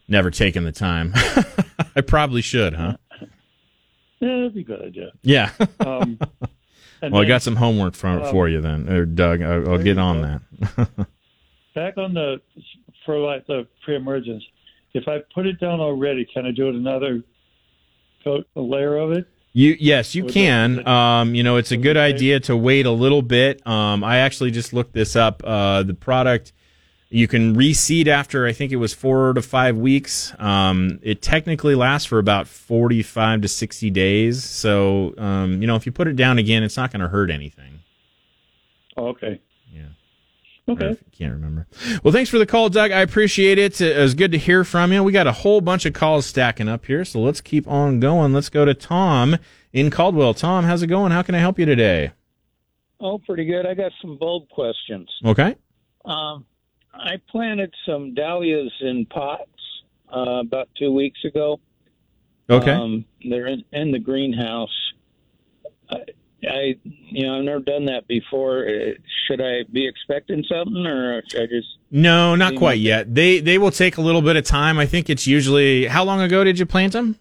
never 0.09 0.33
taken 0.33 0.64
the 0.64 0.72
time. 0.72 1.12
I 1.94 2.00
probably 2.00 2.42
should, 2.42 2.74
huh? 2.74 2.96
Yeah, 4.18 4.28
that'd 4.28 4.54
be 4.54 4.62
a 4.62 4.64
good 4.64 4.83
idea. 4.83 5.12
Yeah. 5.22 5.52
Um, 5.78 6.18
well, 7.02 7.18
I 7.18 7.24
got 7.24 7.40
some 7.40 7.54
homework 7.54 7.94
for 7.94 8.09
um, 8.09 8.33
for 8.33 8.48
you 8.48 8.61
then, 8.61 8.88
or 8.88 9.06
Doug. 9.06 9.40
I, 9.40 9.52
I'll 9.52 9.78
get 9.78 9.96
on 9.96 10.22
go. 10.22 10.66
that. 10.76 11.06
back 11.76 11.98
on 11.98 12.14
the 12.14 12.40
for 13.06 13.16
like 13.16 13.46
the 13.46 13.68
pre-emergence. 13.85 14.42
If 14.92 15.06
I 15.06 15.18
put 15.33 15.46
it 15.46 15.61
down 15.61 15.78
already, 15.78 16.24
can 16.35 16.46
I 16.46 16.50
do 16.50 16.68
it 16.68 16.74
another 16.74 17.22
coat 18.24 18.48
a 18.56 18.61
layer 18.61 18.96
of 18.96 19.12
it? 19.12 19.28
You 19.52 19.76
yes, 19.80 20.14
you 20.14 20.26
can. 20.26 20.86
Um, 20.86 21.34
you 21.34 21.42
know, 21.42 21.56
it's 21.56 21.72
a 21.72 21.76
good 21.76 21.96
idea 21.96 22.38
to 22.40 22.56
wait 22.56 22.86
a 22.86 22.90
little 22.92 23.22
bit. 23.22 23.66
Um, 23.66 24.04
I 24.04 24.18
actually 24.18 24.52
just 24.52 24.72
looked 24.72 24.92
this 24.92 25.16
up. 25.16 25.42
Uh, 25.44 25.82
the 25.82 25.94
product 25.94 26.52
you 27.08 27.26
can 27.26 27.56
reseed 27.56 28.06
after 28.06 28.46
I 28.46 28.52
think 28.52 28.70
it 28.70 28.76
was 28.76 28.94
four 28.94 29.32
to 29.32 29.42
five 29.42 29.76
weeks. 29.76 30.32
Um, 30.38 31.00
it 31.02 31.20
technically 31.20 31.74
lasts 31.74 32.06
for 32.06 32.20
about 32.20 32.46
forty-five 32.46 33.40
to 33.40 33.48
sixty 33.48 33.90
days. 33.90 34.44
So 34.44 35.14
um, 35.18 35.60
you 35.60 35.66
know, 35.66 35.74
if 35.74 35.84
you 35.84 35.90
put 35.90 36.06
it 36.06 36.14
down 36.14 36.38
again, 36.38 36.62
it's 36.62 36.76
not 36.76 36.92
going 36.92 37.00
to 37.00 37.08
hurt 37.08 37.30
anything. 37.30 37.80
Oh, 38.96 39.08
okay. 39.08 39.40
Yeah. 40.78 40.87
Okay. 40.87 41.00
I 41.00 41.16
can't 41.16 41.33
remember. 41.33 41.66
Well, 42.02 42.12
thanks 42.12 42.30
for 42.30 42.38
the 42.38 42.46
call, 42.46 42.68
Doug. 42.68 42.90
I 42.90 43.00
appreciate 43.00 43.59
it. 43.59 43.80
It 43.80 43.98
was 43.98 44.14
good 44.14 44.33
to 44.33 44.38
hear 44.38 44.64
from 44.64 44.92
you. 44.92 45.02
We 45.02 45.12
got 45.12 45.26
a 45.26 45.33
whole 45.33 45.61
bunch 45.61 45.87
of 45.87 45.92
calls 45.92 46.26
stacking 46.26 46.68
up 46.68 46.87
here, 46.87 47.04
so 47.04 47.20
let's 47.20 47.40
keep 47.40 47.66
on 47.68 48.00
going. 48.00 48.33
Let's 48.33 48.48
go 48.48 48.64
to 48.64 48.74
Tom 48.74 49.37
in 49.72 49.90
Caldwell. 49.90 50.35
Tom, 50.35 50.64
how's 50.64 50.83
it 50.83 50.88
going? 50.88 51.12
How 51.12 51.22
can 51.22 51.35
I 51.35 51.38
help 51.38 51.59
you 51.59 51.66
today? 51.66 52.12
Oh, 53.00 53.18
pretty 53.18 53.46
good. 53.46 53.66
I 53.66 53.74
got 53.74 53.92
some 54.02 54.18
bulb 54.18 54.48
questions. 54.50 55.09
Okay. 55.24 55.56
Um, 56.04 56.44
I 56.92 57.20
planted 57.30 57.74
some 57.87 58.14
dahlias 58.14 58.72
in 58.80 59.06
pots 59.06 59.48
uh, 60.14 60.40
about 60.40 60.68
two 60.78 60.92
weeks 60.92 61.24
ago. 61.24 61.61
Okay. 62.48 62.72
Um, 62.72 63.04
they're 63.28 63.46
in, 63.46 63.64
in 63.72 63.92
the 63.92 63.98
greenhouse. 63.98 64.92
I, 65.88 65.98
I, 66.48 66.76
you 66.85 67.26
know, 67.26 67.38
I've 67.38 67.44
never 67.44 67.61
done 67.61 67.85
that 67.87 68.07
before. 68.09 68.66
Uh, 68.66 68.92
Should 69.26 69.40
I 69.40 69.64
be 69.70 69.87
expecting 69.87 70.44
something, 70.48 70.87
or 70.87 71.22
should 71.29 71.42
I 71.42 71.46
just? 71.46 71.68
no, 71.90 72.35
not 72.35 72.57
quite 72.57 72.79
yet. 72.81 73.14
They 73.14 73.40
they 73.40 73.59
will 73.59 73.70
take 73.70 73.96
a 73.96 74.00
little 74.00 74.22
bit 74.22 74.37
of 74.37 74.44
time. 74.44 74.79
I 74.79 74.87
think 74.87 75.11
it's 75.11 75.26
usually 75.26 75.87
how 75.87 76.05
long 76.05 76.20
ago 76.20 76.44
did 76.44 76.59
you 76.59 76.66
plant 76.66 76.92
them? 76.94 77.16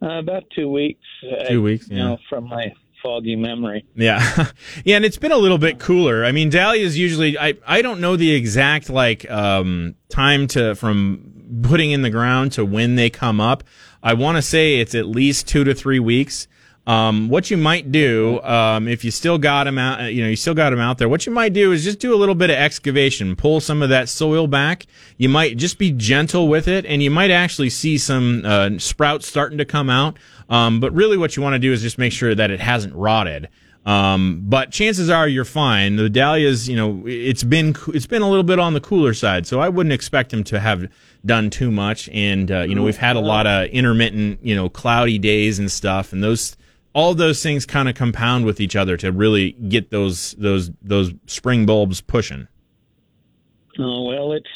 Uh, 0.00 0.18
about 0.18 0.44
two 0.54 0.68
weeks. 0.70 1.00
Two 1.48 1.58
I- 1.58 1.58
weeks, 1.58 1.88
You 1.88 1.96
yeah. 1.96 2.02
know, 2.04 2.18
from 2.28 2.48
my 2.48 2.72
foggy 3.02 3.34
memory. 3.36 3.84
Yeah. 3.96 4.46
yeah, 4.84 4.96
and 4.96 5.04
it's 5.04 5.16
been 5.18 5.32
a 5.32 5.36
little 5.36 5.58
bit 5.58 5.78
cooler. 5.80 6.24
I 6.24 6.30
mean, 6.32 6.50
dahlias 6.50 6.96
usually 6.98 7.36
I 7.38 7.54
I 7.66 7.82
don't 7.82 8.00
know 8.00 8.16
the 8.16 8.32
exact 8.32 8.90
like 8.90 9.28
um 9.30 9.94
time 10.08 10.46
to 10.48 10.74
from 10.76 11.60
putting 11.62 11.90
in 11.90 12.02
the 12.02 12.10
ground 12.10 12.52
to 12.52 12.64
when 12.64 12.94
they 12.96 13.10
come 13.10 13.40
up. 13.40 13.64
I 14.02 14.14
want 14.14 14.36
to 14.36 14.42
say 14.42 14.78
it's 14.80 14.94
at 14.96 15.06
least 15.06 15.46
2 15.46 15.62
to 15.64 15.74
3 15.74 16.00
weeks. 16.00 16.48
Um, 16.84 17.28
what 17.28 17.48
you 17.48 17.56
might 17.56 17.92
do, 17.92 18.40
um, 18.42 18.88
if 18.88 19.04
you 19.04 19.12
still 19.12 19.38
got 19.38 19.64
them 19.64 19.78
out, 19.78 20.00
uh, 20.00 20.04
you 20.06 20.22
know, 20.22 20.28
you 20.28 20.34
still 20.34 20.54
got 20.54 20.70
them 20.70 20.80
out 20.80 20.98
there. 20.98 21.08
What 21.08 21.26
you 21.26 21.32
might 21.32 21.52
do 21.52 21.70
is 21.70 21.84
just 21.84 22.00
do 22.00 22.12
a 22.12 22.16
little 22.16 22.34
bit 22.34 22.50
of 22.50 22.56
excavation, 22.56 23.36
pull 23.36 23.60
some 23.60 23.82
of 23.82 23.88
that 23.90 24.08
soil 24.08 24.48
back. 24.48 24.86
You 25.16 25.28
might 25.28 25.56
just 25.56 25.78
be 25.78 25.92
gentle 25.92 26.48
with 26.48 26.66
it, 26.66 26.84
and 26.84 27.00
you 27.00 27.10
might 27.10 27.30
actually 27.30 27.70
see 27.70 27.98
some 27.98 28.42
uh, 28.44 28.70
sprouts 28.78 29.28
starting 29.28 29.58
to 29.58 29.64
come 29.64 29.90
out. 29.90 30.18
Um, 30.48 30.80
but 30.80 30.92
really, 30.92 31.16
what 31.16 31.36
you 31.36 31.42
want 31.42 31.54
to 31.54 31.60
do 31.60 31.72
is 31.72 31.82
just 31.82 31.98
make 31.98 32.12
sure 32.12 32.34
that 32.34 32.50
it 32.50 32.60
hasn't 32.60 32.94
rotted. 32.96 33.48
Um, 33.86 34.42
but 34.44 34.70
chances 34.70 35.08
are 35.08 35.26
you're 35.26 35.44
fine. 35.44 35.96
The 35.96 36.10
dahlias, 36.10 36.68
you 36.68 36.76
know, 36.76 37.02
it's 37.06 37.44
been 37.44 37.76
it's 37.88 38.06
been 38.06 38.22
a 38.22 38.28
little 38.28 38.44
bit 38.44 38.58
on 38.58 38.74
the 38.74 38.80
cooler 38.80 39.14
side, 39.14 39.46
so 39.46 39.60
I 39.60 39.68
wouldn't 39.68 39.92
expect 39.92 40.30
them 40.30 40.42
to 40.44 40.58
have 40.58 40.90
done 41.24 41.48
too 41.50 41.70
much. 41.70 42.08
And 42.08 42.50
uh, 42.50 42.60
you 42.60 42.74
know, 42.74 42.82
we've 42.82 42.96
had 42.96 43.14
a 43.14 43.20
lot 43.20 43.46
of 43.46 43.68
intermittent, 43.70 44.40
you 44.42 44.56
know, 44.56 44.68
cloudy 44.68 45.18
days 45.18 45.60
and 45.60 45.70
stuff, 45.70 46.12
and 46.12 46.22
those 46.22 46.56
all 46.94 47.14
those 47.14 47.42
things 47.42 47.64
kind 47.66 47.88
of 47.88 47.94
compound 47.94 48.44
with 48.44 48.60
each 48.60 48.76
other 48.76 48.96
to 48.98 49.12
really 49.12 49.52
get 49.52 49.90
those 49.90 50.32
those 50.32 50.70
those 50.82 51.12
spring 51.26 51.66
bulbs 51.66 52.00
pushing. 52.00 52.48
Oh 53.78 54.04
well, 54.04 54.32
it's 54.32 54.50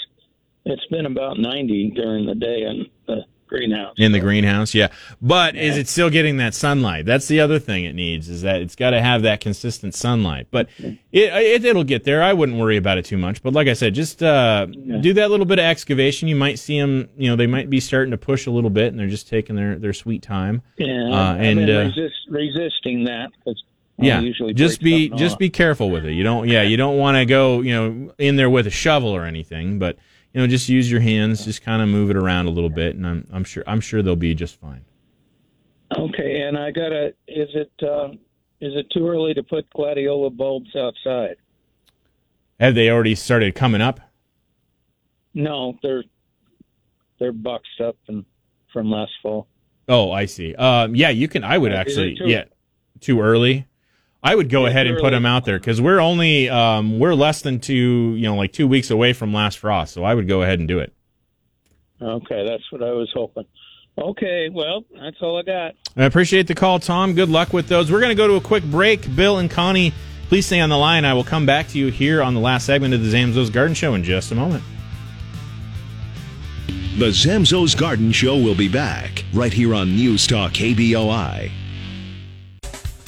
it's 0.65 0.87
been 0.87 1.07
about 1.07 1.39
ninety 1.39 1.91
during 1.91 2.27
the 2.27 2.35
day 2.35 2.63
and 2.63 2.87
the 3.07 3.25
greenhouse. 3.57 3.95
In 3.99 4.13
the 4.13 4.21
greenhouse, 4.21 4.75
yeah. 4.75 4.89
But 5.21 5.57
is 5.57 5.77
it 5.77 5.89
still 5.89 6.11
getting 6.11 6.37
that 6.39 6.55
sunlight? 6.55 7.07
That's 7.07 7.29
the 7.29 7.41
other 7.41 7.59
thing 7.59 7.85
it 7.85 7.95
needs 7.95 8.29
is 8.29 8.43
that 8.43 8.61
it's 8.63 8.77
got 8.77 8.91
to 8.91 9.01
have 9.01 9.23
that 9.23 9.41
consistent 9.41 9.95
sunlight. 9.95 10.49
But 10.51 10.69
it, 10.79 10.99
it 11.13 11.65
it'll 11.65 11.85
get 11.85 12.05
there. 12.05 12.23
I 12.23 12.33
wouldn't 12.33 12.59
worry 12.59 12.77
about 12.77 12.99
it 12.99 13.05
too 13.05 13.19
much. 13.19 13.43
But 13.43 13.53
like 13.53 13.69
I 13.69 13.73
said, 13.75 13.95
just 13.95 14.23
uh, 14.23 14.67
do 14.67 15.13
that 15.15 15.31
little 15.31 15.47
bit 15.47 15.59
of 15.59 15.65
excavation. 15.65 16.29
You 16.29 16.37
might 16.37 16.59
see 16.59 16.81
them. 16.81 17.09
You 17.17 17.31
know, 17.31 17.37
they 17.37 17.47
might 17.47 17.71
be 17.71 17.81
starting 17.81 18.11
to 18.11 18.19
push 18.19 18.47
a 18.47 18.51
little 18.51 18.71
bit, 18.71 18.89
and 18.89 18.99
they're 18.99 19.07
just 19.09 19.29
taking 19.29 19.57
their 19.57 19.77
their 19.79 19.93
sweet 19.93 20.23
time. 20.23 20.63
Yeah, 20.77 21.11
Uh, 21.11 21.35
I've 21.35 21.41
and 21.41 21.67
been 21.67 21.77
uh, 21.77 21.81
resist, 21.85 22.17
resisting 22.31 23.05
that 23.05 23.31
yeah, 23.99 24.21
usually 24.21 24.53
just 24.53 24.81
be 24.81 25.09
just 25.11 25.35
off. 25.35 25.39
be 25.39 25.51
careful 25.51 25.91
with 25.91 26.05
it. 26.05 26.13
You 26.13 26.23
don't 26.23 26.49
yeah, 26.49 26.63
you 26.63 26.77
don't 26.77 26.99
want 26.99 27.17
to 27.17 27.25
go 27.25 27.61
you 27.61 27.73
know 27.73 28.15
in 28.19 28.37
there 28.37 28.51
with 28.51 28.67
a 28.67 28.71
shovel 28.71 29.09
or 29.15 29.25
anything, 29.25 29.79
but 29.79 29.97
you 30.37 30.43
know 30.43 30.47
just 30.47 30.69
use 30.69 30.91
your 30.91 31.01
hands, 31.01 31.47
just 31.47 31.63
kind 31.63 31.81
of 31.81 31.89
move 31.89 32.11
it 32.11 32.17
around 32.17 32.45
a 32.45 32.51
little 32.51 32.69
bit, 32.69 32.95
and 32.95 33.07
I'm 33.07 33.27
I'm 33.33 33.43
sure 33.43 33.65
I'm 33.67 33.81
sure 33.81 34.03
they'll 34.03 34.17
be 34.17 34.35
just 34.35 34.61
fine. 34.61 34.85
Okay, 35.97 36.43
and 36.43 36.59
I 36.59 36.71
got 36.73 36.91
to 36.91 37.07
Is 37.27 37.49
it 37.55 37.73
uh, 37.83 38.09
is 38.61 38.75
it 38.77 38.91
too 38.91 39.09
early 39.09 39.33
to 39.33 39.43
put 39.43 39.71
gladiola 39.71 40.29
bulbs 40.29 40.77
outside? 40.77 41.37
Have 42.61 42.75
they 42.75 42.91
already 42.91 43.15
started 43.15 43.55
coming 43.55 43.81
up? 43.81 43.99
No, 45.33 45.79
they're 45.83 46.05
they're 47.19 47.33
boxed 47.33 47.81
up 47.81 47.97
and 48.07 48.27
from 48.75 48.91
last 48.91 49.13
fall. 49.23 49.49
Oh, 49.89 50.13
I 50.13 50.27
see. 50.27 50.55
Um, 50.55 50.95
yeah, 50.95 51.09
you 51.09 51.29
can. 51.29 51.45
I 51.45 51.57
would 51.57 51.73
actually. 51.73 52.15
too- 52.15 52.29
yeah, 52.29 52.45
too 53.01 53.23
early. 53.23 53.67
I 54.27 54.35
would 54.35 54.49
go 54.51 54.65
Yeah, 54.65 54.71
ahead 54.71 54.87
and 54.89 54.97
put 54.97 55.05
early. 55.05 55.11
them 55.13 55.27
out 55.27 55.45
there 55.45 55.59
because 55.59 55.81
we're 55.81 56.01
only 56.01 56.49
um, 56.51 56.99
we're 56.99 57.15
less 57.15 57.43
than 57.43 57.61
two, 57.61 58.15
you 58.17 58.23
know, 58.23 58.35
like 58.35 58.53
two 58.53 58.67
weeks 58.67 58.91
away 58.91 59.13
from 59.13 59.33
last 59.33 59.59
frost. 59.59 59.95
So 59.95 60.03
I 60.05 60.15
would 60.15 60.27
go 60.27 60.43
ahead 60.43 60.59
and 60.59 60.67
do 60.67 60.81
it. 60.81 60.93
Okay, 62.03 62.45
that's 62.47 62.65
what 62.73 62.83
I 62.83 62.91
was 62.93 63.11
hoping. 63.15 63.45
Okay, 63.99 64.51
well, 64.53 64.85
that's 65.01 65.17
all 65.23 65.39
I 65.39 65.43
got. 65.43 65.75
I 65.97 66.05
appreciate 66.05 66.47
the 66.49 66.55
call, 66.55 66.79
Tom. 66.81 67.15
Good 67.15 67.29
luck 67.31 67.53
with 67.53 67.69
those. 67.69 67.91
We're 67.91 68.01
going 68.01 68.11
to 68.11 68.15
go 68.17 68.27
to 68.27 68.35
a 68.35 68.41
quick 68.41 68.65
break. 68.65 69.15
Bill 69.17 69.39
and 69.39 69.51
Connie, 69.51 69.95
please 70.29 70.45
stay 70.45 70.61
on 70.61 70.69
the 70.69 70.77
line. 70.77 71.05
I 71.07 71.15
will 71.15 71.25
come 71.25 71.47
back 71.47 71.69
to 71.69 71.79
you 71.79 71.87
here 71.91 72.21
on 72.23 72.35
the 72.35 72.41
last 72.41 72.67
segment 72.67 72.93
of 72.95 73.03
the 73.03 73.09
Zamzow's 73.11 73.49
Garden 73.49 73.75
Show 73.75 73.95
in 73.95 74.03
just 74.05 74.33
a 74.33 74.35
moment. 74.35 74.63
The 76.99 77.07
Zamzow's 77.07 77.75
Garden 77.75 78.13
Show 78.13 78.37
will 78.37 78.55
be 78.55 78.69
back 78.69 79.25
right 79.33 79.53
here 79.53 79.75
on 79.75 79.95
News 79.97 80.27
Talk 80.27 80.53
KBOI. 80.53 81.51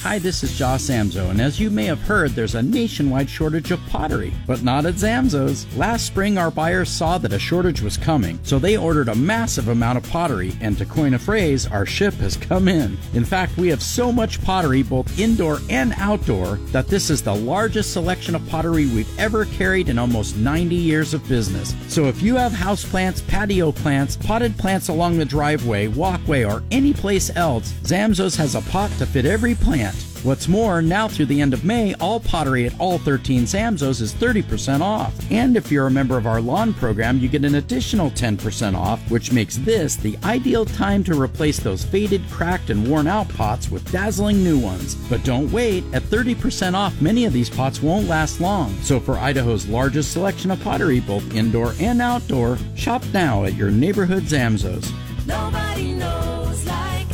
Hi, 0.03 0.17
this 0.17 0.45
is 0.45 0.57
Josh 0.57 0.83
Zamzow, 0.83 1.29
and 1.29 1.41
as 1.41 1.59
you 1.59 1.69
may 1.69 1.83
have 1.83 1.99
heard, 1.99 2.31
there's 2.31 2.55
a 2.55 2.61
nationwide 2.61 3.29
shortage 3.29 3.69
of 3.71 3.85
pottery, 3.87 4.33
but 4.47 4.63
not 4.63 4.85
at 4.85 4.93
Zamzow's. 4.93 5.67
Last 5.75 6.05
spring, 6.05 6.37
our 6.37 6.49
buyers 6.49 6.89
saw 6.89 7.17
that 7.17 7.33
a 7.33 7.37
shortage 7.37 7.81
was 7.81 7.97
coming, 7.97 8.39
so 8.43 8.59
they 8.59 8.77
ordered 8.77 9.09
a 9.09 9.15
massive 9.15 9.67
amount 9.67 9.97
of 9.97 10.09
pottery, 10.09 10.53
and 10.61 10.77
to 10.77 10.85
coin 10.85 11.15
a 11.15 11.19
phrase, 11.19 11.67
our 11.67 11.85
ship 11.85 12.13
has 12.13 12.37
come 12.37 12.69
in. 12.69 12.97
In 13.13 13.25
fact, 13.25 13.57
we 13.57 13.67
have 13.67 13.83
so 13.83 14.09
much 14.09 14.41
pottery, 14.41 14.83
both 14.83 15.19
indoor 15.19 15.59
and 15.69 15.93
outdoor, 15.97 16.55
that 16.71 16.87
this 16.87 17.09
is 17.09 17.21
the 17.21 17.35
largest 17.35 17.91
selection 17.91 18.35
of 18.35 18.47
pottery 18.47 18.85
we've 18.85 19.19
ever 19.19 19.43
carried 19.43 19.89
in 19.89 19.99
almost 19.99 20.37
90 20.37 20.75
years 20.75 21.13
of 21.13 21.27
business. 21.27 21.75
So 21.89 22.05
if 22.05 22.21
you 22.21 22.37
have 22.37 22.53
houseplants, 22.53 23.27
patio 23.27 23.73
plants, 23.73 24.15
potted 24.15 24.57
plants 24.57 24.87
along 24.87 25.17
the 25.17 25.25
driveway, 25.25 25.87
walkway, 25.87 26.45
or 26.45 26.63
any 26.71 26.93
place 26.93 27.35
else, 27.35 27.73
Zamzow's 27.83 28.37
has 28.37 28.55
a 28.55 28.61
pot 28.61 28.91
to 28.91 29.05
fit 29.05 29.25
every 29.25 29.55
plant. 29.55 29.89
What's 30.21 30.49
more, 30.49 30.81
now 30.81 31.07
through 31.07 31.27
the 31.27 31.39
end 31.39 31.53
of 31.53 31.63
May, 31.63 31.93
all 31.95 32.19
pottery 32.19 32.65
at 32.65 32.77
all 32.77 32.97
13 32.97 33.43
Zamzows 33.43 34.01
is 34.01 34.13
30% 34.13 34.81
off. 34.81 35.13
And 35.31 35.55
if 35.55 35.71
you're 35.71 35.87
a 35.87 35.91
member 35.91 36.17
of 36.17 36.27
our 36.27 36.41
lawn 36.41 36.73
program, 36.73 37.19
you 37.19 37.29
get 37.29 37.45
an 37.45 37.55
additional 37.55 38.11
10% 38.11 38.75
off, 38.75 38.99
which 39.09 39.31
makes 39.31 39.55
this 39.57 39.95
the 39.95 40.17
ideal 40.25 40.65
time 40.65 41.05
to 41.05 41.19
replace 41.19 41.57
those 41.59 41.85
faded, 41.85 42.21
cracked, 42.29 42.69
and 42.69 42.85
worn 42.85 43.07
out 43.07 43.29
pots 43.29 43.71
with 43.71 43.89
dazzling 43.93 44.43
new 44.43 44.59
ones. 44.59 44.95
But 45.09 45.23
don't 45.23 45.49
wait, 45.53 45.85
at 45.93 46.03
30% 46.03 46.73
off, 46.73 47.01
many 47.01 47.23
of 47.23 47.31
these 47.31 47.49
pots 47.49 47.81
won't 47.81 48.09
last 48.09 48.41
long. 48.41 48.75
So 48.81 48.99
for 48.99 49.17
Idaho's 49.17 49.67
largest 49.67 50.11
selection 50.11 50.51
of 50.51 50.61
pottery, 50.61 50.99
both 50.99 51.33
indoor 51.33 51.73
and 51.79 52.01
outdoor, 52.01 52.57
shop 52.75 53.03
now 53.13 53.45
at 53.45 53.53
your 53.53 53.71
neighborhood 53.71 54.23
Zamzows. 54.23 54.91
Nobody 55.25 55.93
knows 55.93 56.65
like. 56.65 57.07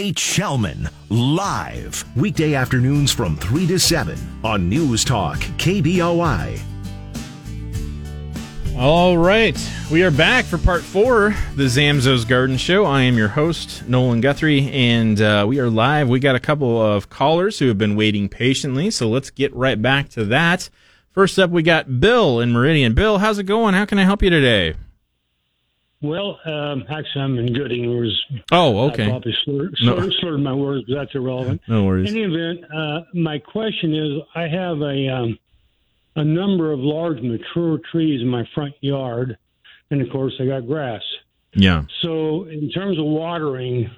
H. 0.00 0.16
Shellman, 0.16 0.90
live, 1.10 2.06
weekday 2.16 2.54
afternoons 2.54 3.12
from 3.12 3.36
3 3.36 3.66
to 3.66 3.78
7 3.78 4.16
on 4.42 4.66
News 4.66 5.04
Talk 5.04 5.36
KBOI. 5.58 6.58
All 8.78 9.18
right, 9.18 9.54
we 9.92 10.02
are 10.02 10.10
back 10.10 10.46
for 10.46 10.56
part 10.56 10.80
four, 10.80 11.36
the 11.54 11.64
Zamzow's 11.64 12.24
Garden 12.24 12.56
Show. 12.56 12.86
I 12.86 13.02
am 13.02 13.18
your 13.18 13.28
host, 13.28 13.86
Nolan 13.86 14.22
Guthrie, 14.22 14.70
and 14.70 15.20
uh, 15.20 15.44
we 15.46 15.60
are 15.60 15.68
live. 15.68 16.08
We 16.08 16.18
got 16.18 16.34
a 16.34 16.40
couple 16.40 16.80
of 16.80 17.10
callers 17.10 17.58
who 17.58 17.68
have 17.68 17.76
been 17.76 17.94
waiting 17.94 18.30
patiently, 18.30 18.90
so 18.90 19.06
let's 19.06 19.28
get 19.28 19.54
right 19.54 19.82
back 19.82 20.08
to 20.10 20.24
that. 20.24 20.70
First 21.10 21.38
up, 21.38 21.50
we 21.50 21.62
got 21.62 22.00
Bill 22.00 22.40
in 22.40 22.52
Meridian. 22.52 22.94
Bill, 22.94 23.18
how's 23.18 23.38
it 23.38 23.44
going? 23.44 23.74
How 23.74 23.84
can 23.84 23.98
I 23.98 24.04
help 24.04 24.22
you 24.22 24.30
today? 24.30 24.76
Well, 26.02 26.40
um, 26.46 26.84
actually, 26.88 27.22
I'm 27.22 27.38
in 27.38 27.52
good 27.52 27.72
English. 27.72 28.14
Oh, 28.50 28.88
okay. 28.88 29.04
I 29.06 29.10
probably 29.10 29.36
slurred, 29.44 29.76
No. 29.82 29.96
slurred, 29.96 30.14
slurred 30.20 30.40
my 30.40 30.54
words, 30.54 30.84
but 30.88 30.94
that's 30.94 31.14
irrelevant. 31.14 31.60
No 31.68 31.84
worries. 31.84 32.10
In 32.10 32.16
any 32.16 32.34
event, 32.34 32.64
uh, 32.74 33.02
my 33.12 33.38
question 33.38 33.94
is 33.94 34.22
I 34.34 34.48
have 34.48 34.80
a, 34.80 35.08
um, 35.08 35.38
a 36.16 36.24
number 36.24 36.72
of 36.72 36.80
large 36.80 37.20
mature 37.20 37.78
trees 37.92 38.22
in 38.22 38.28
my 38.28 38.48
front 38.54 38.74
yard, 38.80 39.36
and 39.90 40.00
of 40.00 40.08
course, 40.10 40.34
I 40.40 40.46
got 40.46 40.66
grass. 40.66 41.02
Yeah. 41.52 41.84
So, 42.00 42.44
in 42.44 42.70
terms 42.70 42.98
of 42.98 43.04
watering, 43.04 43.90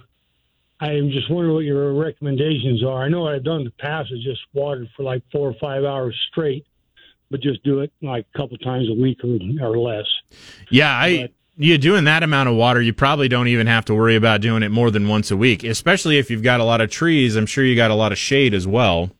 I 0.80 0.94
am 0.94 1.10
just 1.10 1.30
wondering 1.30 1.54
what 1.54 1.64
your 1.64 1.92
recommendations 1.92 2.82
are. 2.82 3.04
I 3.04 3.08
know 3.08 3.20
what 3.22 3.34
I've 3.34 3.44
done 3.44 3.58
in 3.60 3.64
the 3.64 3.70
past 3.72 4.10
is 4.10 4.24
just 4.24 4.40
watered 4.52 4.88
for 4.96 5.04
like 5.04 5.22
four 5.30 5.48
or 5.50 5.54
five 5.60 5.84
hours 5.84 6.16
straight, 6.32 6.66
but 7.30 7.40
just 7.40 7.62
do 7.62 7.78
it 7.80 7.92
like 8.02 8.26
a 8.34 8.38
couple 8.38 8.56
times 8.58 8.88
a 8.88 8.94
week 9.00 9.20
or, 9.22 9.38
or 9.64 9.78
less. 9.78 10.06
Yeah, 10.68 10.90
I 10.90 11.28
you 11.56 11.76
doing 11.78 12.04
that 12.04 12.22
amount 12.22 12.48
of 12.48 12.54
water, 12.56 12.80
you 12.80 12.92
probably 12.92 13.28
don't 13.28 13.48
even 13.48 13.66
have 13.66 13.84
to 13.86 13.94
worry 13.94 14.16
about 14.16 14.40
doing 14.40 14.62
it 14.62 14.70
more 14.70 14.90
than 14.90 15.08
once 15.08 15.30
a 15.30 15.36
week, 15.36 15.64
especially 15.64 16.18
if 16.18 16.30
you've 16.30 16.42
got 16.42 16.60
a 16.60 16.64
lot 16.64 16.80
of 16.80 16.90
trees. 16.90 17.36
I'm 17.36 17.46
sure 17.46 17.64
you 17.64 17.76
got 17.76 17.90
a 17.90 17.94
lot 17.94 18.12
of 18.12 18.18
shade 18.18 18.54
as 18.54 18.66
well. 18.66 19.10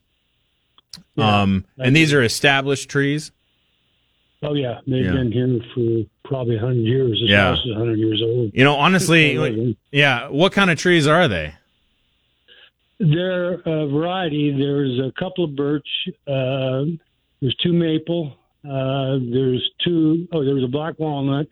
um, 1.17 1.65
and 1.77 1.95
these 1.95 2.13
are 2.13 2.21
established 2.23 2.89
trees. 2.89 3.31
Oh 4.41 4.53
yeah, 4.55 4.79
they've 4.85 5.05
Yeah. 5.05 5.11
been 5.13 5.31
here 5.31 5.59
for 5.73 6.03
probably 6.27 6.57
hundred 6.57 6.81
years. 6.85 7.11
This 7.21 7.29
Yeah. 7.29 7.55
house 7.55 7.65
is 7.65 7.73
hundred 7.75 7.97
years 7.97 8.21
old. 8.21 8.51
You 8.53 8.63
know, 8.63 8.75
honestly, 8.75 9.35
Just 9.55 9.77
yeah. 9.91 10.27
What 10.27 10.51
kind 10.51 10.69
of 10.69 10.77
trees 10.77 11.07
are 11.07 11.27
they? 11.27 11.53
They're 12.99 13.53
a 13.65 13.87
variety. 13.87 14.51
There's 14.51 14.99
a 14.99 15.11
couple 15.19 15.45
of 15.45 15.55
birch. 15.55 15.87
Uh, 16.27 16.85
there's 17.41 17.55
two 17.61 17.73
maple. 17.73 18.33
Uh, 18.67 19.17
there's 19.31 19.67
two 19.83 20.27
oh 20.31 20.43
there's 20.43 20.63
a 20.63 20.67
black 20.67 20.97
walnut, 20.99 21.47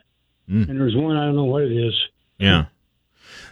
Mm. 0.50 0.70
and 0.70 0.80
there's 0.80 0.96
one 0.96 1.16
I 1.18 1.26
don't 1.26 1.36
know 1.36 1.46
what 1.46 1.64
it 1.64 1.72
is. 1.72 1.94
Yeah. 2.38 2.66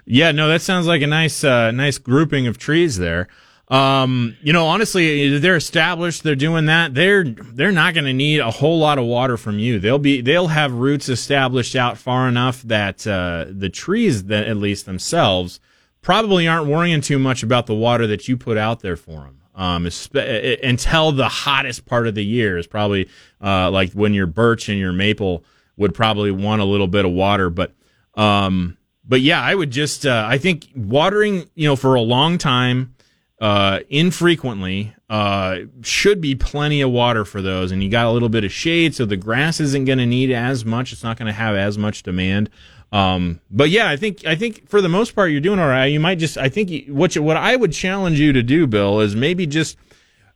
Yeah, 0.05 0.31
no, 0.31 0.47
that 0.47 0.61
sounds 0.61 0.87
like 0.87 1.01
a 1.01 1.07
nice, 1.07 1.43
uh, 1.43 1.71
nice 1.71 1.97
grouping 1.99 2.47
of 2.47 2.57
trees 2.57 2.97
there. 2.97 3.27
Um, 3.67 4.35
you 4.41 4.51
know, 4.51 4.65
honestly, 4.65 5.37
they're 5.37 5.55
established. 5.55 6.23
They're 6.23 6.35
doing 6.35 6.65
that. 6.65 6.95
They're 6.95 7.23
they're 7.23 7.71
not 7.71 7.93
going 7.93 8.05
to 8.05 8.13
need 8.13 8.39
a 8.39 8.49
whole 8.49 8.79
lot 8.79 8.97
of 8.97 9.05
water 9.05 9.37
from 9.37 9.59
you. 9.59 9.77
They'll 9.79 9.99
be 9.99 10.21
they'll 10.21 10.47
have 10.47 10.73
roots 10.73 11.07
established 11.07 11.75
out 11.75 11.99
far 11.99 12.27
enough 12.27 12.63
that 12.63 13.05
uh, 13.05 13.45
the 13.47 13.69
trees 13.69 14.23
that 14.25 14.47
at 14.47 14.57
least 14.57 14.87
themselves 14.87 15.59
probably 16.01 16.47
aren't 16.47 16.65
worrying 16.65 17.01
too 17.01 17.19
much 17.19 17.43
about 17.43 17.67
the 17.67 17.75
water 17.75 18.07
that 18.07 18.27
you 18.27 18.37
put 18.37 18.57
out 18.57 18.79
there 18.79 18.95
for 18.95 19.19
them. 19.19 19.41
Um, 19.53 19.83
espe- 19.83 20.63
until 20.67 21.11
the 21.11 21.27
hottest 21.27 21.85
part 21.85 22.07
of 22.07 22.15
the 22.15 22.25
year 22.25 22.57
is 22.57 22.65
probably 22.65 23.07
uh, 23.43 23.69
like 23.69 23.91
when 23.91 24.15
your 24.15 24.25
birch 24.25 24.67
and 24.69 24.79
your 24.79 24.93
maple 24.93 25.43
would 25.79 25.95
probably 25.95 26.29
want 26.29 26.61
a 26.61 26.65
little 26.65 26.87
bit 26.87 27.05
of 27.05 27.11
water, 27.11 27.49
but 27.49 27.73
um, 28.13 28.77
but 29.03 29.21
yeah, 29.21 29.41
I 29.41 29.55
would 29.55 29.71
just 29.71 30.05
uh, 30.05 30.25
I 30.27 30.37
think 30.37 30.67
watering 30.75 31.49
you 31.55 31.67
know 31.67 31.75
for 31.75 31.95
a 31.95 32.01
long 32.01 32.37
time, 32.37 32.93
uh, 33.41 33.79
infrequently, 33.89 34.93
uh, 35.09 35.59
should 35.81 36.21
be 36.21 36.35
plenty 36.35 36.81
of 36.81 36.91
water 36.91 37.25
for 37.25 37.41
those, 37.41 37.71
and 37.71 37.81
you 37.81 37.89
got 37.89 38.05
a 38.05 38.11
little 38.11 38.29
bit 38.29 38.43
of 38.43 38.51
shade, 38.51 38.93
so 38.93 39.05
the 39.05 39.17
grass 39.17 39.59
isn't 39.59 39.85
going 39.85 39.97
to 39.97 40.05
need 40.05 40.31
as 40.31 40.65
much. 40.65 40.93
It's 40.93 41.03
not 41.03 41.17
going 41.17 41.27
to 41.27 41.33
have 41.33 41.55
as 41.55 41.77
much 41.77 42.03
demand. 42.03 42.49
Um, 42.91 43.39
but 43.49 43.69
yeah, 43.69 43.89
I 43.89 43.95
think 43.95 44.25
I 44.25 44.35
think 44.35 44.67
for 44.67 44.81
the 44.81 44.89
most 44.89 45.15
part 45.15 45.31
you're 45.31 45.41
doing 45.41 45.59
all 45.59 45.67
right. 45.67 45.85
You 45.85 45.99
might 45.99 46.19
just 46.19 46.37
I 46.37 46.49
think 46.49 46.69
you, 46.69 46.93
what 46.93 47.15
you, 47.15 47.23
what 47.23 47.37
I 47.37 47.55
would 47.55 47.71
challenge 47.71 48.19
you 48.19 48.33
to 48.33 48.43
do, 48.43 48.67
Bill, 48.67 48.99
is 48.99 49.15
maybe 49.15 49.47
just 49.47 49.77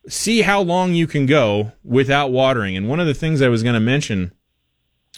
see 0.07 0.41
how 0.41 0.61
long 0.61 0.93
you 0.93 1.07
can 1.07 1.25
go 1.25 1.73
without 1.83 2.31
watering. 2.31 2.77
And 2.77 2.87
one 2.87 2.99
of 2.99 3.07
the 3.07 3.13
things 3.13 3.41
I 3.41 3.49
was 3.49 3.63
going 3.63 3.73
to 3.73 3.79
mention 3.79 4.31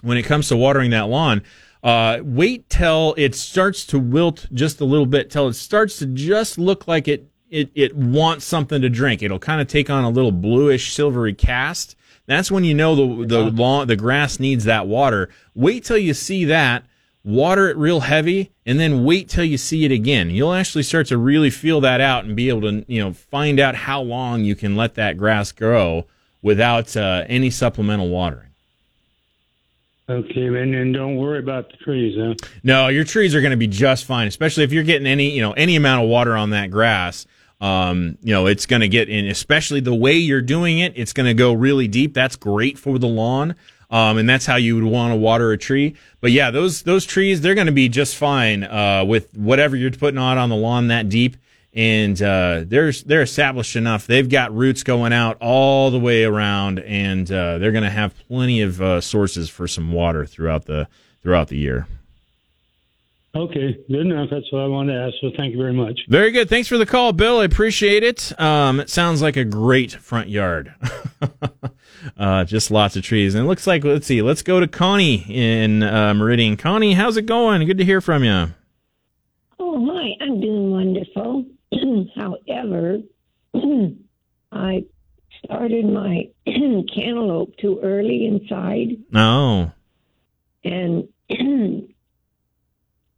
when 0.01 0.17
it 0.17 0.23
comes 0.23 0.47
to 0.49 0.57
watering 0.57 0.91
that 0.91 1.07
lawn, 1.07 1.41
uh, 1.83 2.19
wait 2.23 2.69
till 2.69 3.13
it 3.17 3.35
starts 3.35 3.85
to 3.87 3.99
wilt 3.99 4.47
just 4.53 4.81
a 4.81 4.85
little 4.85 5.05
bit, 5.05 5.29
till 5.29 5.47
it 5.47 5.53
starts 5.53 5.99
to 5.99 6.05
just 6.07 6.57
look 6.57 6.87
like 6.87 7.07
it 7.07 7.29
it 7.49 7.69
it 7.75 7.95
wants 7.95 8.45
something 8.45 8.81
to 8.81 8.89
drink. 8.89 9.21
It'll 9.21 9.39
kind 9.39 9.61
of 9.61 9.67
take 9.67 9.89
on 9.89 10.03
a 10.03 10.09
little 10.09 10.31
bluish 10.31 10.93
silvery 10.93 11.33
cast. 11.33 11.95
That's 12.25 12.49
when 12.49 12.63
you 12.63 12.73
know 12.73 12.95
the 12.95 13.25
the 13.27 13.51
lawn 13.51 13.87
the 13.87 13.95
grass 13.95 14.39
needs 14.39 14.63
that 14.65 14.87
water. 14.87 15.29
Wait 15.53 15.83
till 15.83 15.97
you 15.97 16.13
see 16.13 16.45
that. 16.45 16.85
Water 17.23 17.69
it 17.69 17.77
real 17.77 18.01
heavy, 18.01 18.51
and 18.67 18.79
then 18.79 19.03
wait 19.03 19.29
till 19.29 19.43
you 19.43 19.57
see 19.57 19.83
it 19.83 19.91
again. 19.91 20.29
You'll 20.29 20.53
actually 20.53 20.83
start 20.83 21.07
to 21.07 21.17
really 21.17 21.49
feel 21.49 21.81
that 21.81 21.99
out 21.99 22.23
and 22.23 22.35
be 22.35 22.49
able 22.49 22.61
to, 22.61 22.85
you 22.87 23.03
know, 23.03 23.13
find 23.13 23.59
out 23.59 23.73
how 23.73 23.99
long 24.01 24.43
you 24.43 24.55
can 24.55 24.75
let 24.75 24.93
that 24.93 25.17
grass 25.17 25.51
grow 25.51 26.05
without 26.43 26.95
uh, 26.95 27.23
any 27.27 27.49
supplemental 27.49 28.09
watering. 28.09 28.44
Okay, 30.07 30.49
man 30.49 30.73
and 30.75 30.93
don't 30.93 31.15
worry 31.15 31.39
about 31.39 31.71
the 31.71 31.77
trees. 31.77 32.15
Huh? 32.15 32.35
No, 32.63 32.89
your 32.89 33.03
trees 33.03 33.33
are 33.33 33.41
going 33.41 33.51
to 33.51 33.57
be 33.57 33.67
just 33.67 34.05
fine, 34.05 34.27
especially 34.27 34.63
if 34.63 34.71
you're 34.71 34.83
getting 34.83 35.07
any, 35.07 35.31
you 35.31 35.41
know, 35.41 35.53
any 35.53 35.75
amount 35.75 36.03
of 36.03 36.09
water 36.09 36.37
on 36.37 36.51
that 36.51 36.69
grass. 36.69 37.25
Um, 37.59 38.17
you 38.21 38.31
know, 38.31 38.45
it's 38.45 38.67
going 38.67 38.81
to 38.81 38.87
get 38.87 39.09
in, 39.09 39.25
especially 39.25 39.79
the 39.79 39.95
way 39.95 40.13
you're 40.13 40.41
doing 40.41 40.79
it. 40.79 40.93
It's 40.95 41.13
going 41.13 41.25
to 41.25 41.33
go 41.33 41.53
really 41.53 41.87
deep. 41.87 42.13
That's 42.13 42.35
great 42.35 42.77
for 42.77 42.99
the 42.99 43.07
lawn. 43.07 43.55
Um, 43.89 44.17
and 44.17 44.29
that's 44.29 44.45
how 44.45 44.57
you 44.57 44.75
would 44.75 44.83
want 44.83 45.13
to 45.13 45.15
water 45.15 45.51
a 45.51 45.57
tree. 45.57 45.95
But 46.19 46.31
yeah, 46.31 46.51
those, 46.51 46.83
those 46.83 47.05
trees, 47.05 47.41
they're 47.41 47.55
going 47.55 47.67
to 47.67 47.73
be 47.73 47.89
just 47.89 48.15
fine, 48.15 48.63
uh, 48.63 49.05
with 49.05 49.35
whatever 49.35 49.75
you're 49.75 49.91
putting 49.91 50.17
on 50.17 50.37
on 50.37 50.49
the 50.49 50.55
lawn 50.55 50.89
that 50.89 51.09
deep. 51.09 51.37
And, 51.75 52.21
uh, 52.21 52.63
they're, 52.65 52.91
they're 52.91 53.21
established 53.21 53.75
enough. 53.75 54.07
They've 54.07 54.29
got 54.29 54.55
roots 54.55 54.83
going 54.83 55.11
out 55.11 55.37
all 55.41 55.91
the 55.91 55.99
way 55.99 56.23
around 56.23 56.79
and, 56.79 57.29
uh, 57.29 57.57
they're 57.57 57.73
going 57.73 57.83
to 57.83 57.89
have 57.89 58.15
plenty 58.27 58.61
of, 58.61 58.81
uh, 58.81 59.01
sources 59.01 59.49
for 59.49 59.67
some 59.67 59.91
water 59.91 60.25
throughout 60.25 60.65
the, 60.65 60.87
throughout 61.21 61.49
the 61.49 61.57
year. 61.57 61.87
Okay, 63.35 63.77
good 63.89 63.99
enough. 63.99 64.29
That's 64.31 64.49
what 64.49 64.61
I 64.61 64.67
wanted 64.67 64.93
to 64.93 64.99
ask. 64.99 65.15
So 65.19 65.29
thank 65.35 65.51
you 65.51 65.57
very 65.57 65.73
much. 65.73 65.99
Very 66.07 66.31
good. 66.31 66.47
Thanks 66.47 66.69
for 66.69 66.77
the 66.77 66.85
call, 66.85 67.11
Bill. 67.11 67.39
I 67.39 67.43
appreciate 67.43 68.01
it. 68.01 68.39
Um, 68.39 68.79
it 68.79 68.89
sounds 68.89 69.21
like 69.21 69.35
a 69.35 69.43
great 69.43 69.91
front 69.91 70.29
yard. 70.29 70.73
uh, 72.17 72.45
just 72.45 72.71
lots 72.71 72.95
of 72.95 73.03
trees. 73.03 73.35
And 73.35 73.43
it 73.43 73.47
looks 73.47 73.67
like, 73.67 73.83
let's 73.83 74.07
see, 74.07 74.21
let's 74.21 74.41
go 74.41 74.61
to 74.61 74.67
Connie 74.67 75.25
in 75.27 75.83
uh, 75.83 76.13
Meridian. 76.13 76.55
Connie, 76.55 76.93
how's 76.93 77.17
it 77.17 77.25
going? 77.25 77.65
Good 77.65 77.77
to 77.77 77.85
hear 77.85 77.99
from 77.99 78.23
you. 78.23 78.53
Oh, 79.59 79.85
hi. 79.85 80.15
I'm 80.21 80.39
doing 80.39 80.71
wonderful. 80.71 81.14
However, 82.15 82.99
I 84.51 84.85
started 85.43 85.85
my 85.85 86.29
cantaloupe 86.45 87.57
too 87.57 87.79
early 87.83 88.25
inside, 88.25 88.97
Oh, 89.13 89.71
and 90.63 91.07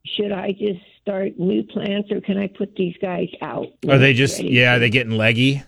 should 0.06 0.32
I 0.32 0.52
just 0.54 0.80
start 1.02 1.38
new 1.38 1.64
plants, 1.64 2.12
or 2.12 2.22
can 2.22 2.38
I 2.38 2.48
put 2.48 2.76
these 2.76 2.96
guys 3.02 3.30
out? 3.42 3.68
are 3.90 3.98
they 3.98 4.14
just, 4.14 4.38
Ready? 4.40 4.50
yeah, 4.56 4.76
are 4.76 4.80
they 4.80 4.90
getting 4.90 5.14
leggy? 5.18 5.64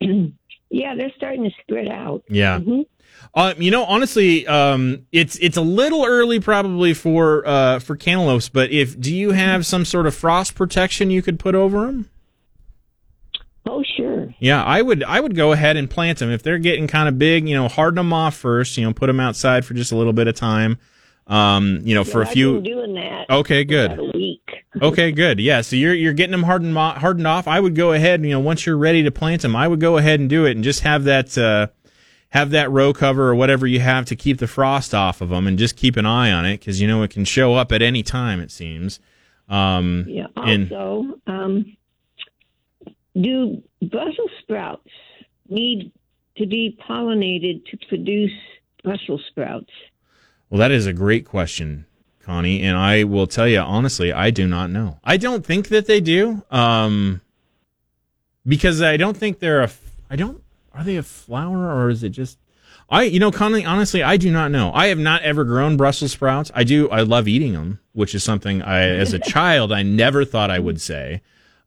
yeah, 0.00 0.94
they're 0.96 1.12
starting 1.16 1.44
to 1.44 1.50
spread 1.62 1.88
out. 1.88 2.24
Yeah. 2.28 2.58
Mhm. 2.60 2.86
Uh, 3.34 3.54
you 3.58 3.70
know, 3.70 3.84
honestly, 3.84 4.46
um, 4.46 5.06
it's 5.12 5.36
it's 5.36 5.56
a 5.56 5.62
little 5.62 6.04
early 6.04 6.40
probably 6.40 6.92
for 6.94 7.46
uh, 7.46 7.78
for 7.78 7.94
cantaloupes. 7.94 8.48
But 8.48 8.70
if 8.72 8.98
do 8.98 9.14
you 9.14 9.30
have 9.32 9.64
some 9.66 9.84
sort 9.84 10.06
of 10.06 10.14
frost 10.14 10.54
protection 10.54 11.10
you 11.10 11.22
could 11.22 11.38
put 11.38 11.54
over 11.54 11.86
them? 11.86 12.08
Oh, 13.66 13.82
sure. 13.96 14.34
Yeah, 14.40 14.62
I 14.64 14.82
would 14.82 15.04
I 15.04 15.20
would 15.20 15.36
go 15.36 15.52
ahead 15.52 15.76
and 15.76 15.88
plant 15.88 16.18
them 16.18 16.30
if 16.30 16.42
they're 16.42 16.58
getting 16.58 16.86
kind 16.88 17.08
of 17.08 17.18
big. 17.18 17.48
You 17.48 17.54
know, 17.54 17.68
harden 17.68 17.96
them 17.96 18.12
off 18.12 18.34
first. 18.36 18.76
You 18.76 18.84
know, 18.84 18.92
put 18.92 19.06
them 19.06 19.20
outside 19.20 19.64
for 19.64 19.74
just 19.74 19.92
a 19.92 19.96
little 19.96 20.12
bit 20.12 20.26
of 20.28 20.34
time. 20.34 20.78
Um, 21.28 21.80
you 21.84 21.94
know, 21.94 22.02
for 22.02 22.18
Yeah, 22.20 22.24
a 22.24 22.28
I've 22.28 22.32
few. 22.32 22.60
doing 22.60 22.94
that. 22.94 23.30
Okay, 23.30 23.64
good. 23.64 23.98
a 23.98 24.04
week. 24.14 24.40
Okay, 24.82 25.12
good. 25.12 25.38
Yeah, 25.38 25.60
so 25.60 25.76
you're 25.76 25.92
you're 25.94 26.14
getting 26.14 26.32
them 26.32 26.42
hardened 26.44 26.72
mo- 26.74 26.94
hardened 26.96 27.26
off. 27.26 27.46
I 27.46 27.60
would 27.60 27.74
go 27.76 27.92
ahead, 27.92 28.22
you 28.24 28.30
know, 28.30 28.40
once 28.40 28.64
you're 28.64 28.76
ready 28.78 29.02
to 29.02 29.10
plant 29.10 29.42
them, 29.42 29.54
I 29.54 29.68
would 29.68 29.80
go 29.80 29.98
ahead 29.98 30.18
and 30.18 30.30
do 30.30 30.46
it 30.46 30.52
and 30.52 30.64
just 30.64 30.80
have 30.80 31.04
that 31.04 31.36
uh, 31.36 31.66
have 32.30 32.50
that 32.50 32.70
row 32.70 32.94
cover 32.94 33.28
or 33.28 33.34
whatever 33.34 33.66
you 33.66 33.80
have 33.80 34.06
to 34.06 34.16
keep 34.16 34.38
the 34.38 34.46
frost 34.46 34.94
off 34.94 35.20
of 35.20 35.28
them, 35.28 35.46
and 35.46 35.58
just 35.58 35.76
keep 35.76 35.96
an 35.98 36.06
eye 36.06 36.32
on 36.32 36.46
it 36.46 36.58
because 36.60 36.80
you 36.80 36.88
know 36.88 37.02
it 37.02 37.10
can 37.10 37.24
show 37.26 37.54
up 37.54 37.70
at 37.70 37.82
any 37.82 38.02
time. 38.02 38.40
It 38.40 38.50
seems. 38.50 38.98
Um, 39.48 40.06
Yeah. 40.08 40.26
and 40.36 40.72
Also, 40.72 41.18
um, 41.26 41.76
do 43.20 43.62
Brussels 43.80 44.30
sprouts 44.40 44.88
need 45.48 45.92
to 46.36 46.46
be 46.46 46.78
pollinated 46.88 47.64
to 47.66 47.78
produce 47.88 48.32
Brussels 48.82 49.22
sprouts? 49.28 49.70
Well, 50.48 50.58
that 50.58 50.70
is 50.70 50.86
a 50.86 50.92
great 50.92 51.24
question, 51.24 51.86
Connie, 52.20 52.62
and 52.62 52.76
I 52.76 53.04
will 53.04 53.26
tell 53.26 53.48
you 53.48 53.60
honestly, 53.60 54.12
I 54.12 54.30
do 54.30 54.46
not 54.46 54.70
know. 54.70 54.98
I 55.04 55.16
don't 55.16 55.44
think 55.44 55.68
that 55.68 55.86
they 55.86 56.00
do, 56.00 56.44
um, 56.50 57.20
because 58.46 58.82
I 58.82 58.96
don't 58.96 59.16
think 59.16 59.38
they're 59.38 59.62
a. 59.62 59.70
I 60.10 60.16
don't. 60.16 60.42
Are 60.72 60.84
they 60.84 60.96
a 60.96 61.02
flower 61.02 61.72
or 61.74 61.90
is 61.90 62.02
it 62.02 62.10
just? 62.10 62.38
I, 62.88 63.04
you 63.04 63.20
know, 63.20 63.30
Connie 63.30 63.64
honestly, 63.64 64.02
I 64.02 64.18
do 64.18 64.30
not 64.30 64.50
know. 64.50 64.70
I 64.74 64.88
have 64.88 64.98
not 64.98 65.22
ever 65.22 65.44
grown 65.44 65.78
Brussels 65.78 66.12
sprouts. 66.12 66.50
I 66.54 66.64
do. 66.64 66.90
I 66.90 67.00
love 67.00 67.28
eating 67.28 67.54
them, 67.54 67.80
which 67.92 68.14
is 68.14 68.22
something 68.22 68.60
I, 68.60 68.82
as 68.82 69.14
a 69.14 69.18
child, 69.18 69.72
I 69.72 69.82
never 69.82 70.24
thought 70.24 70.50
I 70.50 70.58
would 70.58 70.80
say. 70.80 71.22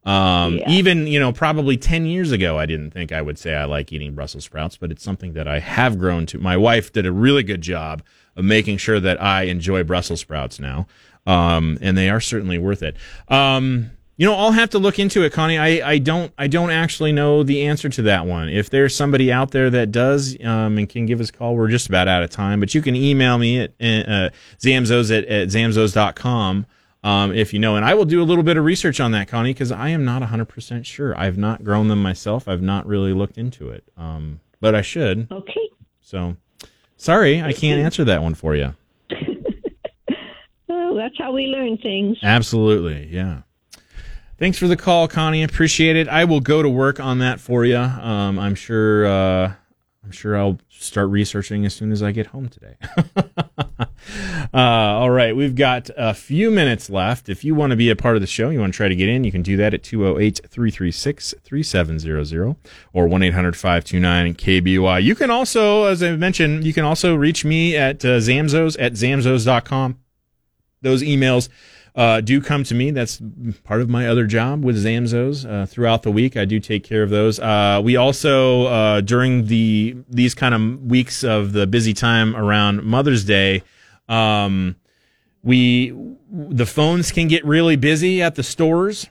Um, 0.06 0.58
Yeah. 0.58 0.70
even, 0.70 1.08
you 1.08 1.20
know, 1.20 1.32
probably 1.32 1.78
10 1.78 2.06
years 2.06 2.32
ago, 2.32 2.60
I 2.60 2.66
didn't 2.66 2.92
think 2.92 3.12
I 3.12 3.22
would 3.22 3.40
say 3.40 3.56
I 3.56 3.66
like 3.66 3.92
eating 3.92 4.14
Brussels 4.14 4.44
sprouts, 4.44 4.78
but 4.78 4.92
it's 4.92 5.04
something 5.04 5.34
that 5.34 5.48
I 5.48 5.60
have 5.60 5.98
grown 5.98 6.26
to. 6.28 6.38
My 6.38 6.56
wife 6.58 6.94
did 6.94 7.06
a 7.06 7.12
really 7.12 7.42
good 7.44 7.62
job 7.62 8.04
of 8.36 8.46
making 8.46 8.78
sure 8.78 9.00
that 9.00 9.22
I 9.22 9.44
enjoy 9.44 9.84
Brussels 9.84 10.20
sprouts 10.20 10.60
now. 10.60 10.88
Um, 11.26 11.80
and 11.82 11.98
they 11.98 12.10
are 12.10 12.20
certainly 12.22 12.60
worth 12.60 12.84
it. 12.84 12.96
Um, 13.30 13.90
you 14.18 14.26
know, 14.28 14.36
I'll 14.36 14.52
have 14.52 14.70
to 14.70 14.80
look 14.80 14.98
into 15.00 15.24
it, 15.24 15.34
Connie. 15.34 15.58
I, 15.58 15.90
I 15.94 15.98
don't 15.98 16.32
I 16.38 16.48
don't 16.48 16.70
actually 16.70 17.12
know 17.12 17.44
the 17.44 17.64
answer 17.66 17.90
to 17.90 18.02
that 18.04 18.26
one. 18.26 18.48
If 18.48 18.70
there's 18.70 18.96
somebody 18.96 19.30
out 19.32 19.52
there 19.52 19.70
that 19.72 19.92
does 19.92 20.38
um, 20.42 20.78
and 20.78 20.88
can 20.88 21.06
give 21.06 21.20
us 21.20 21.30
a 21.30 21.34
call, 21.34 21.56
we're 21.56 21.68
just 21.68 21.90
about 21.90 22.08
out 22.08 22.24
of 22.24 22.30
time. 22.30 22.62
But 22.62 22.74
you 22.74 22.82
can 22.82 22.96
email 22.96 23.38
me 23.38 23.60
at 23.60 23.72
uh, 23.82 24.30
zamzows 24.60 25.12
at, 25.18 25.26
at 25.26 25.50
zamzows.com 25.50 26.66
um, 27.06 27.34
if 27.34 27.54
you 27.54 27.60
know. 27.60 27.76
And 27.78 27.86
I 27.86 27.94
will 27.94 28.06
do 28.06 28.22
a 28.22 28.26
little 28.26 28.44
bit 28.44 28.58
of 28.58 28.66
research 28.66 29.00
on 29.00 29.12
that, 29.12 29.28
Connie, 29.28 29.54
because 29.54 29.72
I 29.72 29.90
am 29.90 30.04
not 30.04 30.22
100% 30.22 30.86
sure. 30.86 31.18
I've 31.18 31.38
not 31.38 31.64
grown 31.64 31.88
them 31.88 32.02
myself. 32.02 32.48
I've 32.48 32.62
not 32.62 32.86
really 32.86 33.14
looked 33.14 33.38
into 33.38 33.70
it. 33.70 33.84
Um, 33.96 34.42
but 34.60 34.76
I 34.76 34.82
should. 34.82 35.32
Okay. 35.32 35.70
So 36.02 36.36
sorry, 36.98 37.42
I 37.42 37.54
can't 37.54 37.80
answer 37.80 38.04
that 38.06 38.22
one 38.22 38.34
for 38.34 38.56
you. 38.56 38.76
Oh, 40.68 40.96
that's 40.98 41.18
how 41.18 41.32
we 41.34 41.48
learn 41.48 41.78
things. 41.78 42.18
Absolutely, 42.24 43.08
yeah. 43.08 43.42
Thanks 44.40 44.58
for 44.58 44.68
the 44.68 44.76
call, 44.78 45.08
Connie. 45.08 45.44
Appreciate 45.44 45.96
it. 45.96 46.08
I 46.08 46.26
will 46.26 46.40
go 46.40 46.62
to 46.64 46.70
work 46.70 47.00
on 47.00 47.20
that 47.20 47.40
for 47.40 47.66
you. 47.66 47.78
Um, 47.78 48.40
I'm 48.40 48.56
sure. 48.56 49.06
Uh, 49.06 49.54
I'm 50.04 50.12
sure 50.12 50.38
I'll 50.38 50.60
start 50.70 51.10
researching 51.10 51.66
as 51.66 51.74
soon 51.74 51.92
as 51.92 52.02
I 52.02 52.12
get 52.12 52.28
home 52.28 52.48
today. 52.50 52.76
uh, 54.54 54.58
all 54.58 55.10
right, 55.10 55.36
we've 55.36 55.56
got 55.56 55.90
a 55.98 56.14
few 56.14 56.52
minutes 56.52 56.90
left. 56.90 57.30
If 57.30 57.44
you 57.44 57.56
want 57.56 57.72
to 57.72 57.76
be 57.76 57.90
a 57.90 57.96
part 57.96 58.16
of 58.16 58.22
the 58.22 58.28
show, 58.28 58.50
you 58.50 58.60
want 58.60 58.74
to 58.74 58.78
try 58.78 58.88
to 58.88 58.96
get 58.96 59.10
in, 59.10 59.24
you 59.24 59.32
can 59.32 59.42
do 59.42 59.58
that 59.58 59.74
at 59.74 59.84
208 59.84 60.42
336 60.48 61.34
3700 61.44 62.56
or 62.94 63.08
1 63.08 63.24
800 63.24 63.56
529 63.56 64.34
KBY. 64.36 65.04
You 65.04 65.16
can 65.16 65.30
also, 65.30 65.86
as 65.86 66.02
I 66.04 66.16
mentioned, 66.16 66.66
you 66.66 66.74
can 66.74 66.86
also 66.86 67.16
reach 67.16 67.46
me 67.46 67.76
at 67.76 68.04
uh, 68.06 68.20
zamzows 68.20 68.76
at 68.80 68.94
zamzows.com 68.94 70.00
those 70.86 71.02
emails 71.04 71.50
uh, 71.96 72.22
do 72.22 72.42
come 72.42 72.64
to 72.66 72.76
me. 72.76 72.92
That's 72.92 73.22
part 73.64 73.82
of 73.82 73.90
my 73.90 74.08
other 74.08 74.26
job 74.26 74.64
with 74.64 74.78
Zamzows. 74.84 75.50
Uh, 75.50 75.66
throughout 75.66 76.04
the 76.04 76.12
week, 76.12 76.38
I 76.38 76.46
do 76.46 76.60
take 76.60 76.84
care 76.84 77.04
of 77.04 77.10
those. 77.10 77.40
Uh, 77.40 77.82
we 77.84 77.96
also 77.96 78.66
uh, 78.66 79.02
during 79.02 79.48
the 79.48 79.98
these 80.10 80.36
kind 80.36 80.54
of 80.54 80.84
weeks 80.84 81.24
of 81.24 81.54
the 81.54 81.66
busy 81.66 81.94
time 81.94 82.36
around 82.36 82.84
Mother's 82.84 83.24
Day, 83.24 83.64
um, 84.08 84.76
we 85.44 85.94
the 86.30 86.66
phones 86.66 87.12
can 87.12 87.28
get 87.28 87.46
really 87.46 87.76
busy 87.76 88.22
at 88.22 88.36
the 88.36 88.44
stores. 88.44 89.08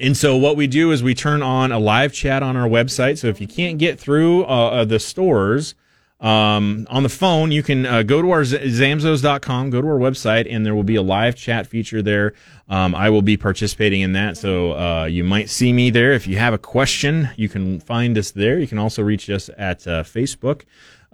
And 0.00 0.16
so 0.16 0.36
what 0.36 0.56
we 0.56 0.66
do 0.66 0.90
is 0.90 1.02
we 1.02 1.14
turn 1.14 1.42
on 1.42 1.70
a 1.70 1.78
live 1.78 2.12
chat 2.12 2.42
on 2.42 2.56
our 2.56 2.68
website. 2.68 3.18
So 3.18 3.28
if 3.28 3.40
you 3.40 3.46
can't 3.46 3.78
get 3.78 4.00
through 4.00 4.44
uh, 4.44 4.46
uh, 4.46 4.84
the 4.84 4.98
stores 4.98 5.76
um, 6.18 6.86
on 6.90 7.04
the 7.04 7.08
phone, 7.08 7.52
you 7.52 7.62
can 7.62 7.86
uh, 7.86 8.02
go 8.02 8.20
to 8.20 8.30
our 8.32 8.42
zamzows.com, 8.42 9.70
go 9.70 9.80
to 9.80 9.86
our 9.86 9.98
website, 9.98 10.52
and 10.52 10.66
there 10.66 10.74
will 10.74 10.82
be 10.82 10.96
a 10.96 11.02
live 11.02 11.36
chat 11.36 11.68
feature 11.68 12.02
there. 12.02 12.32
Um, 12.68 12.94
I 12.94 13.10
will 13.10 13.22
be 13.22 13.36
participating 13.36 14.00
in 14.00 14.14
that. 14.14 14.36
So 14.36 14.72
uh, 14.72 15.04
you 15.04 15.22
might 15.22 15.48
see 15.48 15.72
me 15.72 15.90
there. 15.90 16.12
If 16.12 16.26
you 16.26 16.38
have 16.38 16.54
a 16.54 16.58
question, 16.58 17.28
you 17.36 17.48
can 17.48 17.78
find 17.78 18.18
us 18.18 18.32
there. 18.32 18.58
You 18.58 18.66
can 18.66 18.78
also 18.78 19.02
reach 19.02 19.30
us 19.30 19.48
at 19.56 19.86
uh, 19.86 20.02
Facebook 20.02 20.62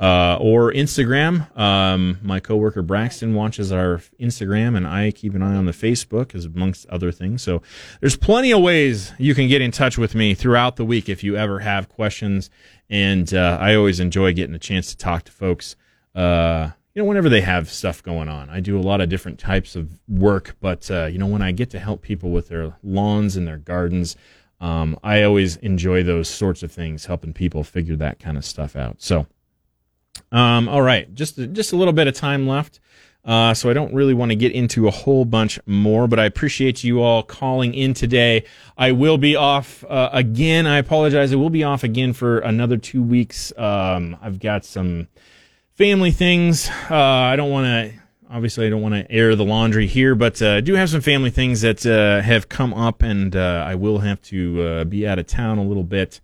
uh, 0.00 0.38
or 0.40 0.72
Instagram. 0.72 1.54
Um, 1.58 2.18
my 2.22 2.40
coworker 2.40 2.80
Braxton 2.80 3.34
watches 3.34 3.70
our 3.70 4.00
Instagram, 4.18 4.74
and 4.74 4.86
I 4.86 5.10
keep 5.10 5.34
an 5.34 5.42
eye 5.42 5.54
on 5.54 5.66
the 5.66 5.72
Facebook, 5.72 6.34
as 6.34 6.46
amongst 6.46 6.86
other 6.86 7.12
things. 7.12 7.42
So 7.42 7.60
there's 8.00 8.16
plenty 8.16 8.50
of 8.52 8.62
ways 8.62 9.12
you 9.18 9.34
can 9.34 9.46
get 9.46 9.60
in 9.60 9.70
touch 9.70 9.98
with 9.98 10.14
me 10.14 10.32
throughout 10.34 10.76
the 10.76 10.86
week 10.86 11.10
if 11.10 11.22
you 11.22 11.36
ever 11.36 11.60
have 11.60 11.90
questions. 11.90 12.48
And 12.88 13.32
uh, 13.34 13.58
I 13.60 13.74
always 13.74 14.00
enjoy 14.00 14.32
getting 14.32 14.54
a 14.54 14.58
chance 14.58 14.90
to 14.90 14.96
talk 14.96 15.24
to 15.24 15.32
folks. 15.32 15.76
Uh, 16.14 16.70
you 16.94 17.02
know, 17.02 17.06
whenever 17.06 17.28
they 17.28 17.42
have 17.42 17.70
stuff 17.70 18.02
going 18.02 18.28
on, 18.28 18.48
I 18.48 18.60
do 18.60 18.78
a 18.78 18.80
lot 18.80 19.02
of 19.02 19.10
different 19.10 19.38
types 19.38 19.76
of 19.76 20.00
work. 20.08 20.56
But 20.60 20.90
uh, 20.90 21.06
you 21.06 21.18
know, 21.18 21.26
when 21.26 21.42
I 21.42 21.52
get 21.52 21.68
to 21.70 21.78
help 21.78 22.00
people 22.00 22.30
with 22.30 22.48
their 22.48 22.74
lawns 22.82 23.36
and 23.36 23.46
their 23.46 23.58
gardens, 23.58 24.16
um, 24.62 24.98
I 25.04 25.22
always 25.24 25.56
enjoy 25.58 26.02
those 26.04 26.28
sorts 26.28 26.62
of 26.62 26.72
things, 26.72 27.04
helping 27.04 27.34
people 27.34 27.64
figure 27.64 27.96
that 27.96 28.18
kind 28.18 28.38
of 28.38 28.46
stuff 28.46 28.76
out. 28.76 29.02
So. 29.02 29.26
Um, 30.32 30.68
all 30.68 30.82
right, 30.82 31.12
just 31.14 31.36
just 31.52 31.72
a 31.72 31.76
little 31.76 31.92
bit 31.92 32.06
of 32.06 32.14
time 32.14 32.46
left, 32.46 32.80
uh, 33.24 33.54
so 33.54 33.70
I 33.70 33.72
don't 33.72 33.92
really 33.92 34.14
want 34.14 34.30
to 34.30 34.36
get 34.36 34.52
into 34.52 34.88
a 34.88 34.90
whole 34.90 35.24
bunch 35.24 35.58
more. 35.66 36.06
But 36.06 36.18
I 36.18 36.24
appreciate 36.24 36.84
you 36.84 37.02
all 37.02 37.22
calling 37.22 37.74
in 37.74 37.94
today. 37.94 38.44
I 38.78 38.92
will 38.92 39.18
be 39.18 39.36
off 39.36 39.84
uh, 39.84 40.10
again. 40.12 40.66
I 40.66 40.78
apologize. 40.78 41.32
I 41.32 41.36
will 41.36 41.50
be 41.50 41.64
off 41.64 41.84
again 41.84 42.12
for 42.12 42.38
another 42.38 42.76
two 42.76 43.02
weeks. 43.02 43.52
Um, 43.56 44.16
I've 44.22 44.38
got 44.38 44.64
some 44.64 45.08
family 45.74 46.10
things. 46.10 46.68
Uh, 46.90 46.94
I 46.94 47.36
don't 47.36 47.50
want 47.50 47.64
to. 47.66 48.00
Obviously, 48.32 48.64
I 48.64 48.70
don't 48.70 48.82
want 48.82 48.94
to 48.94 49.10
air 49.10 49.34
the 49.34 49.44
laundry 49.44 49.88
here, 49.88 50.14
but 50.14 50.40
uh, 50.40 50.50
I 50.50 50.60
do 50.60 50.74
have 50.74 50.88
some 50.88 51.00
family 51.00 51.30
things 51.30 51.62
that 51.62 51.84
uh, 51.84 52.22
have 52.22 52.48
come 52.48 52.72
up, 52.72 53.02
and 53.02 53.34
uh, 53.34 53.64
I 53.66 53.74
will 53.74 53.98
have 53.98 54.22
to 54.22 54.62
uh, 54.62 54.84
be 54.84 55.04
out 55.04 55.18
of 55.18 55.26
town 55.26 55.58
a 55.58 55.64
little 55.64 55.82
bit 55.82 56.20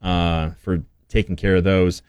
uh, 0.00 0.50
for 0.60 0.84
taking 1.08 1.34
care 1.34 1.56
of 1.56 1.64
those. 1.64 2.02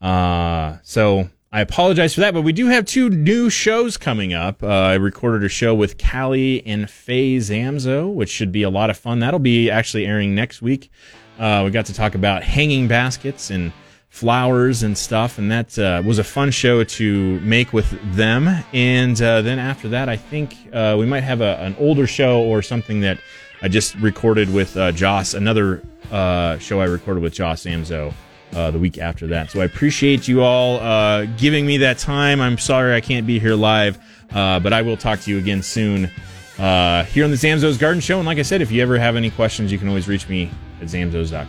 Uh, 0.00 0.76
so 0.82 1.28
I 1.52 1.60
apologize 1.60 2.14
for 2.14 2.20
that, 2.20 2.34
but 2.34 2.42
we 2.42 2.52
do 2.52 2.66
have 2.66 2.84
two 2.84 3.08
new 3.08 3.48
shows 3.48 3.96
coming 3.96 4.34
up. 4.34 4.62
Uh, 4.62 4.66
I 4.66 4.94
recorded 4.94 5.44
a 5.44 5.48
show 5.48 5.74
with 5.74 5.96
Callie 5.96 6.64
and 6.66 6.90
Faye 6.90 7.38
Zamzow, 7.38 8.12
which 8.12 8.28
should 8.28 8.52
be 8.52 8.62
a 8.62 8.70
lot 8.70 8.90
of 8.90 8.98
fun. 8.98 9.20
That'll 9.20 9.40
be 9.40 9.70
actually 9.70 10.06
airing 10.06 10.34
next 10.34 10.60
week. 10.60 10.90
Uh, 11.38 11.62
we 11.64 11.70
got 11.70 11.86
to 11.86 11.94
talk 11.94 12.14
about 12.14 12.42
hanging 12.42 12.88
baskets 12.88 13.50
and 13.50 13.72
flowers 14.08 14.82
and 14.82 14.98
stuff, 14.98 15.38
and 15.38 15.50
that 15.50 15.78
uh, 15.78 16.02
was 16.04 16.18
a 16.18 16.24
fun 16.24 16.50
show 16.50 16.84
to 16.84 17.40
make 17.40 17.72
with 17.72 17.90
them. 18.14 18.48
And 18.72 19.20
uh, 19.22 19.40
then 19.42 19.58
after 19.58 19.88
that, 19.88 20.08
I 20.08 20.16
think 20.16 20.54
uh, 20.72 20.96
we 20.98 21.06
might 21.06 21.22
have 21.22 21.40
a, 21.40 21.58
an 21.60 21.76
older 21.78 22.06
show 22.06 22.42
or 22.42 22.60
something 22.60 23.00
that 23.00 23.18
I 23.62 23.68
just 23.68 23.94
recorded 23.94 24.52
with 24.52 24.76
uh, 24.76 24.92
Josh, 24.92 25.32
another 25.32 25.82
uh, 26.10 26.58
show 26.58 26.80
I 26.80 26.84
recorded 26.84 27.22
with 27.22 27.32
Josh 27.32 27.62
Zamzow 27.62 28.12
uh, 28.54 28.70
the 28.70 28.78
week 28.78 28.98
after 28.98 29.26
that. 29.28 29.50
So 29.50 29.60
I 29.60 29.64
appreciate 29.64 30.28
you 30.28 30.42
all 30.42 30.78
uh, 30.80 31.24
giving 31.36 31.66
me 31.66 31.78
that 31.78 31.98
time. 31.98 32.40
I'm 32.40 32.58
sorry 32.58 32.94
I 32.94 33.00
can't 33.00 33.26
be 33.26 33.38
here 33.38 33.54
live, 33.54 33.98
uh, 34.32 34.60
but 34.60 34.72
I 34.72 34.82
will 34.82 34.96
talk 34.96 35.20
to 35.20 35.30
you 35.30 35.38
again 35.38 35.62
soon 35.62 36.10
uh, 36.58 37.04
here 37.04 37.24
on 37.24 37.30
the 37.30 37.36
Zamzow's 37.36 37.78
Garden 37.78 38.00
Show. 38.00 38.18
And 38.18 38.26
like 38.26 38.38
I 38.38 38.42
said, 38.42 38.62
if 38.62 38.70
you 38.70 38.82
ever 38.82 38.98
have 38.98 39.16
any 39.16 39.30
questions, 39.30 39.70
you 39.70 39.78
can 39.78 39.88
always 39.88 40.08
reach 40.08 40.28
me 40.28 40.50
at 40.80 40.88
zamzows.com. 40.88 41.48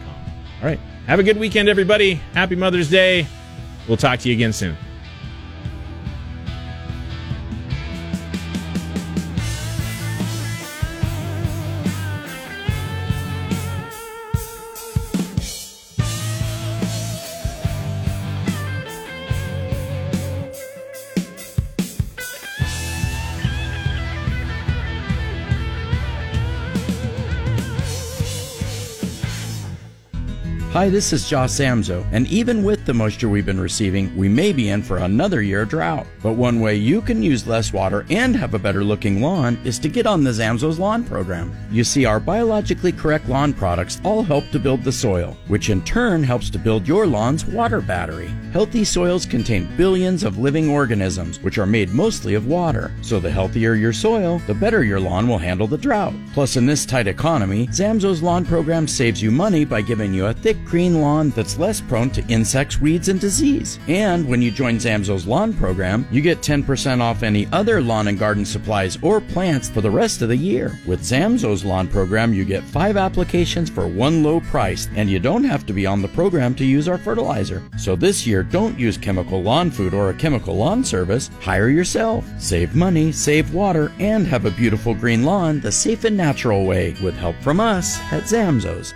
All 0.61 0.67
right. 0.67 0.79
Have 1.05 1.19
a 1.19 1.23
good 1.23 1.37
weekend, 1.37 1.69
everybody. 1.69 2.15
Happy 2.33 2.55
Mother's 2.55 2.89
Day. 2.89 3.27
We'll 3.87 3.97
talk 3.97 4.19
to 4.19 4.29
you 4.29 4.35
again 4.35 4.51
soon. 4.51 4.75
Hi, 30.77 30.89
this 30.89 31.11
is 31.11 31.27
Josh 31.27 31.49
Zamzow, 31.49 32.05
and 32.11 32.27
even 32.27 32.63
with 32.63 32.85
the 32.85 32.93
moisture 32.93 33.29
we've 33.29 33.47
been 33.47 33.59
receiving, 33.59 34.15
we 34.15 34.29
may 34.29 34.53
be 34.53 34.69
in 34.69 34.83
for 34.83 34.97
another 34.97 35.41
year 35.41 35.65
drought. 35.65 36.05
But 36.21 36.33
one 36.33 36.59
way 36.59 36.75
you 36.75 37.01
can 37.01 37.23
use 37.23 37.47
less 37.47 37.73
water 37.73 38.05
and 38.11 38.35
have 38.35 38.53
a 38.53 38.59
better 38.59 38.83
looking 38.83 39.19
lawn 39.19 39.57
is 39.63 39.79
to 39.79 39.89
get 39.89 40.05
on 40.05 40.23
the 40.23 40.29
Zamzow's 40.29 40.77
Lawn 40.77 41.03
Program. 41.03 41.51
You 41.71 41.83
see, 41.83 42.05
our 42.05 42.19
biologically 42.19 42.91
correct 42.91 43.27
lawn 43.27 43.53
products 43.53 43.99
all 44.03 44.21
help 44.21 44.51
to 44.51 44.59
build 44.59 44.83
the 44.83 44.91
soil, 44.91 45.35
which 45.47 45.71
in 45.71 45.83
turn 45.83 46.21
helps 46.21 46.51
to 46.51 46.59
build 46.59 46.87
your 46.87 47.07
lawn's 47.07 47.43
water 47.43 47.81
battery. 47.81 48.29
Healthy 48.53 48.85
soils 48.85 49.25
contain 49.25 49.67
billions 49.77 50.23
of 50.23 50.37
living 50.37 50.69
organisms, 50.69 51.41
which 51.41 51.57
are 51.57 51.65
made 51.65 51.89
mostly 51.89 52.35
of 52.35 52.45
water. 52.45 52.91
So 53.01 53.19
the 53.19 53.31
healthier 53.31 53.73
your 53.73 53.93
soil, 53.93 54.37
the 54.45 54.53
better 54.53 54.83
your 54.83 54.99
lawn 54.99 55.27
will 55.27 55.39
handle 55.39 55.65
the 55.65 55.77
drought. 55.77 56.13
Plus, 56.33 56.55
in 56.55 56.67
this 56.67 56.85
tight 56.85 57.07
economy, 57.07 57.65
Zamzow's 57.69 58.21
Lawn 58.21 58.45
Program 58.45 58.87
saves 58.87 59.23
you 59.23 59.31
money 59.31 59.65
by 59.65 59.81
giving 59.81 60.13
you 60.13 60.27
a 60.27 60.33
thick 60.33 60.57
green 60.67 61.01
lawn 61.01 61.29
that's 61.31 61.57
less 61.57 61.81
prone 61.81 62.09
to 62.11 62.25
insects, 62.27 62.79
weeds, 62.79 63.09
and 63.09 63.19
disease. 63.19 63.79
And 63.87 64.27
when 64.27 64.41
you 64.41 64.51
join 64.51 64.77
Zamzow's 64.77 65.25
lawn 65.25 65.53
program, 65.53 66.07
you 66.11 66.21
get 66.21 66.41
10% 66.41 67.01
off 67.01 67.23
any 67.23 67.47
other 67.51 67.81
lawn 67.81 68.07
and 68.07 68.19
garden 68.19 68.45
supplies 68.45 68.97
or 69.01 69.21
plants 69.21 69.69
for 69.69 69.81
the 69.81 69.89
rest 69.89 70.21
of 70.21 70.29
the 70.29 70.37
year. 70.37 70.77
With 70.85 71.01
Zamzow's 71.01 71.65
lawn 71.65 71.87
program, 71.87 72.33
you 72.33 72.45
get 72.45 72.63
five 72.63 72.97
applications 72.97 73.69
for 73.69 73.87
one 73.87 74.23
low 74.23 74.39
price, 74.41 74.89
and 74.95 75.09
you 75.09 75.19
don't 75.19 75.43
have 75.43 75.65
to 75.65 75.73
be 75.73 75.85
on 75.85 76.01
the 76.01 76.07
program 76.09 76.53
to 76.55 76.65
use 76.65 76.87
our 76.87 76.97
fertilizer. 76.97 77.63
So 77.77 77.95
this 77.95 78.27
year, 78.27 78.43
don't 78.43 78.77
use 78.77 78.97
chemical 78.97 79.41
lawn 79.41 79.71
food 79.71 79.93
or 79.93 80.09
a 80.09 80.13
chemical 80.13 80.55
lawn 80.55 80.83
service. 80.83 81.29
Hire 81.41 81.69
yourself. 81.69 82.25
Save 82.39 82.75
money, 82.75 83.11
save 83.11 83.53
water, 83.53 83.91
and 83.99 84.27
have 84.27 84.45
a 84.45 84.51
beautiful 84.51 84.93
green 84.93 85.23
lawn 85.23 85.59
the 85.61 85.71
safe 85.71 86.03
and 86.03 86.17
natural 86.17 86.65
way 86.65 86.95
with 87.01 87.15
help 87.15 87.35
from 87.37 87.59
us 87.59 87.97
at 88.11 88.23
Zamzow's. 88.23 88.93